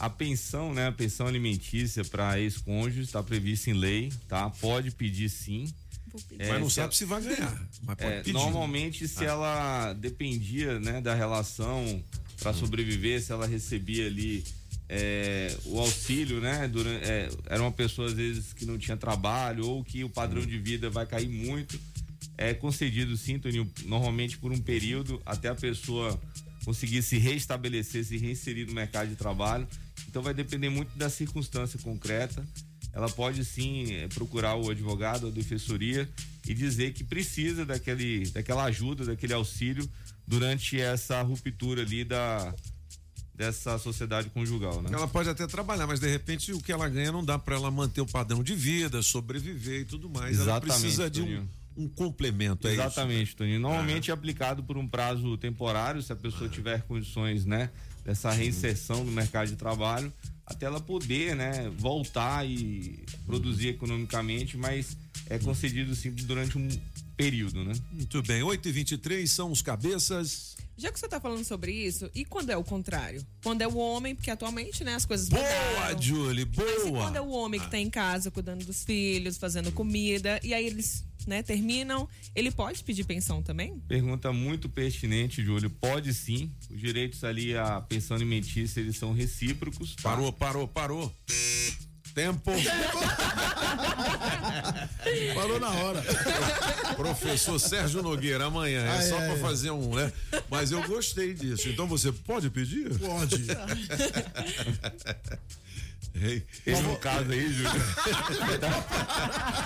[0.00, 4.48] a pensão, né, a pensão alimentícia para ex-cônjuge está prevista em lei, tá?
[4.50, 5.72] Pode pedir sim.
[6.38, 7.68] Mas não se sabe ela- se vai ganhar.
[7.82, 8.32] Mas pode É, pedir.
[8.32, 9.28] Normalmente, se Ah.
[9.28, 12.02] ela dependia, né, da relação
[12.40, 14.42] para sobreviver, se ela recebia ali
[14.92, 19.64] é, o auxílio, né, durante, é, era uma pessoa às vezes que não tinha trabalho
[19.64, 21.78] ou que o padrão de vida vai cair muito,
[22.36, 26.20] é concedido sim, Toninho, normalmente por um período até a pessoa
[26.64, 29.66] conseguir se restabelecer, se reinserir no mercado de trabalho.
[30.08, 32.46] Então vai depender muito da circunstância concreta.
[32.92, 36.08] Ela pode sim eh, procurar o advogado, a defensoria
[36.46, 39.88] e dizer que precisa daquele, daquela ajuda, daquele auxílio
[40.26, 42.54] durante essa ruptura ali da
[43.32, 44.90] dessa sociedade conjugal, né?
[44.92, 47.70] Ela pode até trabalhar, mas de repente o que ela ganha não dá para ela
[47.70, 50.34] manter o padrão de vida, sobreviver e tudo mais.
[50.34, 51.48] ela Exatamente, precisa de um.
[51.76, 53.36] Um complemento, é Exatamente, isso?
[53.36, 53.60] Toninho.
[53.60, 57.70] Normalmente é aplicado por um prazo temporário, se a pessoa tiver condições, né,
[58.04, 60.12] dessa reinserção no mercado de trabalho,
[60.44, 64.96] até ela poder, né, voltar e produzir economicamente, mas
[65.28, 66.68] é concedido sim durante um
[67.16, 67.72] período, né?
[67.92, 70.56] Muito bem, 8 e 23 são os cabeças.
[70.76, 73.24] Já que você tá falando sobre isso, e quando é o contrário?
[73.42, 76.02] Quando é o homem, porque atualmente, né, as coisas Boa, mudaram.
[76.02, 77.02] Julie, Mas e boa.
[77.02, 80.66] quando é o homem que tá em casa cuidando dos filhos, fazendo comida, e aí
[80.66, 83.78] eles, né, terminam, ele pode pedir pensão também?
[83.88, 85.70] Pergunta muito pertinente, Júlio.
[85.70, 86.50] Pode sim.
[86.70, 89.94] Os direitos ali, a pensão alimentícia, eles são recíprocos.
[89.96, 90.02] tá?
[90.02, 91.14] Parou, parou, parou.
[92.14, 92.50] Tempo.
[95.34, 96.02] Parou na hora.
[96.96, 98.84] Professor Sérgio Nogueira, amanhã.
[98.84, 99.40] É Ai, só ai, pra ai.
[99.40, 100.12] fazer um, né?
[100.50, 101.68] Mas eu gostei disso.
[101.68, 102.98] Então você pode pedir?
[102.98, 103.46] Pode.
[106.14, 106.44] Ei,
[106.82, 107.70] no caso aí, Júlio.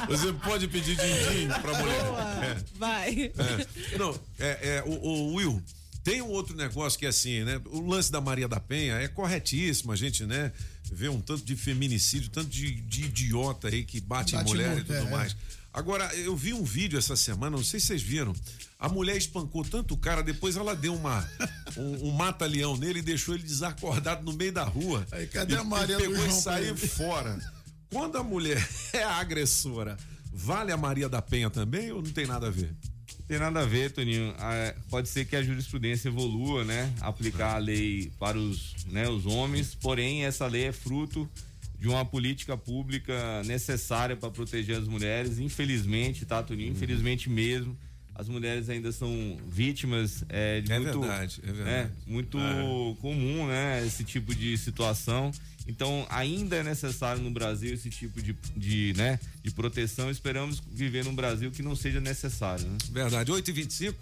[0.09, 2.03] Você pode pedir din-din pra mulher.
[2.43, 2.57] É.
[2.77, 3.33] Vai.
[3.37, 3.99] É.
[3.99, 5.63] Não, é, é, o, o Will,
[6.05, 7.61] tem um outro negócio que é assim, né?
[7.65, 10.53] O lance da Maria da Penha é corretíssimo, a gente, né?
[10.93, 14.73] Vê um tanto de feminicídio, tanto de, de idiota aí que bate, Bate em mulher
[14.75, 15.35] muito, e tudo é, mais.
[15.73, 18.35] Agora, eu vi um vídeo essa semana, não sei se vocês viram.
[18.79, 21.27] A mulher espancou tanto o cara, depois ela deu uma,
[21.77, 25.07] um, um mata-leão nele e deixou ele desacordado no meio da rua.
[25.13, 26.87] Aí, cadê E- a Maria e do pegou e saiu ele?
[26.89, 27.39] fora.
[27.91, 29.97] Quando a mulher é a agressora,
[30.33, 32.75] vale a Maria da Penha também ou não tem nada a ver?
[33.27, 34.35] Tem nada a ver, Toninho.
[34.37, 36.93] Ah, pode ser que a jurisprudência evolua, né?
[37.01, 41.27] Aplicar a lei para os, né, os homens, porém essa lei é fruto
[41.79, 45.39] de uma política pública necessária para proteger as mulheres.
[45.39, 46.73] Infelizmente, tá, Toninho?
[46.73, 47.75] Infelizmente mesmo.
[48.15, 51.71] As mulheres ainda são vítimas é, de É muito, verdade, é verdade.
[51.71, 52.95] né, muito É.
[53.01, 53.85] comum, né?
[53.85, 55.33] Esse tipo de situação.
[55.67, 60.11] Então, ainda é necessário no Brasil esse tipo de, de, né, de proteção.
[60.11, 62.77] Esperamos viver num Brasil que não seja necessário, né?
[62.93, 63.33] Verdade.
[63.33, 63.95] 8h25.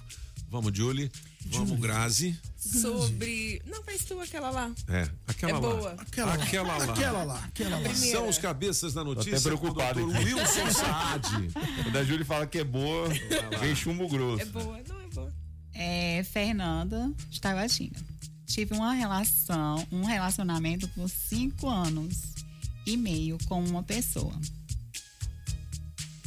[0.50, 1.10] Vamos, Julie.
[1.46, 2.38] Vamos, Grazi.
[2.56, 3.60] Sobre.
[3.66, 4.72] Não, faz tu aquela lá.
[4.88, 5.60] É, aquela É lá.
[5.60, 5.92] boa.
[5.98, 6.84] Aquela, aquela lá.
[6.84, 7.94] Aquela lá, aquela lá.
[7.94, 9.32] São os cabeças da Tô notícia.
[9.36, 10.12] até preocupado o.
[10.12, 10.18] Dr.
[10.18, 11.26] Wilson Saad.
[11.82, 13.08] Quando a Júlia fala que é boa,
[13.60, 14.42] vem chumbo grosso.
[14.42, 15.34] É boa, não é boa.
[15.74, 18.00] É Fernanda de Taguatinga.
[18.46, 22.34] Tive uma relação, um relacionamento por cinco anos
[22.86, 24.38] e meio com uma pessoa.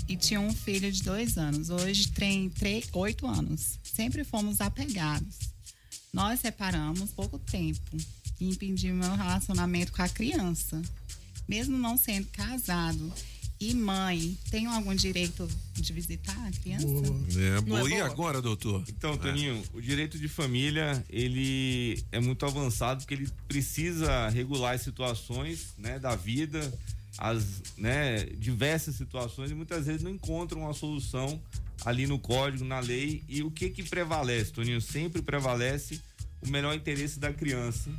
[0.07, 1.69] E tinha um filho de dois anos.
[1.69, 3.79] Hoje tem três, oito anos.
[3.95, 5.35] Sempre fomos apegados.
[6.11, 7.95] Nós separamos pouco tempo
[8.39, 10.81] e impedimos meu relacionamento com a criança.
[11.47, 13.13] Mesmo não sendo casado
[13.59, 16.85] e mãe, tenho algum direito de visitar a criança?
[16.85, 17.79] É, Não boa.
[17.81, 18.05] é E boa?
[18.05, 18.83] agora, doutor?
[18.89, 24.81] Então, Toninho, o direito de família, ele é muito avançado porque ele precisa regular as
[24.81, 26.73] situações, né, da vida,
[27.17, 31.41] as, né, diversas situações e muitas vezes não encontram uma solução
[31.83, 33.23] ali no código, na lei.
[33.27, 34.81] E o que que prevalece, Toninho?
[34.81, 36.01] Sempre prevalece
[36.41, 37.89] o melhor interesse da criança.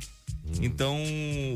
[0.61, 0.97] Então,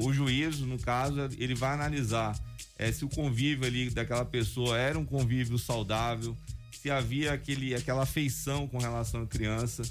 [0.02, 2.38] o juízo, no caso, ele vai analisar
[2.78, 6.36] eh, se o convívio ali daquela pessoa era um convívio saudável,
[6.82, 9.84] se havia aquele, aquela afeição com relação à criança.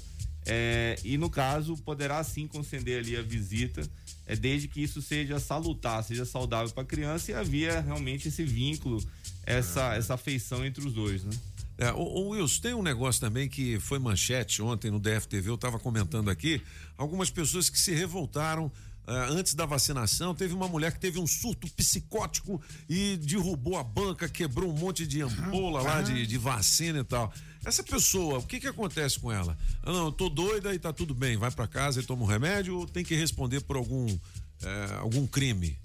[0.53, 3.89] Eh, e no caso, poderá sim conceder ali a visita,
[4.25, 8.43] é desde que isso seja salutar, seja saudável para a criança e havia realmente esse
[8.43, 9.01] vínculo,
[9.45, 11.31] essa, essa afeição entre os dois, né?
[11.77, 15.55] É, o, o Wilson, tem um negócio também que foi manchete ontem no DFTV, eu
[15.55, 16.61] estava comentando aqui,
[16.97, 18.69] algumas pessoas que se revoltaram
[19.07, 23.83] ah, antes da vacinação, teve uma mulher que teve um surto psicótico e derrubou a
[23.83, 27.33] banca, quebrou um monte de ampola lá de, de vacina e tal.
[27.63, 29.57] Essa pessoa, o que que acontece com ela?
[29.83, 32.25] Ah, não, eu tô doida e tá tudo bem, vai para casa e toma um
[32.27, 34.07] remédio ou tem que responder por algum,
[34.63, 35.77] eh, algum crime?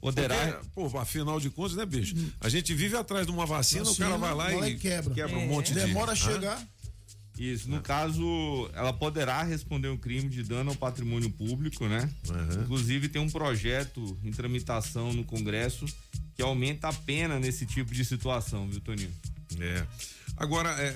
[0.00, 0.36] Poderá.
[0.52, 2.14] Porque, pô, afinal de contas, né, bicho?
[2.40, 5.12] A gente vive atrás de uma vacina, o cara vai lá e, e quebra.
[5.36, 5.46] um É.
[5.46, 5.80] monte de.
[5.80, 6.64] Demora a chegar.
[7.36, 12.08] Isso, no caso, ela poderá responder um crime de dano ao patrimônio público, né?
[12.62, 15.86] Inclusive tem um projeto em tramitação no Congresso
[16.34, 19.12] que aumenta a pena nesse tipo de situação, viu, Toninho?
[19.60, 19.86] É.
[20.40, 20.86] Agora, é,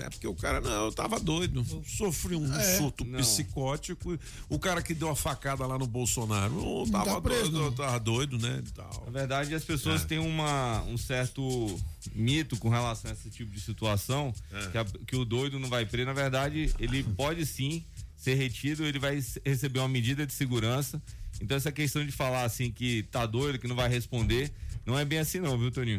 [0.00, 1.64] é, é porque o cara, não, eu tava doido.
[1.86, 2.76] Sofri um É.
[2.76, 3.20] surto Não.
[3.20, 4.18] psicótico.
[4.48, 7.60] O cara que deu a facada lá no Bolsonaro, não Não tava tá preso, doido,
[7.66, 7.72] não.
[7.72, 8.62] tava doido, né?
[8.74, 9.02] tal.
[9.06, 10.06] Na verdade, as pessoas É.
[10.06, 11.80] têm uma, um certo
[12.14, 14.66] mito com relação a esse tipo de situação, É.
[14.70, 16.06] que, a- que o doido não vai preso.
[16.06, 17.84] Na verdade, ele pode sim
[18.16, 21.00] ser retido, ele vai receber uma medida de segurança.
[21.40, 24.52] Então, essa questão de falar assim que tá doido, que não vai responder,
[24.86, 25.98] não é bem assim não, viu, Toninho?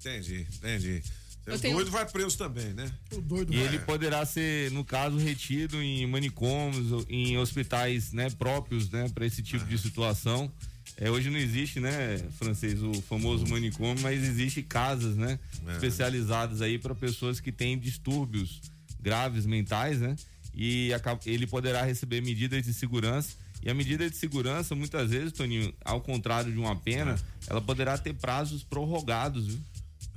[0.00, 1.02] Entendi, entendi.
[1.44, 2.90] Eu O tenho- doido vai preso também, né?
[3.12, 3.66] O doido E vai.
[3.66, 9.42] ele poderá ser, no caso, retido em manicômios, em hospitais né, próprios né, para esse
[9.42, 10.50] tipo de situação.
[10.96, 15.72] É, hoje não existe, né, francês, o famoso manicômio, mas existe casas, né, É.
[15.72, 18.60] especializadas aí para pessoas que têm distúrbios
[19.00, 20.14] graves mentais, né?
[20.54, 20.90] E
[21.26, 23.30] ele poderá receber medidas de segurança.
[23.64, 27.16] E a medida de segurança, muitas vezes, Toninho, ao contrário de uma pena,
[27.48, 29.60] ela poderá ter prazos prorrogados, viu?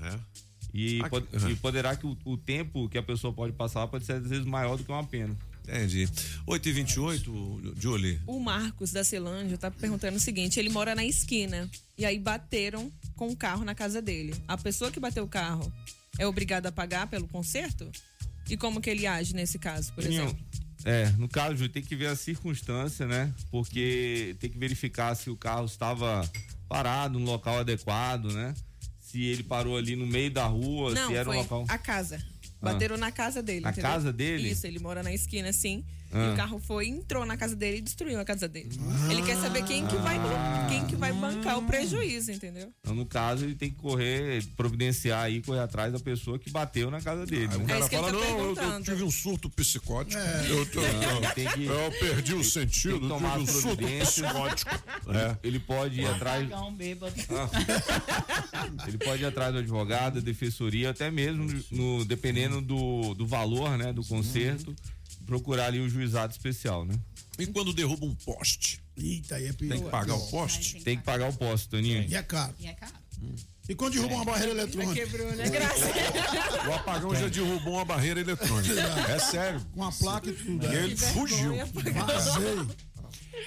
[0.02, 0.20] É.
[0.78, 1.50] E, Aqui- pod- Uhum.
[1.50, 4.28] e poderá que o, o tempo que a pessoa pode passar lá pode ser às
[4.28, 5.36] vezes maior do que uma pena.
[5.64, 6.08] Entendi.
[6.46, 8.20] 8 e 28 Julie.
[8.28, 12.92] O Marcos da Celândia tá perguntando o seguinte: ele mora na esquina e aí bateram
[13.16, 14.36] com o carro na casa dele.
[14.48, 15.72] A pessoa que bateu o carro
[16.20, 17.90] é obrigada a pagar pelo conserto?
[18.50, 20.46] E como que ele age nesse caso, por Toninho, exemplo?
[20.84, 23.34] É, no caso, Júlio, tem que ver a circunstância, né?
[23.50, 26.30] Porque tem que verificar se o carro estava
[26.70, 28.54] parado no local adequado, né?
[29.16, 31.64] Se ele parou ali no meio da rua, Não, se era um local.
[31.70, 32.22] a casa.
[32.62, 32.74] Ah.
[32.74, 33.62] Bateram na casa dele.
[33.62, 33.90] Na entendeu?
[33.90, 34.50] casa dele?
[34.50, 35.54] Isso, ele mora na esquina,
[36.16, 36.26] assim.
[36.26, 36.34] E Ah.
[36.34, 38.70] o carro foi, entrou na casa dele e destruiu a casa dele.
[39.10, 40.18] Ele quer saber quem que vai,
[40.70, 42.72] quem que vai bancar o prejuízo, entendeu?
[42.82, 46.90] Então, no caso, ele tem que correr, providenciar aí, correr atrás da pessoa que bateu
[46.90, 47.50] na casa dele.
[47.52, 47.66] Aí o né?
[47.66, 50.20] cara isso que ele fala, tá não, eu, eu tive um surto psicótico.
[50.22, 50.46] É.
[50.52, 53.48] Eu, tô- Não, eu- tem que- eu perdi o sentido, tem que tomar tive um
[53.62, 54.72] surto psicótico.
[55.08, 55.38] Ele- É.
[55.44, 56.50] Ele pode ir atrás.
[56.50, 57.14] Pagão bêbado.
[58.88, 63.78] Ele pode ir atrás do advogado, da defensoria, até mesmo no, dependendo do, do valor,
[63.78, 64.76] né, do conserto,
[65.26, 66.96] procurar ali o juizado especial, né?
[67.38, 68.82] E quando derruba um poste?
[68.98, 69.76] Eita, aí é pior.
[69.76, 70.84] Tem que pagar o poste?
[70.84, 72.06] Tem que pagar o poste, Toninho.
[72.08, 72.54] E é caro.
[72.60, 72.94] E é caro.
[73.68, 74.94] E quando derruba uma barreira eletrônica?
[74.94, 75.50] Quebrou, né?
[75.50, 78.76] Graças O apagão já derrubou uma barreira eletrônica.
[79.10, 79.62] É sério.
[79.74, 80.66] Com a placa e tudo.
[80.66, 81.56] E ele fugiu.
[81.66, 82.68] Vazei.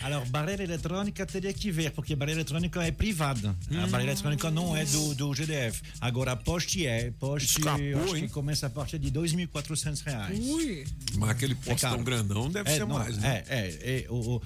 [0.01, 3.57] Alors, barreira eletrônica teria que ver, porque barreira eletrônica é privada.
[3.71, 5.81] A barreira eletrônica não é do, do GDF.
[6.01, 7.11] Agora, a poste é.
[7.19, 8.27] Poste Escapou, eu acho hein?
[8.27, 10.39] que começa a partir de 2.400 reais.
[10.39, 10.85] Ui.
[11.17, 12.05] Mas aquele postão caro.
[12.05, 13.43] grandão deve É, ser não, mais, né?
[13.49, 14.43] É, é, é, o, o-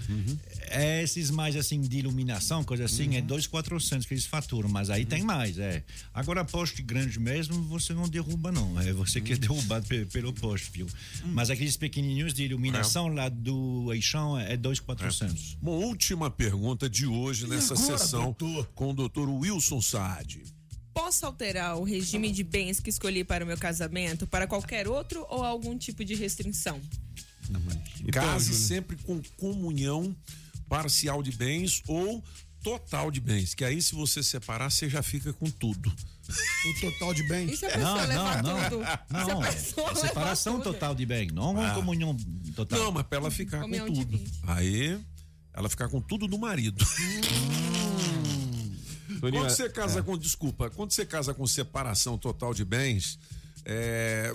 [0.69, 5.05] é esses mais assim de iluminação, coisa assim, é 2,400 que eles faturam, mas aí
[5.05, 5.82] tem mais, é.
[6.14, 8.81] Agora, poste grande mesmo, você não derruba, não.
[8.81, 10.86] É você que é derrubado pe- pelo poste, viu?
[11.27, 15.32] Mas aqueles pequenininhos de iluminação lá do Eixão é 2,400.
[15.61, 18.67] Bom, última pergunta de hoje nessa agora, sessão doutor?
[18.75, 20.43] com o doutor Wilson Saad.
[20.95, 25.25] Posso alterar o regime de bens que escolhi para o meu casamento para qualquer outro
[25.31, 26.81] ou algum tipo de restrição?
[28.13, 28.61] Case Júnior.
[28.63, 30.15] sempre com comunhão
[30.69, 32.23] parcial de bens ou
[32.63, 35.93] total de bens, que aí se você separar, você já fica com tudo.
[36.65, 37.23] O total de.
[37.25, 38.71] E se a pessoa Não, não, não.
[38.71, 38.85] tudo?
[38.85, 40.73] Se a Não, é levar separação tudo?
[40.73, 41.75] total de bem, não uma Ah.
[41.75, 42.17] comunhão
[42.55, 42.79] total.
[42.79, 44.21] Não, mas pra ela ficar Comunhão com tudo.
[44.45, 45.01] Aí
[45.55, 46.85] ela ficar com tudo do marido.
[49.20, 50.03] Toninho, Quando você casa é.
[50.03, 53.19] com, desculpa, quando você casa com separação total de bens,
[53.65, 54.35] é,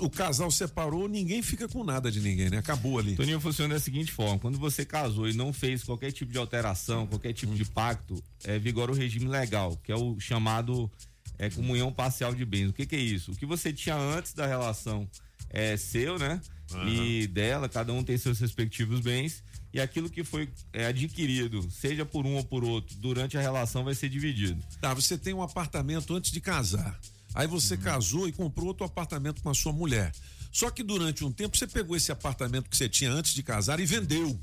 [0.00, 2.56] o casal separou, ninguém fica com nada de ninguém, né?
[2.56, 3.16] Acabou ali.
[3.16, 7.06] Toninho funciona da seguinte forma: quando você casou e não fez qualquer tipo de alteração,
[7.06, 10.90] qualquer tipo de pacto, é, vigora o regime legal, que é o chamado
[11.38, 12.68] é, comunhão parcial de bens.
[12.68, 13.32] O que, que é isso?
[13.32, 15.08] O que você tinha antes da relação
[15.50, 16.40] é seu, né?
[16.86, 19.44] E dela, cada um tem seus respectivos bens.
[19.74, 23.82] E aquilo que foi é, adquirido, seja por um ou por outro, durante a relação
[23.82, 24.64] vai ser dividido.
[24.80, 26.96] Tá, você tem um apartamento antes de casar.
[27.34, 30.12] Aí você casou e comprou outro apartamento com a sua mulher.
[30.52, 33.80] Só que durante um tempo você pegou esse apartamento que você tinha antes de casar
[33.80, 34.38] e vendeu.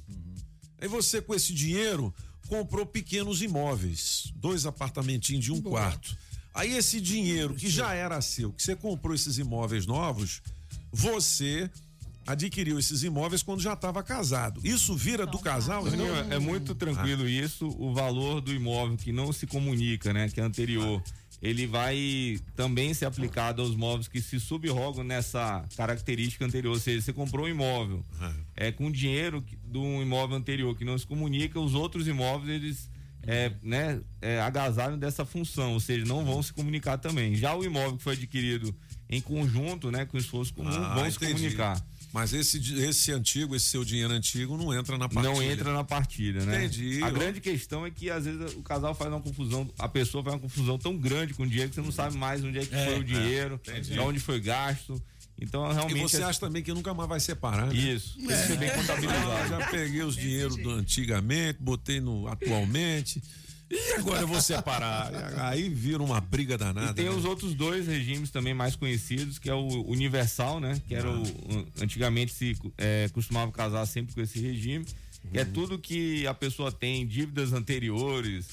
[0.81, 2.13] Aí você, com esse dinheiro,
[2.49, 6.17] comprou pequenos imóveis, dois apartamentinhos de um quarto.
[6.53, 10.41] Aí esse dinheiro que já era seu, que você comprou esses imóveis novos,
[10.91, 11.71] você
[12.25, 14.61] adquiriu esses imóveis quando já estava casado.
[14.63, 15.87] Isso vira do casal?
[15.87, 16.05] Então?
[16.29, 17.67] é muito tranquilo isso.
[17.79, 20.29] O valor do imóvel que não se comunica, né?
[20.29, 21.01] Que é anterior.
[21.41, 26.73] Ele vai também ser aplicado aos móveis que se subrogam nessa característica anterior.
[26.73, 28.05] Ou seja, você comprou um imóvel
[28.55, 32.89] é, com dinheiro de um imóvel anterior que não se comunica, os outros imóveis eles
[33.23, 37.35] é, né, é, agasalham dessa função, ou seja, não vão se comunicar também.
[37.35, 38.73] Já o imóvel que foi adquirido
[39.09, 41.33] em conjunto, né, com esforço comum, Ah, vão se entendi.
[41.33, 41.83] comunicar.
[42.13, 45.33] Mas esse, esse antigo, esse seu dinheiro antigo, não entra na partilha.
[45.33, 46.65] Não entra na partilha, né?
[46.65, 47.01] Entendi.
[47.01, 50.35] A grande questão é que às vezes o casal faz uma confusão, a pessoa faz
[50.35, 52.75] uma confusão tão grande com o dinheiro que você não sabe mais onde é que
[52.75, 53.91] É, foi é, o dinheiro, entendi.
[53.93, 55.01] de onde foi gasto.
[55.39, 55.97] Então realmente.
[55.97, 57.73] E você é- acha também que nunca mais vai separar, né?
[57.73, 59.31] Isso, que ser bem contabilizado.
[59.31, 63.21] Ah, já peguei os dinheiros do antigamente, botei no atualmente.
[63.71, 65.09] E agora eu vou separar.
[65.49, 66.91] Aí vira uma briga danada.
[66.91, 67.11] E tem né?
[67.11, 70.79] os outros dois regimes também mais conhecidos, que é o universal, né?
[70.87, 71.23] Que era o.
[71.23, 74.85] o- Antigamente se é, costumava casar sempre com esse regime,
[75.31, 78.47] que é tudo que a pessoa tem, dívidas anteriores,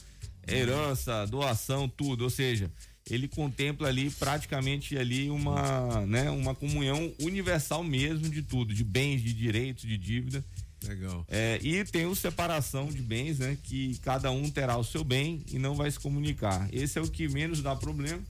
[0.47, 2.23] herança, doação, tudo.
[2.25, 2.71] Ou seja,
[3.11, 9.23] ele contempla ali praticamente ali uma, né, uma comunhão universal mesmo de tudo, de bens,
[9.23, 10.45] de direitos, de dívida.
[10.87, 11.25] Legal.
[11.29, 13.57] É, e tem o separação de bens, né?
[13.63, 16.69] Que cada um terá o seu bem e não vai se comunicar.
[16.73, 18.21] Esse é o que menos dá problema,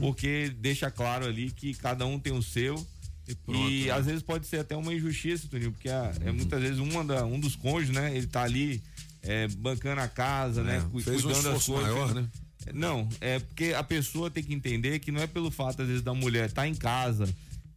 [0.00, 2.74] porque deixa claro ali que cada um tem o seu.
[3.28, 3.90] E, pronto, né?
[3.90, 7.26] às vezes pode ser até uma injustiça, Toninho, porque a- é, muitas vezes uma da-
[7.26, 8.16] um dos cônjuges, né?
[8.16, 8.80] Ele tá ali
[9.22, 10.80] é, bancando a casa, né?
[10.92, 11.92] cu- fez um cuidando das esforço coisas.
[11.92, 12.28] maior, fez- né?
[12.72, 16.02] Não, é porque a pessoa tem que entender que não é pelo fato, às vezes,
[16.02, 17.28] da mulher estar em casa,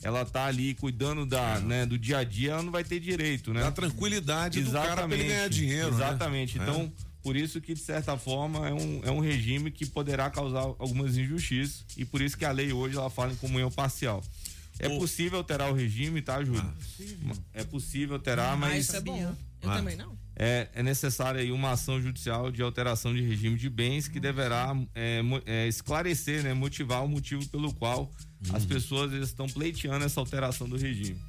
[0.02, 3.54] ela tá ali cuidando da, né, do dia a dia, ela não vai ter direito,
[3.54, 3.62] né?
[3.62, 5.96] Da tranquilidade do cara pra ele ganhar dinheiro, né?
[6.06, 6.58] Exatamente.
[6.60, 6.62] É.
[6.62, 10.62] Então, por isso que, de certa forma, é um, é um regime que poderá causar
[10.62, 14.24] algumas injustiças e por isso que a lei hoje ela fala em comunhão parcial.
[14.82, 16.64] É possível alterar o regime, tá, Júlio?
[17.54, 18.86] é possível alterar, Ah, mas.
[18.86, 19.36] isso é bom.
[19.62, 19.76] Eu Ah.
[19.76, 20.18] também não.
[20.41, 24.74] É, é necessária aí uma ação judicial de alteração de regime de bens que deverá
[24.95, 28.10] é, é, esclarecer, né, motivar o motivo pelo qual
[28.53, 31.20] as pessoas eles estão pleiteando essa alteração do regime.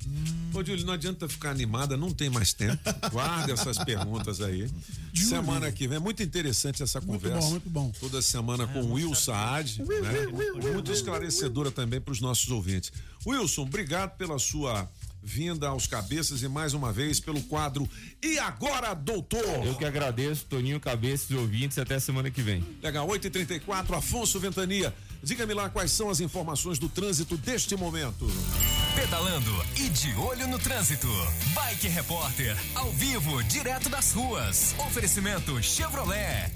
[0.55, 2.79] Ô, Júlio, não adianta ficar animada, não tem mais tempo.
[3.11, 4.71] Guarda essas perguntas aí.
[5.13, 7.41] Semana que vem, é muito interessante essa Muito conversa.
[7.41, 7.93] bom, muito bom.
[7.99, 10.71] Toda semana com o Will Saad, né?
[10.73, 12.93] Muito esclarecedora também para os nossos ouvintes.
[13.27, 14.89] Wilson, obrigado pela sua
[15.23, 17.89] vinda aos cabeças e mais uma vez pelo quadro
[18.23, 19.67] E Agora, Doutor?
[19.67, 22.65] Eu que agradeço, Toninho Cabeças e ouvintes, até semana que vem.
[22.83, 24.95] Legal, 8h34, Afonso Ventania.
[25.23, 28.27] Diga-me lá quais são as informações do trânsito deste momento.
[28.95, 31.09] Pedalando e de olho no trânsito.
[31.55, 34.75] Bike Repórter, ao vivo, direto das ruas.
[34.79, 36.51] Oferecimento Chevrolet.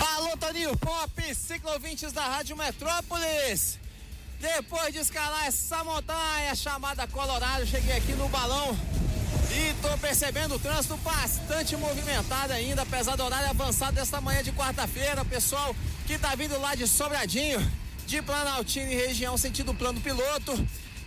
[0.00, 3.78] Alô, Toninho Pop, ciclovintes da Rádio Metrópolis.
[4.40, 8.78] Depois de escalar essa montanha chamada Colorado, cheguei aqui no balão
[9.50, 14.52] e tô percebendo o trânsito bastante movimentado ainda, apesar do horário avançado desta manhã de
[14.52, 15.24] quarta-feira.
[15.24, 15.74] Pessoal
[16.06, 17.60] que tá vindo lá de Sobradinho,
[18.06, 20.54] de Planaltina e região sentido plano piloto,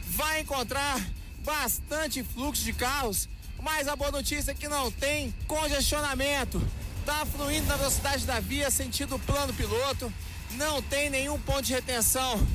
[0.07, 0.99] vai encontrar
[1.39, 3.29] bastante fluxo de carros,
[3.61, 6.61] mas a boa notícia é que não tem congestionamento.
[7.05, 10.11] Tá fluindo na velocidade da via, sentido plano piloto.
[10.51, 12.45] Não tem nenhum ponto de retenção,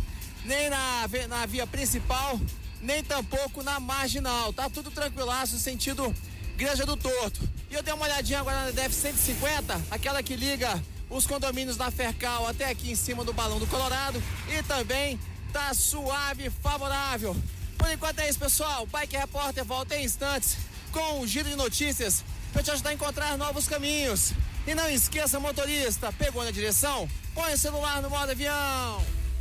[0.46, 2.40] nem na, na via principal,
[2.80, 4.52] nem tampouco na marginal.
[4.52, 6.14] Tá tudo tranquilaço, sentido
[6.56, 7.40] Granja do Torto.
[7.70, 11.90] E eu dei uma olhadinha agora na DF 150, aquela que liga os condomínios da
[11.90, 14.22] Fercal até aqui em cima do balão do Colorado.
[14.48, 15.18] E também
[15.52, 17.36] tá suave favorável.
[17.76, 18.84] Por enquanto é isso, pessoal.
[18.84, 20.56] O Bike Repórter volta em instantes
[20.92, 24.32] com um giro de notícias para te ajudar a encontrar novos caminhos.
[24.66, 27.08] E não esqueça, motorista, pegou na direção?
[27.34, 29.15] Põe o celular no modo avião.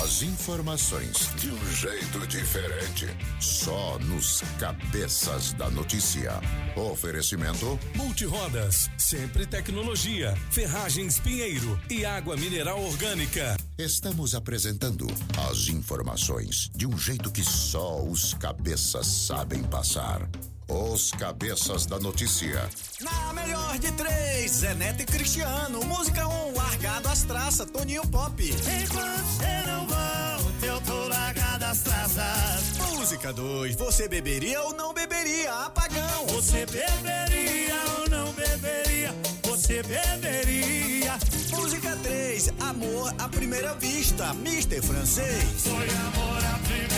[0.00, 3.06] As informações de um jeito diferente.
[3.38, 6.40] Só nos cabeças da notícia.
[6.74, 13.56] Oferecimento Multirodas, sempre tecnologia, ferragens Pinheiro e água mineral orgânica.
[13.76, 15.06] Estamos apresentando
[15.50, 20.28] as informações de um jeito que só os cabeças sabem passar.
[20.68, 22.68] Os cabeças da notícia.
[23.00, 25.84] Na melhor de três, Zé Neto e Cristiano.
[25.84, 28.32] Música 1, um, largado as traças, Toninho Pop.
[28.42, 32.78] Enquanto você não volta, eu tô largado as traças.
[32.78, 35.52] Música 2, você beberia ou não beberia?
[35.52, 36.26] Apagão.
[36.28, 39.14] Você beberia ou não beberia?
[39.44, 41.18] Você beberia.
[41.56, 45.44] Música 3, amor à primeira vista, Mister Francês.
[45.64, 46.91] Foi amor à primeira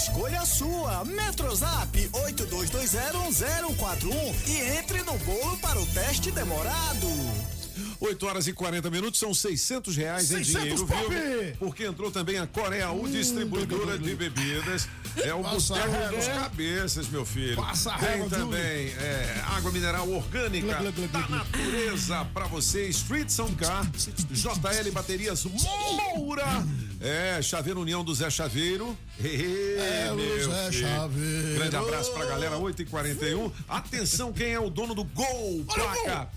[0.00, 1.04] Escolha a sua.
[1.04, 7.59] Metrozap 82201041 e entre no bolo para o teste demorado.
[8.00, 11.08] 8 horas e 40 minutos, são 600 reais em 600 dinheiro pop!
[11.08, 11.56] vivo.
[11.58, 14.88] Porque entrou também a Coreia U, distribuidora de bebidas.
[15.16, 17.56] É o boteco dos cabeças, meu filho.
[17.56, 20.78] Passa a Tem régua, também é, água mineral orgânica
[21.12, 22.86] da natureza pra você.
[22.88, 23.84] Street Sound Car,
[24.30, 26.66] JL Baterias Moura.
[27.00, 28.96] É, Chaveiro União do Zé Chaveiro.
[29.24, 30.86] É, É, o meu Zé filho.
[30.88, 31.54] Chaveiro.
[31.54, 33.50] Grande abraço pra galera, 8h41.
[33.68, 35.64] Atenção, quem é o dono do gol?
[35.64, 36.28] Placa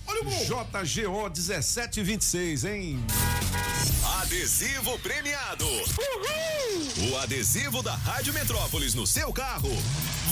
[0.46, 3.00] JGO 1726, hein?
[4.22, 5.66] Adesivo premiado.
[7.12, 9.70] O adesivo da Rádio Metrópolis no seu carro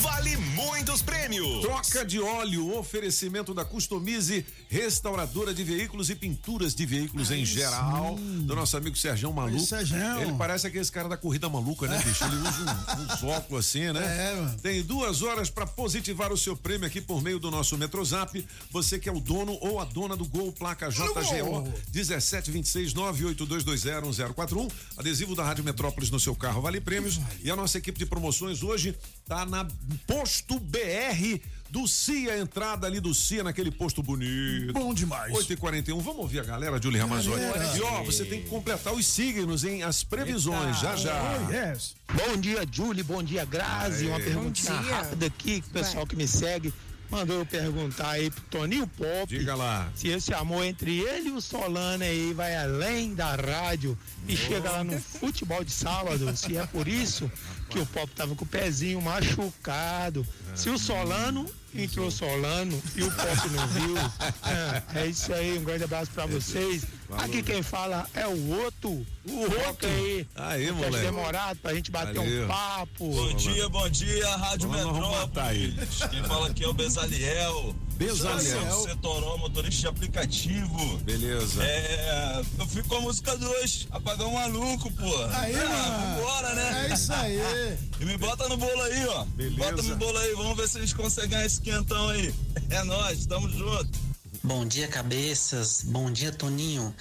[0.01, 1.61] vale muitos prêmios.
[1.61, 8.15] Troca de óleo, oferecimento da Customize, restauradora de veículos e pinturas de veículos em geral,
[8.17, 9.59] do nosso amigo Sergião Maluco.
[9.65, 10.21] Sergião.
[10.21, 12.23] Ele parece aquele cara da corrida maluca, né, bicho?
[12.23, 14.31] Ele usa um- uns óculos assim, né?
[14.31, 14.57] É, mano.
[14.59, 18.45] Tem duas horas para positivar o seu prêmio aqui por meio do nosso Metrozap.
[18.71, 21.63] Você que é o dono ou a dona do Gol, placa JGO
[21.93, 24.69] 1726-982201041.
[24.97, 27.19] Adesivo da Rádio Metrópolis no seu carro, vale prêmios.
[27.43, 28.95] E a nossa equipe de promoções hoje
[29.25, 29.67] tá na
[30.07, 31.39] Posto BR
[31.71, 34.73] do CIA, entrada ali do CIA naquele posto bonito.
[34.73, 35.31] Bom demais.
[35.33, 37.39] 8h41, vamos ouvir a galera, Julie Ramazzotti.
[37.39, 37.77] Galera.
[37.77, 39.81] E ó, você tem que completar os signos, hein?
[39.81, 41.13] As previsões, já já.
[41.47, 41.95] Oh, yes.
[42.13, 43.03] Bom dia, Julie.
[43.03, 44.05] Bom dia, Grazi.
[44.05, 44.11] Aê.
[44.11, 46.73] Uma perguntinha rápida aqui, que o pessoal que me segue
[47.09, 49.27] mandou eu perguntar aí pro Toninho Pop.
[49.27, 49.91] Diga lá.
[49.95, 54.71] Se esse amor entre ele e o Solano aí vai além da rádio e chega
[54.71, 56.35] lá no futebol de sábado.
[56.35, 57.29] Se é por isso
[57.71, 60.27] que o Pop tava com o pezinho machucado.
[60.53, 63.97] Se o Solano entrou Solano e o Pop não viu.
[64.43, 66.83] É, é isso aí, um grande abraço pra vocês.
[67.17, 69.05] Aqui quem fala é o outro.
[69.27, 70.27] O outro aí.
[70.35, 71.05] Aí, teste moleque.
[71.05, 72.45] demorado pra gente bater Valeu.
[72.45, 73.09] um papo.
[73.13, 74.93] Bom dia, bom dia, Rádio Vamos-.
[74.93, 75.73] Metrópolis.
[76.09, 77.75] Quem fala aqui é o Bezaliel.
[77.95, 78.83] Bezaliel.
[78.83, 80.97] Setoró, motorista de aplicativo.
[80.99, 81.63] Beleza.
[81.63, 85.23] É, eu fico com a música 2, apagar um maluco, pô.
[85.33, 86.15] Aí, é, mano.
[86.15, 86.87] Vambora, né?
[86.89, 87.39] É isso aí.
[88.01, 89.25] E me bota no bolo aí, ó.
[89.25, 89.57] Beleza.
[89.57, 92.33] Bota no bolo aí, vamos ver se eles conseguem ganhar esse quentão aí.
[92.69, 93.99] É nóis, tamo junto.
[94.43, 95.83] Bom dia, cabeças.
[95.83, 96.93] Bom dia, Toninho.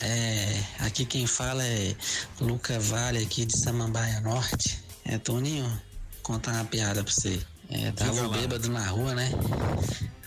[0.00, 1.96] É, aqui quem fala é
[2.40, 4.82] Luca Vale, aqui de Samambaia Norte.
[5.04, 5.70] É, Toninho,
[6.22, 7.40] contar uma piada pra você.
[7.68, 9.30] É, tava Diga um bêbado na rua, né?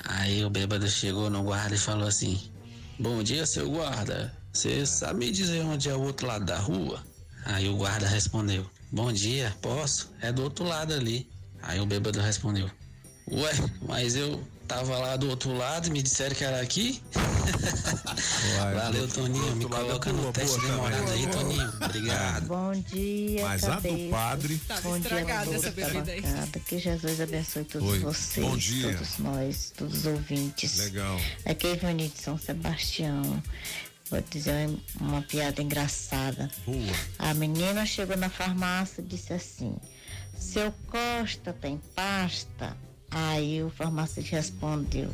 [0.03, 2.39] Aí o bêbado chegou no guarda e falou assim:
[2.99, 4.35] Bom dia, seu guarda.
[4.51, 7.01] Você sabe me dizer onde é o outro lado da rua?
[7.45, 10.11] Aí o guarda respondeu: Bom dia, posso?
[10.19, 11.29] É do outro lado ali.
[11.61, 12.69] Aí o bêbado respondeu:
[13.31, 13.51] Ué,
[13.81, 17.01] mas eu tava lá do outro lado e me disseram que era aqui?
[18.73, 19.55] Valeu, Toninho.
[19.55, 21.73] Me coloca no teste demorado aí, Toninho.
[21.83, 22.47] Obrigado.
[22.47, 26.21] Bom dia, Mas a do padre- Tava Bom dia, estragada todos essa da bebida aí.
[26.65, 27.99] Que Jesus abençoe todos Oi.
[27.99, 28.93] vocês, Bom dia.
[28.93, 30.77] todos nós, todos os ouvintes.
[30.77, 31.19] Legal.
[31.45, 33.43] Aqui é Ivani de São Sebastião.
[34.09, 34.69] Vou dizer
[35.01, 36.49] uma piada engraçada.
[36.65, 36.77] Boa.
[37.19, 39.75] A menina chegou na farmácia e disse assim:
[40.39, 42.75] Seu Costa tem pasta?
[43.11, 45.09] Aí o farmacêutico respondeu: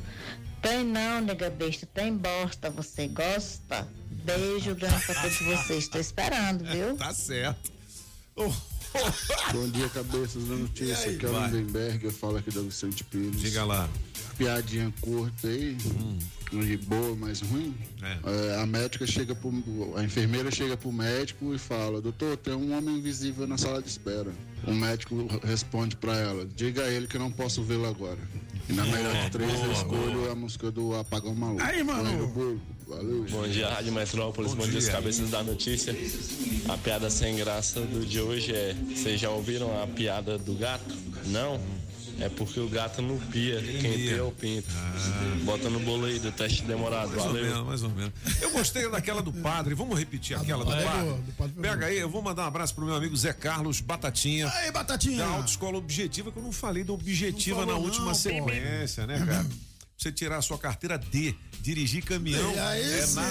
[0.62, 2.70] Tem não, nega besta, tem bosta.
[2.72, 3.88] Você gosta?
[4.10, 5.84] Beijo grande pra todos vocês.
[5.84, 6.96] Estou esperando, viu?
[6.98, 7.72] Tá certo.
[9.54, 11.12] Bom dia, cabeças da notícia.
[11.12, 11.46] Aqui é o.
[11.46, 13.40] Lindenberg, eu falo aqui da Vicente Pires.
[13.40, 13.90] Diga lá.
[14.38, 15.78] Piadinha curta aí,
[16.62, 17.76] de boa, mas ruim.
[18.02, 19.52] É, a médica chega pro.
[19.96, 23.90] A enfermeira chega pro médico e fala: Doutor, tem um homem invisível na sala de
[23.90, 24.32] espera.
[24.68, 28.20] O médico responde pra ela: Diga a ele que eu não posso vê-lo agora.
[28.70, 31.62] E na melhor de três eu escolho a música do Apagão Maluco.
[31.62, 32.62] Aí, mano.
[32.88, 33.26] Valeu.
[33.30, 34.54] Bom dia, Rádio Metrópolis.
[34.54, 35.96] Bom, dia, os cabeças da notícia.
[36.70, 40.96] A piada sem graça do de hoje é: vocês já ouviram a piada do gato?
[41.28, 41.60] Não?
[42.20, 43.62] É porque o gato não pia.
[43.62, 44.68] Quem pia é o pinto.
[45.44, 47.10] Bota no bolo aí do teste demorado.
[47.10, 47.44] Mais ou Valeu.
[47.44, 48.14] menos, mais ou menos.
[48.42, 49.74] Eu gostei daquela do padre.
[49.74, 51.10] Vamos repetir aquela do padre?
[51.26, 53.82] Do padre foi Pega aí, eu vou mandar um abraço pro meu amigo Zé Carlos
[53.82, 54.48] Batatinha.
[54.50, 55.18] Aí, Batatinha.
[55.18, 58.18] Da Autoescola Objetiva, que eu não falei da Objetiva Não na falou última não, pô.
[58.18, 59.46] sequência, né, cara?
[60.04, 63.24] Você tirar a sua carteira D, dirigir caminhão, aí, é na.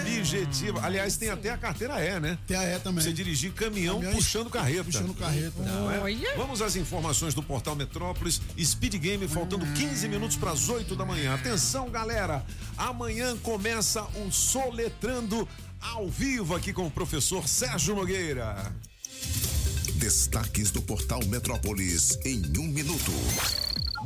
[0.00, 0.84] Objetiva.
[0.84, 2.36] Aliás, tem até a carteira E, né?
[2.48, 3.04] Tem a E também.
[3.04, 4.82] Você dirigir caminhão Caminhões puxando carreta.
[4.82, 5.62] Puxando carreta.
[5.62, 6.34] Não é?
[6.36, 8.40] Vamos às informações do Portal Metrópolis.
[8.60, 11.32] Speed Game, faltando 15 minutos para as 8 da manhã.
[11.32, 12.44] Atenção, galera.
[12.76, 15.48] Amanhã começa o Soletrando
[15.80, 18.74] ao vivo aqui com o professor Sérgio Nogueira.
[19.94, 23.12] Destaques do Portal Metrópolis em um minuto.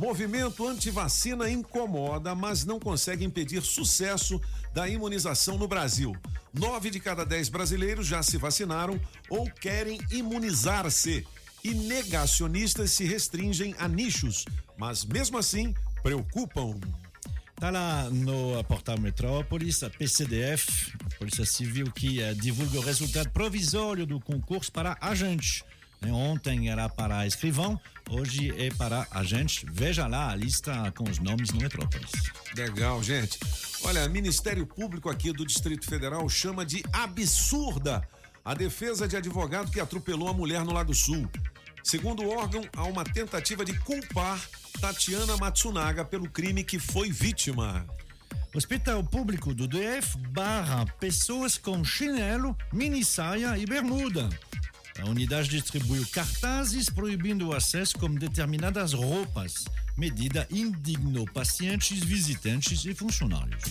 [0.01, 4.41] Movimento antivacina incomoda, mas não consegue impedir sucesso
[4.73, 6.15] da imunização no Brasil.
[6.51, 8.99] Nove de cada dez brasileiros já se vacinaram
[9.29, 11.23] ou querem imunizar-se.
[11.63, 14.43] E negacionistas se restringem a nichos,
[14.75, 15.71] mas mesmo assim
[16.01, 16.79] preocupam.
[17.53, 23.29] Está lá no portal Metrópolis, a PCDF, a Polícia Civil, que eh, divulga o resultado
[23.29, 25.63] provisório do concurso para agente.
[26.01, 27.79] Né, Ontem era para escrivão,
[28.09, 29.65] hoje é para agente.
[29.71, 32.11] Veja lá a lista com os nomes no Metrópolis.
[32.55, 33.39] Legal, gente.
[33.83, 38.01] Olha, Ministério Público aqui do Distrito Federal chama de absurda
[38.43, 41.29] a defesa de advogado que atropelou a mulher no Lado Sul.
[41.83, 44.39] Segundo o órgão, há uma tentativa de culpar
[44.79, 47.85] Tatiana Matsunaga pelo crime que foi vítima.
[48.53, 54.29] Hospital Público do DF barra pessoas com chinelo, mini saia e bermuda.
[54.99, 59.65] A unidade distribuiu cartazes proibindo o acesso com determinadas roupas.
[59.97, 63.63] Medida indignou pacientes, visitantes e funcionários.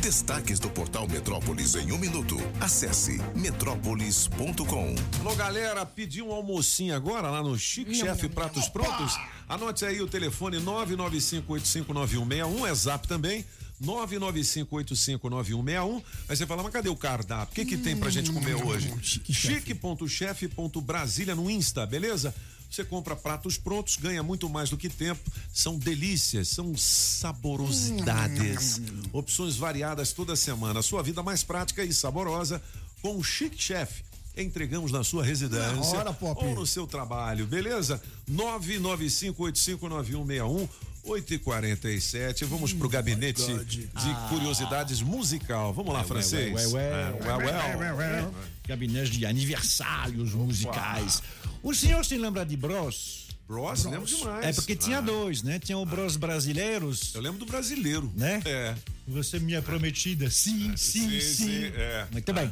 [0.00, 2.36] Destaques do Portal Metrópolis em um minuto.
[2.60, 4.94] Acesse metrópolis.com.
[5.20, 9.18] Alô, galera, pediu um almocinho agora lá no Chique Chef Pratos Prontos?
[9.48, 13.44] Anote aí o telefone 995859161, é zap também.
[13.84, 16.02] 995859161.
[16.28, 17.52] Aí você fala, mas cadê o cardápio?
[17.52, 18.92] O que, que tem pra gente comer hoje?
[19.02, 22.32] Chique.chef.brasília no Insta, beleza?
[22.70, 25.30] Você compra pratos prontos, ganha muito mais do que tempo.
[25.52, 28.80] São delícias, são saborosidades.
[29.12, 30.82] Opções variadas toda semana.
[30.82, 32.60] Sua vida mais prática e saborosa
[33.00, 34.02] com o Chic Chef.
[34.36, 38.02] Entregamos na sua residência hora, ou no seu trabalho, beleza?
[38.28, 40.68] 995859161
[41.04, 43.88] 8 e 47 Vamos pro gabinete de
[44.28, 45.72] curiosidades musical.
[45.72, 46.72] Vamos lá, francês.
[46.72, 46.82] Ué.
[46.82, 48.28] É.
[48.66, 51.22] Gabinete de aniversários musicais.
[51.62, 53.24] O senhor se lembra de Bros?
[53.46, 54.46] Bros, lembro demais.
[54.46, 55.02] É porque tinha Ah.
[55.02, 55.58] dois, né?
[55.58, 57.14] Tinha o Bros brasileiros.
[57.14, 58.10] Eu lembro do brasileiro.
[58.16, 58.40] Né?
[58.46, 58.74] É.
[59.06, 60.30] Você minha prometida.
[60.30, 61.44] Sim, sim, sim, sim.
[61.44, 62.06] sim, é.
[62.10, 62.50] Muito bem.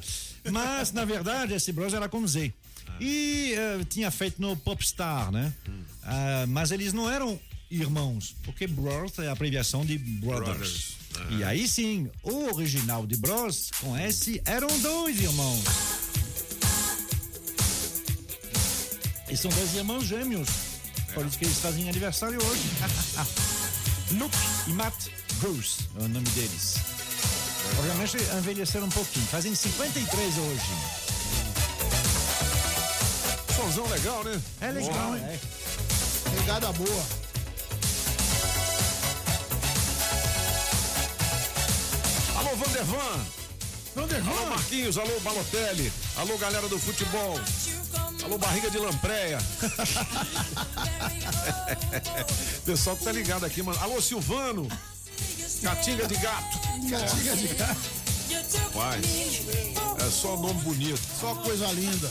[0.50, 2.52] Mas, na verdade, esse Bros era com Z.
[3.00, 5.52] E eh, tinha feito no Popstar, né?
[6.04, 7.40] Ah, mas eles não eram
[7.72, 10.96] irmãos, porque Bros é a abreviação de Brothers.
[11.12, 11.38] Brothers.
[11.38, 15.64] E aí sim, o original de Bros com S eram dois irmãos.
[19.30, 20.48] E são dois irmãos gêmeos.
[21.14, 22.62] Por isso que eles fazem aniversário hoje.
[24.18, 24.36] Luke
[24.66, 25.08] e Matt
[25.40, 26.74] Bruce é o nome deles.
[27.78, 29.26] Obviamente envelheceram um pouquinho.
[29.26, 30.62] Fazem 53 hoje.
[33.56, 34.40] Somzão legal, né?
[34.60, 35.18] É legal, Boa.
[35.18, 35.40] é.
[36.36, 37.04] Pegada boa.
[42.62, 43.26] Vandervan.
[43.94, 44.30] Vandervan.
[44.30, 44.96] Alô, Marquinhos.
[44.96, 45.92] Alô, Balotelli.
[46.16, 47.38] Alô, galera do futebol.
[48.24, 49.38] Alô, barriga de lampreia.
[52.64, 53.78] Pessoal que tá ligado aqui, mano.
[53.80, 54.66] Alô, Silvano.
[55.62, 56.58] Catinga de gato.
[56.88, 58.02] Catinga de gato.
[58.74, 59.04] Rapaz,
[60.00, 61.00] é só nome bonito.
[61.20, 62.08] Só coisa linda.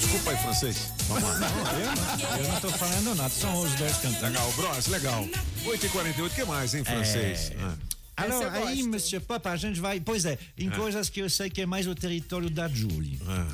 [0.00, 0.76] Desculpa aí, francês.
[1.06, 1.48] Vamos lá.
[1.78, 2.04] Eu não,
[2.38, 4.26] eu não tô falando nada, são os dois cantando.
[4.26, 5.24] Legal, Bros, legal.
[5.64, 7.52] 8h48, o que mais, hein, francês?
[7.52, 7.56] É.
[7.60, 7.76] Ah.
[8.16, 8.82] Alors, Essa eu aí.
[8.82, 10.00] Monsieur Pop, a gente vai.
[10.00, 10.76] Pois é, em Ah.
[10.76, 13.18] coisas que eu sei que é mais o território da Julie.
[13.26, 13.46] Ah.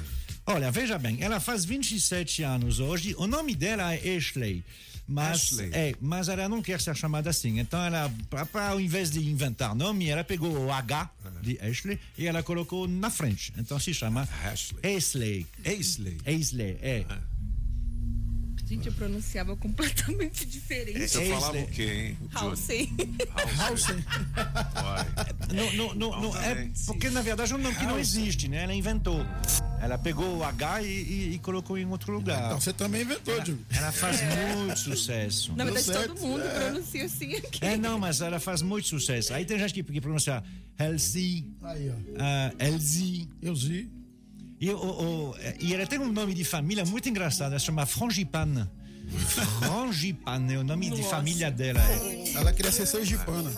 [0.46, 4.64] Olha, veja bem, ela faz 27 anos hoje, o nome dela é Ashley.
[5.06, 5.70] Mas, Ashley.
[5.72, 7.58] É, mas ela não quer ser chamada assim.
[7.58, 11.10] Então, ela, pra, pra, ao invés de inventar nome, ela pegou o H
[11.42, 13.52] de Ashley e ela colocou na frente.
[13.58, 14.96] Então se chama Ashley.
[14.96, 15.46] Ashley.
[15.64, 16.18] Aisley.
[16.24, 17.04] Aisley, é.
[18.72, 21.06] Gente, eu pronunciava completamente diferente.
[21.08, 22.18] Você falava o quê, hein?
[22.34, 22.90] Halsey.
[23.58, 23.96] Halsey.
[25.54, 28.62] Não, não, não, não, é porque na verdade é um nome que não existe, né?
[28.64, 29.20] Ela inventou.
[29.80, 32.46] Ela pegou o H e, e- e colocou em outro lugar.
[32.46, 33.62] Então você também inventou, Diogo.
[33.70, 34.20] Ela faz
[34.56, 35.52] muito sucesso.
[35.54, 36.48] Na verdade, todo mundo é.
[36.70, 37.62] pronuncia assim aqui.
[37.64, 39.34] É, não, mas ela faz muito sucesso.
[39.34, 40.42] Aí tem gente que, que pronuncia
[40.78, 41.92] Elsie, Aí, ó.
[41.92, 43.28] uh, Elsie.
[43.42, 43.90] Eu vi.
[44.62, 47.50] E, o, o- e ela tem um nome de família muito engraçado.
[47.50, 48.64] Ela se chama Frangipane.
[49.58, 51.10] Frangipane é o nome de Nossa.
[51.16, 51.80] família dela.
[51.80, 52.32] É.
[52.36, 53.50] Ela queria ser sergipana.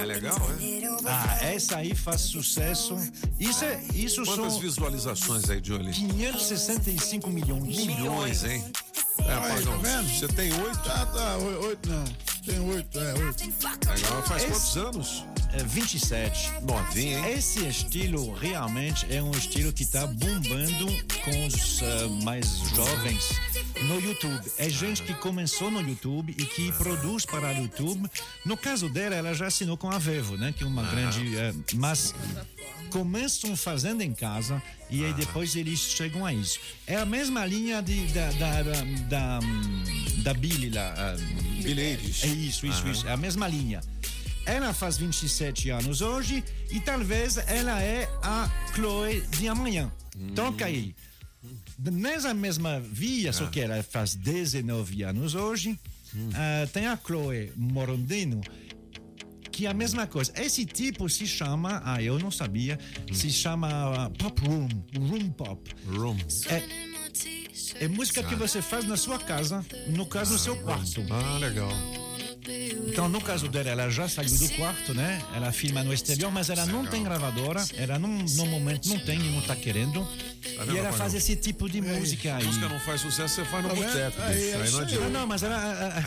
[0.00, 0.86] É legal, é?
[1.10, 2.96] Ah, essa aí faz sucesso.
[3.40, 5.90] Isso, é, isso Quantas são visualizações aí, Johnny?
[5.92, 7.76] 565 milhões.
[7.86, 8.64] Milhões, hein?
[9.26, 10.08] É, rapazão, tá vendo?
[10.16, 10.78] você tem oito?
[10.84, 11.36] Tá, tá.
[11.38, 12.04] oi- Oito não.
[12.46, 13.44] Tem oito, é, oito.
[13.88, 15.24] Legal, faz Esse- quantos anos?
[15.52, 16.62] É, 27.
[16.62, 17.32] Novinho, hein?
[17.34, 20.86] Esse estilo realmente é um estilo que está bombando
[21.24, 23.28] com os ah, mais jovens
[23.82, 24.40] no YouTube.
[24.58, 28.08] É gente que começou no YouTube e que produz para o YouTube.
[28.44, 30.52] No caso dela, ela já assinou com a Vevo, né?
[30.56, 31.36] Que é uma grande.
[31.36, 32.14] eh, mas
[32.90, 36.58] começam fazendo em casa e aí depois eles chegam a isso.
[36.86, 39.40] É a mesma linha de, da, da, da, da,
[40.22, 40.94] da Billy lá.
[40.96, 41.16] ah,
[41.62, 42.24] Billie Eilish.
[42.24, 43.06] é isso, isso, isso.
[43.08, 43.80] É a mesma linha.
[44.48, 49.92] Ela faz 27 anos hoje e talvez ela é a Chloe de amanhã.
[50.34, 50.96] Toca aí.
[51.78, 55.78] Nessa mesma via, só que ela faz 19 anos hoje,
[56.34, 58.40] ah, tem a Chloe Morondino,
[59.52, 60.32] que é a mesma coisa.
[60.34, 62.78] Esse tipo se chama, ah, eu não sabia,
[63.12, 64.68] se chama ah, Pop Room,
[64.98, 65.70] Room Pop.
[65.86, 66.16] Room.
[66.48, 71.04] É, é música que você faz na sua casa, no caso, no seu quarto.
[71.10, 71.70] Ah, legal.
[72.86, 75.22] Então, no caso dela, ela já saiu do quarto, né?
[75.34, 77.64] Ela filma no exterior, mas ela não tem gravadora.
[77.76, 80.06] Ela não, no momento não tem e não tá querendo.
[80.42, 82.44] vendo, e ela faz esse tipo de música aí.
[82.44, 83.86] Música não faz sucesso, você faz no Tá vendo?
[83.86, 85.04] boteco, Aí, é Aí não adianta.
[85.04, 86.04] Não, não, mas ela,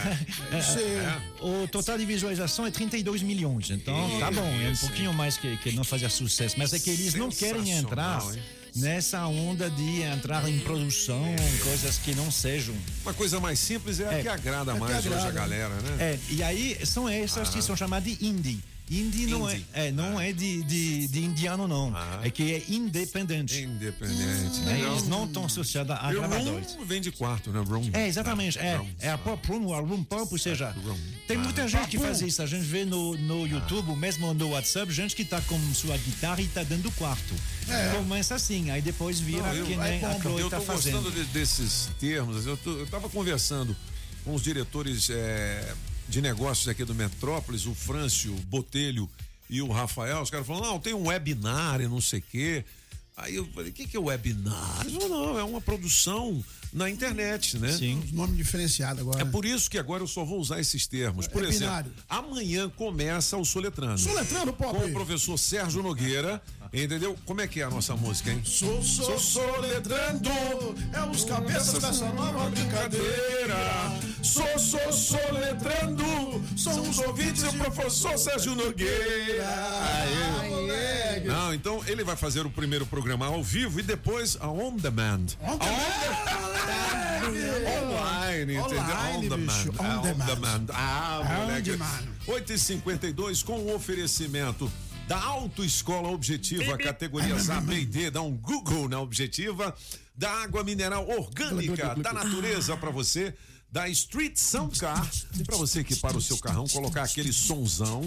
[0.52, 3.70] é, o total de visualização é 32 milhões.
[3.70, 6.56] Então, tá bom, é um pouquinho mais que, que não fazia sucesso.
[6.58, 8.41] Mas é que eles não querem entrar hein?
[8.76, 11.23] Nessa onda de entrar em produção,
[11.64, 12.76] coisas que não sejam.
[13.03, 14.22] Uma coisa mais simples é a É.
[14.22, 15.31] que agrada É que mais hoje a agrada.
[15.34, 15.98] galera, né?
[15.99, 18.64] É, e aí são essas que são chamadas de indie.
[18.92, 21.94] Indie não é, é, não é de, de, de indiano, não.
[22.22, 23.62] É que é independente.
[23.62, 24.68] Independente.
[24.70, 26.74] É, eles não estão associados a gravadores.
[26.76, 27.64] room vem de quarto, né?
[27.66, 27.90] Room.
[27.94, 28.60] É, exatamente.
[28.60, 28.90] É, Room.
[29.00, 30.76] é a pop room, a room pop, ou seja,
[31.26, 32.42] tem muita gente que faz isso.
[32.42, 36.42] A gente vê no, no YouTube, mesmo no WhatsApp, gente que tá com sua guitarra
[36.42, 37.34] e tá dentro do quarto.
[37.70, 37.94] É.
[37.96, 41.02] Começa assim, aí depois vira Não, eu, que nem a Chloe eu tá tô fazendo.
[41.02, 42.46] gostando de- desses termos.
[42.46, 43.74] Eu, tô, eu tava conversando
[44.26, 45.74] com os diretores é,
[46.12, 49.10] de negócios aqui do Metrópolis, o Frâncio Botelho
[49.50, 50.22] e o Rafael.
[50.22, 52.66] Os caras falaram, não, tem um webinar e não sei o quê.
[53.16, 54.82] Aí eu falei, o que, que é webinar?
[54.82, 56.44] Eles falaram, não, é uma produção
[56.74, 57.72] na internet, né?
[57.72, 58.02] Sim.
[58.14, 59.22] Nome diferenciado agora.
[59.22, 61.28] É por isso que agora eu só vou usar esses termos.
[61.28, 61.94] Por É exemplo, binário.
[62.10, 64.00] amanhã começa o Soletrando.
[64.00, 64.78] Soletrando, Pop.
[64.80, 66.42] Com o professor Sérgio Nogueira,
[66.73, 67.18] entendeu?
[67.26, 68.41] Como é que é a nossa música, hein?
[68.43, 70.30] Sou, sou, soletrando,
[70.93, 73.57] é os cabeças dessa nova brincadeira.
[74.23, 76.06] Sou, sou, soletrando,
[76.57, 79.48] são os ouvintes e o professor Sérgio Nogueira.
[79.48, 81.22] Aê.
[81.26, 85.26] Não, então ele vai fazer o primeiro programa ao vivo e depois a on demand.
[85.41, 85.57] On
[87.22, 88.80] Online, entendeu?
[88.80, 89.53] Online, on demand.
[89.53, 90.26] bicho, on Ah, on demand.
[90.26, 90.65] demand.
[90.73, 91.72] Ah, moleque.
[91.72, 92.07] demand.
[92.27, 94.72] 8h52 com o oferecimento
[95.07, 98.11] da Autoescola Objetiva, categorias A, B e D.
[98.11, 99.76] Dá um Google na Objetiva.
[100.15, 103.34] Da água mineral orgânica da natureza para você.
[103.72, 105.10] Da Street Sound Car,
[105.45, 108.02] para você equipar o seu carrão, colocar aquele sonzão.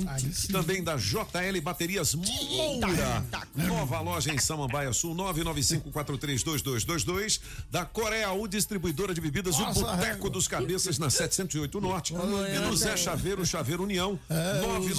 [0.53, 3.25] Também da JL Baterias Moura.
[3.55, 7.41] Nova loja em Samambaia Sul, 995432222.
[7.71, 12.13] Da Coreia U, distribuidora de bebidas, o Boteco dos Cabeças na 708 Norte.
[12.13, 14.91] E no Zé Chaveiro, Chaveiro União, É, o Zé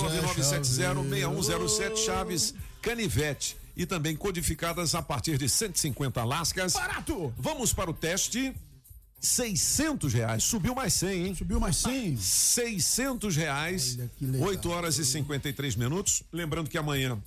[1.59, 3.57] 999706107 Chaves Canivete.
[3.77, 6.71] E também codificadas a partir de 150 lascas.
[6.73, 7.33] Barato!
[7.37, 8.55] Vamos para o teste.
[9.25, 10.43] 600 reais.
[10.43, 11.35] Subiu mais 100, hein?
[11.35, 12.17] Subiu mais 100?
[12.17, 13.97] 600 reais.
[14.21, 16.23] 8 horas e 53 minutos.
[16.31, 17.17] Lembrando que amanhã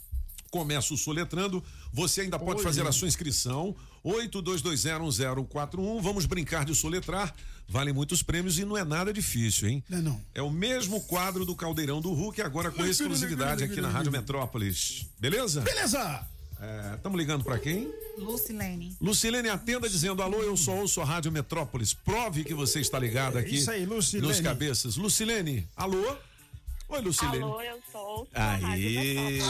[0.50, 1.62] começa o Soletrando.
[1.92, 2.64] Você ainda pode Oi.
[2.64, 3.74] fazer a sua inscrição.
[4.04, 6.00] 82201041.
[6.00, 7.34] Vamos brincar de soletrar.
[7.68, 9.84] Vale muitos prêmios e não é nada difícil, hein?
[9.88, 10.20] Não, não.
[10.34, 15.06] É o mesmo quadro do Caldeirão do Hulk, agora com exclusividade aqui na Rádio Metrópolis.
[15.18, 15.60] Beleza?
[15.60, 16.26] Beleza!
[16.96, 17.92] Estamos ligando para quem?
[18.16, 18.96] Lucilene.
[19.00, 21.94] Lucilene atenda dizendo: Alô, eu só ouço a Rádio Metrópolis.
[21.94, 23.56] Prove que você está ligado aqui.
[23.56, 24.28] Isso aí, Lucilene.
[24.28, 24.96] Nos cabeças.
[24.96, 26.16] Lucilene, alô?
[26.88, 27.42] Oi, Lucilene.
[27.42, 28.28] Alô, eu sou.
[28.34, 29.40] Aí.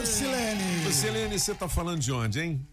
[0.00, 0.84] Lucilene.
[0.84, 2.66] Lucilene, você tá falando de onde, hein?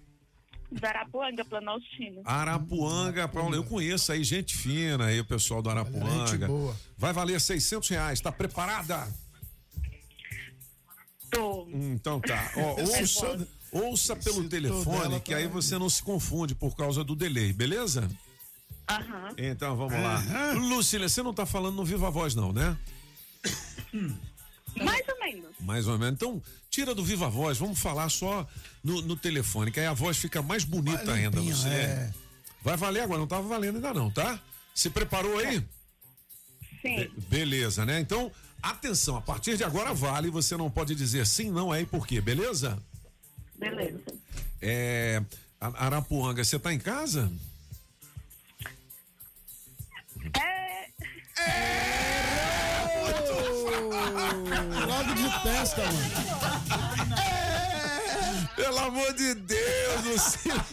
[0.80, 2.22] Zarapuanga, Planaltina.
[2.26, 3.56] Arapuanga, Paulo.
[3.56, 6.28] Eu conheço aí gente fina aí, o pessoal do Arapuanga.
[6.28, 6.76] Gente boa.
[6.98, 8.22] Vai valer 600 reais.
[8.22, 9.07] Tá preparada?
[11.34, 11.68] Tô.
[11.72, 12.51] Então tá.
[12.55, 17.03] Ó, ouça, ouça pelo telefone, dela que tá aí você não se confunde por causa
[17.03, 18.10] do delay, beleza?
[18.89, 19.30] Aham.
[19.38, 20.22] Então vamos lá.
[20.53, 22.77] Lucília, você não tá falando no Viva Voz, não, né?
[24.76, 25.49] Mais ou menos.
[25.60, 26.15] Mais ou menos.
[26.15, 28.47] Então, tira do Viva Voz, vamos falar só
[28.84, 31.38] no, no telefone, que aí a voz fica mais bonita Mais ainda.
[31.38, 31.68] limpinha, Você.
[31.69, 32.11] é.
[32.61, 34.39] Vai valer agora, não tava valendo ainda não, tá?
[34.73, 35.64] Se preparou aí?
[36.81, 36.95] Sim.
[36.95, 37.99] Be- beleza, né?
[37.99, 38.31] Então,
[38.64, 42.07] atenção, a partir de agora vale, você não pode dizer sim, não é e por
[42.07, 42.81] quê, beleza?
[43.60, 43.99] Beleza.
[44.61, 45.22] É.
[45.60, 47.31] Arapuanga, você tá em casa?
[54.88, 56.93] Logo de testa, mano.
[58.64, 60.64] Pelo amor de Deus, Lucilene.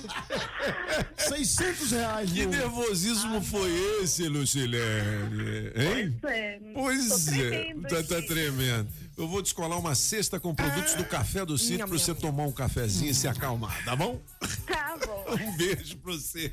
[1.17, 3.69] 600 reais, Que nervosismo foi
[4.01, 5.73] esse, Lucilene?
[5.75, 6.19] Hein?
[6.21, 6.61] Pois é.
[6.73, 8.89] Pois Tô é, tremendo tá, tá tremendo.
[9.17, 12.53] Eu vou descolar uma cesta com produtos do café do sítio pra você tomar um
[12.53, 14.23] cafezinho e se acalmar, tá bom?
[14.67, 15.21] Tá bom.
[15.31, 16.53] Um beijo pra você.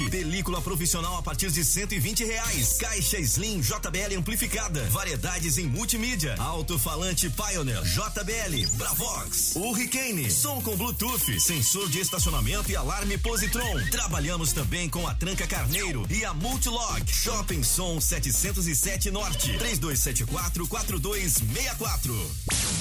[0.09, 2.77] Película profissional a partir de 120 reais.
[2.79, 4.83] Caixa Slim JBL amplificada.
[4.89, 6.35] Variedades em multimídia.
[6.39, 8.67] Alto-falante Pioneer JBL.
[8.77, 9.55] Bravox.
[9.55, 10.29] Hurricane.
[10.31, 11.39] Som com Bluetooth.
[11.39, 13.89] Sensor de estacionamento e alarme Positron.
[13.89, 17.03] Trabalhamos também com a Tranca Carneiro e a Multilog.
[17.07, 19.57] Shopping Som 707 Norte.
[19.57, 22.31] 3274 4264.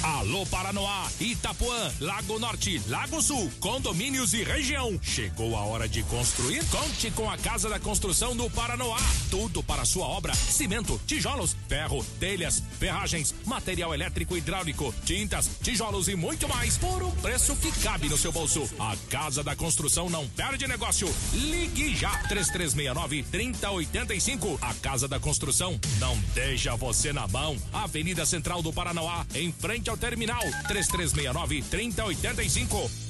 [0.03, 4.99] Alô Paranoá, Itapuã, Lago Norte, Lago Sul, condomínios e região.
[5.03, 6.65] Chegou a hora de construir?
[7.15, 8.99] Com a Casa da Construção do Paranoá.
[9.31, 16.09] Tudo para sua obra: cimento, tijolos, ferro, telhas, ferragens, material elétrico e hidráulico, tintas, tijolos
[16.09, 18.69] e muito mais por um preço que cabe no seu bolso.
[18.79, 21.13] A Casa da Construção não perde negócio.
[21.33, 24.59] Ligue já 3369 3085.
[24.63, 27.57] A Casa da Construção não deixa você na mão.
[27.73, 33.10] Avenida Central do Paranoá, em frente ao terminal 3369 3085.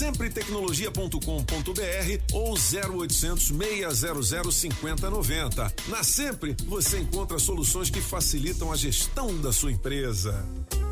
[0.01, 5.73] Sempretecnologia.com.br ou 0800 600 5090.
[5.89, 10.43] Na Sempre você encontra soluções que facilitam a gestão da sua empresa.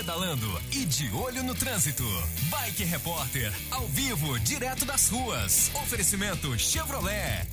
[0.00, 2.04] Pedalando e de olho no trânsito.
[2.48, 5.70] Bike Repórter, ao vivo, direto das ruas.
[5.74, 7.46] Oferecimento Chevrolet.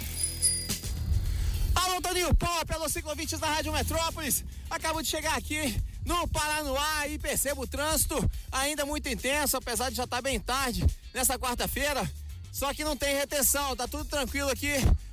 [1.75, 4.45] Alô, Toninho Pop, alô, ciclovintes da Rádio Metrópolis.
[4.69, 5.75] Acabo de chegar aqui
[6.05, 8.15] no Paranoá e percebo o trânsito
[8.49, 12.09] ainda muito intenso, apesar de já estar bem tarde nessa quarta-feira.
[12.49, 14.71] Só que não tem retenção, tá tudo tranquilo aqui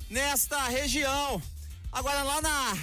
[0.09, 1.41] nesta região.
[1.91, 2.77] Agora lá na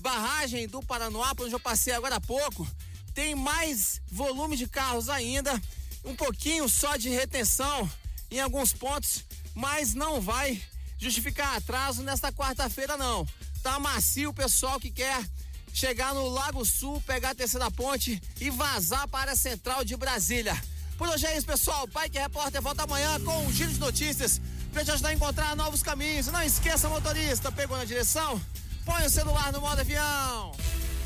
[0.00, 2.66] barragem do Paranoá, onde eu passei agora há pouco,
[3.14, 5.60] tem mais volume de carros ainda,
[6.04, 7.90] um pouquinho só de retenção
[8.30, 9.24] em alguns pontos,
[9.54, 10.60] mas não vai
[10.98, 13.26] justificar atraso nesta quarta-feira não.
[13.62, 15.24] Tá macio o pessoal que quer
[15.72, 20.56] chegar no Lago Sul, pegar a terceira ponte e vazar para a central de Brasília.
[20.96, 21.86] Por hoje é isso, pessoal.
[21.86, 24.40] Bike Repórter volta amanhã com um giro de notícias
[24.72, 26.26] pra te ajudar a encontrar novos caminhos.
[26.26, 28.40] Não esqueça, motorista, pegou na direção?
[28.84, 30.52] Põe o celular no modo avião.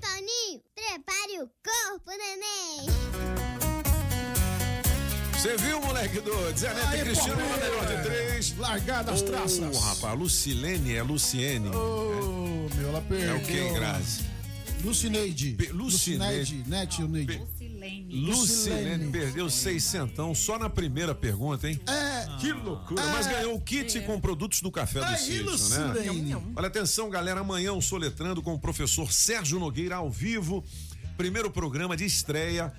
[0.00, 2.88] Toninho, prepare o corpo, neném.
[5.32, 8.56] Você viu, moleque do Zé Neto e Cristiano, melhor de três.
[8.58, 9.78] Largada as Ô, traças.
[9.84, 11.68] rapaz, Lucilene é Luciene.
[11.74, 13.30] Ô, meu, ela perdeu.
[13.30, 14.24] É o que, Grazi?
[14.84, 15.56] Lucineide.
[15.72, 16.54] Lucineide.
[16.54, 17.42] Lucineide, Net, o Neide.
[18.10, 21.80] Lucilene perdeu seiscentão só na primeira pergunta, hein?
[21.86, 22.20] É.
[22.40, 23.04] Que loucura.
[23.06, 25.50] Mas ganhou o kit com produtos do Café do Aí, Sítio, né?
[25.50, 26.36] Lucilene.
[26.56, 27.40] Olha, atenção, galera.
[27.40, 30.64] Amanhã o Soletrando com o professor Sérgio Nogueira ao vivo.
[31.16, 32.72] Primeiro programa de estreia.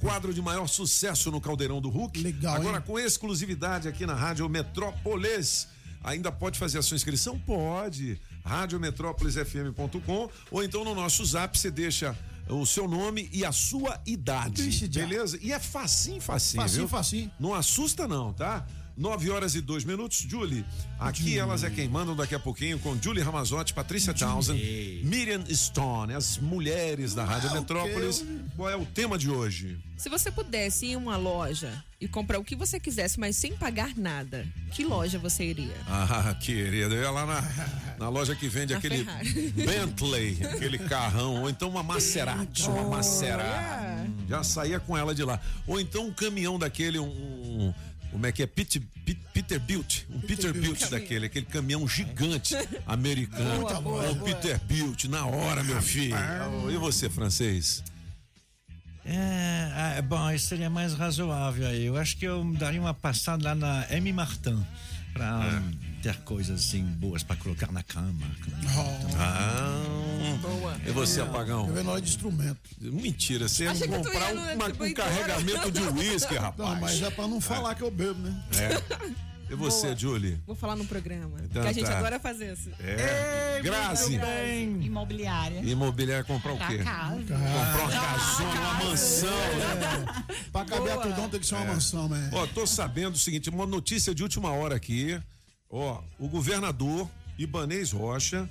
[0.00, 2.20] Quadro de maior sucesso no Caldeirão do Hulk.
[2.20, 2.82] Legal, Agora hein?
[2.86, 5.68] com exclusividade aqui na Rádio Metrópolis.
[6.04, 7.38] Ainda pode fazer a sua inscrição?
[7.40, 8.20] Pode.
[8.44, 12.16] Radiometrópolisfm.com ou então no nosso zap você deixa
[12.48, 14.88] o seu nome e a sua idade.
[14.88, 15.38] Beleza?
[15.40, 16.62] E é facinho, facinho.
[16.62, 16.88] Facinho, viu?
[16.88, 17.30] facinho.
[17.38, 18.66] Não assusta, não, tá?
[18.98, 20.18] 9 horas e 2 minutos.
[20.28, 20.64] Julie,
[20.98, 24.60] aqui elas é quem mandam daqui a pouquinho com Julie Ramazotti, Patrícia Townsend,
[25.04, 28.24] Miriam Stone, as mulheres da Rádio Ah, o Metrópolis.
[28.56, 29.78] Qual é o tema de hoje?
[29.96, 33.56] Se você pudesse ir em uma loja e comprar o que você quisesse, mas sem
[33.56, 35.74] pagar nada, que loja você iria?
[35.86, 39.52] Ah, querida, eu ia lá na, na loja que vende Na aquele Ferrari.
[39.52, 44.10] Bentley, aquele carrão, ou então uma Maserati, uma Maserati.
[44.28, 45.40] Já saía com ela de lá.
[45.66, 47.06] Ou então um caminhão daquele, um.
[47.06, 47.74] um
[48.10, 48.46] como é que é?
[48.46, 50.04] Pit, Pit- Peter Built.
[50.10, 52.54] Um Peter, Built daquele, aquele caminhão gigante
[52.86, 53.60] americano.
[53.60, 54.24] Boa, boa, um boa.
[54.24, 56.16] Peter Built, na hora, meu filho.
[56.70, 57.82] E você, francês?
[59.04, 61.86] É, é, bom, isso seria mais razoável aí.
[61.86, 64.12] Eu acho que eu daria uma passada lá na M.
[64.12, 64.62] Martin
[65.14, 65.62] para
[66.02, 68.12] ter coisas assim boas para colocar na cama.
[69.18, 69.82] Ah,
[70.86, 71.66] E você, apagão?
[71.66, 72.58] Eu venho na hora de instrumento.
[72.80, 76.70] Mentira, você ia comprar ia uma- um carregamento de uísque, rapaz.
[76.70, 78.42] Não, mas é pra não falar que eu bebo, né?
[78.56, 79.18] É.
[79.50, 79.96] E você, Boa.
[79.96, 80.38] Gente?
[80.46, 81.38] Vou falar no programa.
[81.42, 81.96] Então que a gente tá.
[81.98, 82.68] adora fazer isso.
[82.80, 83.60] É.
[83.62, 84.20] Grazi.
[84.82, 85.60] Imobiliária.
[85.60, 86.78] Imobiliária comprar o quê?
[86.84, 87.16] casa.
[87.16, 89.30] Comprar uma casona, uma mansão.
[89.30, 90.24] né?
[90.52, 92.28] Pra caber a tudão tem que ser uma mansão, né?
[92.34, 95.18] Ó, tô sabendo o seguinte, uma notícia de última hora aqui.
[95.70, 97.08] Ó, o governador
[97.38, 98.48] Ibanês Rocha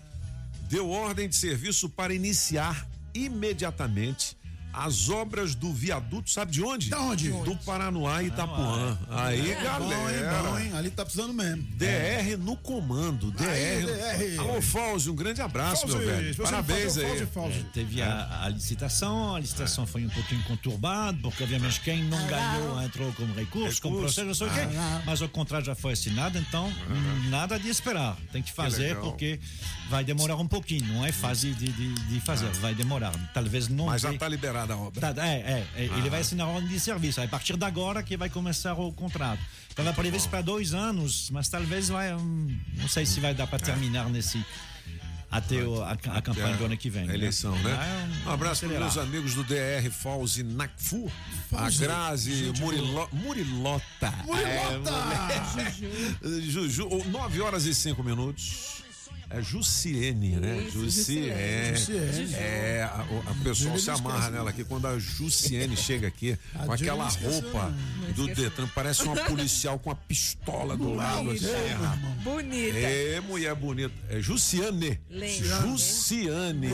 [0.70, 4.37] deu ordem de serviço para iniciar imediatamente
[4.86, 6.90] as obras do viaduto, sabe de onde?
[6.90, 7.30] Da onde?
[7.32, 8.98] Do Paranoá e Itapuã.
[9.10, 9.80] Aí, É galera.
[9.80, 10.72] Bom, hein, bom, hein?
[10.78, 11.64] Ali tá precisando mesmo.
[11.76, 13.48] DR no comando, DR.
[13.50, 13.86] Aí,
[14.36, 14.40] DR.
[14.40, 16.36] Alô, Fauzi, um grande abraço, meu velho.
[16.36, 17.06] Parabéns aí.
[17.22, 22.18] É, teve a, a licitação, a licitação foi um pouquinho conturbada, porque obviamente quem não
[22.28, 24.22] ganhou entrou com recurso, com Recurso.
[24.22, 25.02] processo, não sei o quê, Ah.
[25.06, 26.72] mas o contrato já foi assinado, então
[27.30, 28.16] nada de esperar.
[28.32, 29.04] Tem que fazer legal.
[29.04, 29.40] porque
[29.90, 33.14] vai demorar um pouquinho, não é fácil de, de, de fazer, vai demorar.
[33.34, 33.86] Talvez não.
[33.88, 35.14] Mas já tá liberada a obra.
[35.14, 36.12] Tá, é, é, é, ele Ah.
[36.12, 37.22] vai assinar a ordem de serviço.
[37.22, 39.42] A partir de agora que vai começar o contrato.
[39.70, 42.14] Estava previsto para dois anos, mas talvez vai.
[42.16, 44.44] hum, não sei se vai dar para terminar nesse.
[45.30, 47.10] Até o- a, a campanha do ano que vem.
[47.10, 47.74] A eleição, né?
[48.24, 51.12] Vai, Um abraço para meus amigos do DR Fauzi Nakfu,
[51.52, 51.80] a Fauzi.
[51.80, 54.14] Grazi Murilo, Murilota.
[54.24, 54.92] Murilota!
[56.24, 58.84] É, Juju, 9 horas e 5 minutos.
[59.30, 60.64] É Jussiene, né?
[60.64, 61.78] Isso, Jussiene.
[61.78, 62.34] Jussiene.
[62.34, 66.38] É, a, o a pessoal Júlio se amarra nela aqui quando a Jussiene chega aqui
[66.66, 67.74] com aquela roupa
[68.16, 71.32] do Detran, parece uma policial com a pistola do lado.
[71.32, 72.24] Assim, rapaz.
[72.24, 72.78] Bonita.
[72.78, 73.94] É, mulher bonita.
[74.10, 75.00] É Jussiane.
[75.10, 75.62] Lembra.
[75.62, 76.72] Jussiane.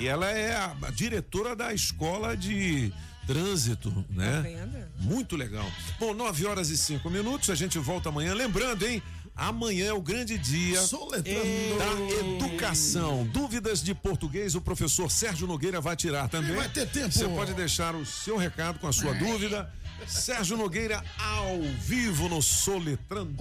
[0.00, 2.92] E ela é a, a diretora da escola de
[3.26, 4.42] trânsito, né?
[4.42, 4.88] Tá?
[5.00, 5.66] Muito legal.
[5.98, 8.34] Bom, 9 horas e 5 minutos, a gente volta amanhã.
[8.34, 9.02] Lembrando, hein?
[9.36, 11.78] Amanhã é o grande dia Soletrando.
[11.78, 13.26] da educação.
[13.32, 16.54] Dúvidas de português, o professor Sérgio Nogueira vai tirar também.
[16.54, 17.10] Vai ter tempo.
[17.10, 19.72] Você pode deixar o seu recado com a sua dúvida.
[20.06, 23.34] Sérgio Nogueira ao vivo no Soletrando.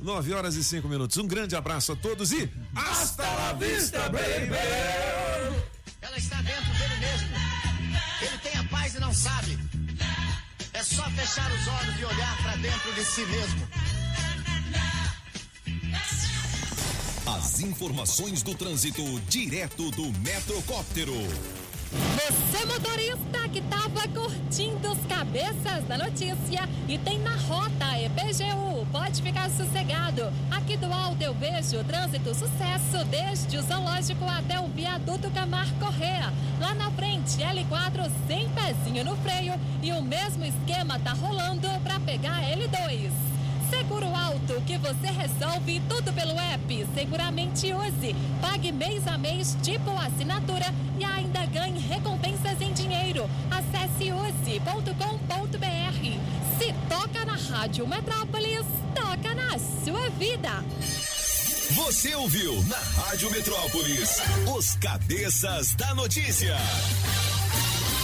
[0.00, 1.16] 9 horas e 5 minutos.
[1.18, 4.54] Um grande abraço a todos e hasta la vista, baby!
[6.00, 7.28] Ela está dentro dele mesmo.
[8.22, 9.58] Ele tem a paz e não sabe.
[10.72, 13.68] É só fechar os olhos e olhar para dentro de si mesmo.
[17.36, 21.12] As informações do trânsito direto do Metrocóptero.
[21.92, 29.20] Você motorista que tava curtindo os cabeças da notícia e tem na rota EPGU, pode
[29.20, 30.32] ficar sossegado.
[30.50, 36.32] Aqui do Alto eu vejo trânsito sucesso desde o zoológico até o viaduto Camar Correa.
[36.58, 39.52] Lá na frente, L4 sem pezinho no freio
[39.82, 43.37] e o mesmo esquema tá rolando para pegar L2.
[43.70, 46.86] Seguro alto que você resolve tudo pelo app.
[46.94, 48.14] Seguramente use.
[48.40, 50.66] Pague mês a mês, tipo assinatura
[50.98, 53.28] e ainda ganhe recompensas em dinheiro.
[53.50, 55.58] Acesse use.com.br.
[56.58, 60.64] Se toca na Rádio Metrópolis, toca na sua vida.
[61.70, 64.20] Você ouviu na Rádio Metrópolis
[64.56, 66.56] os cabeças da notícia.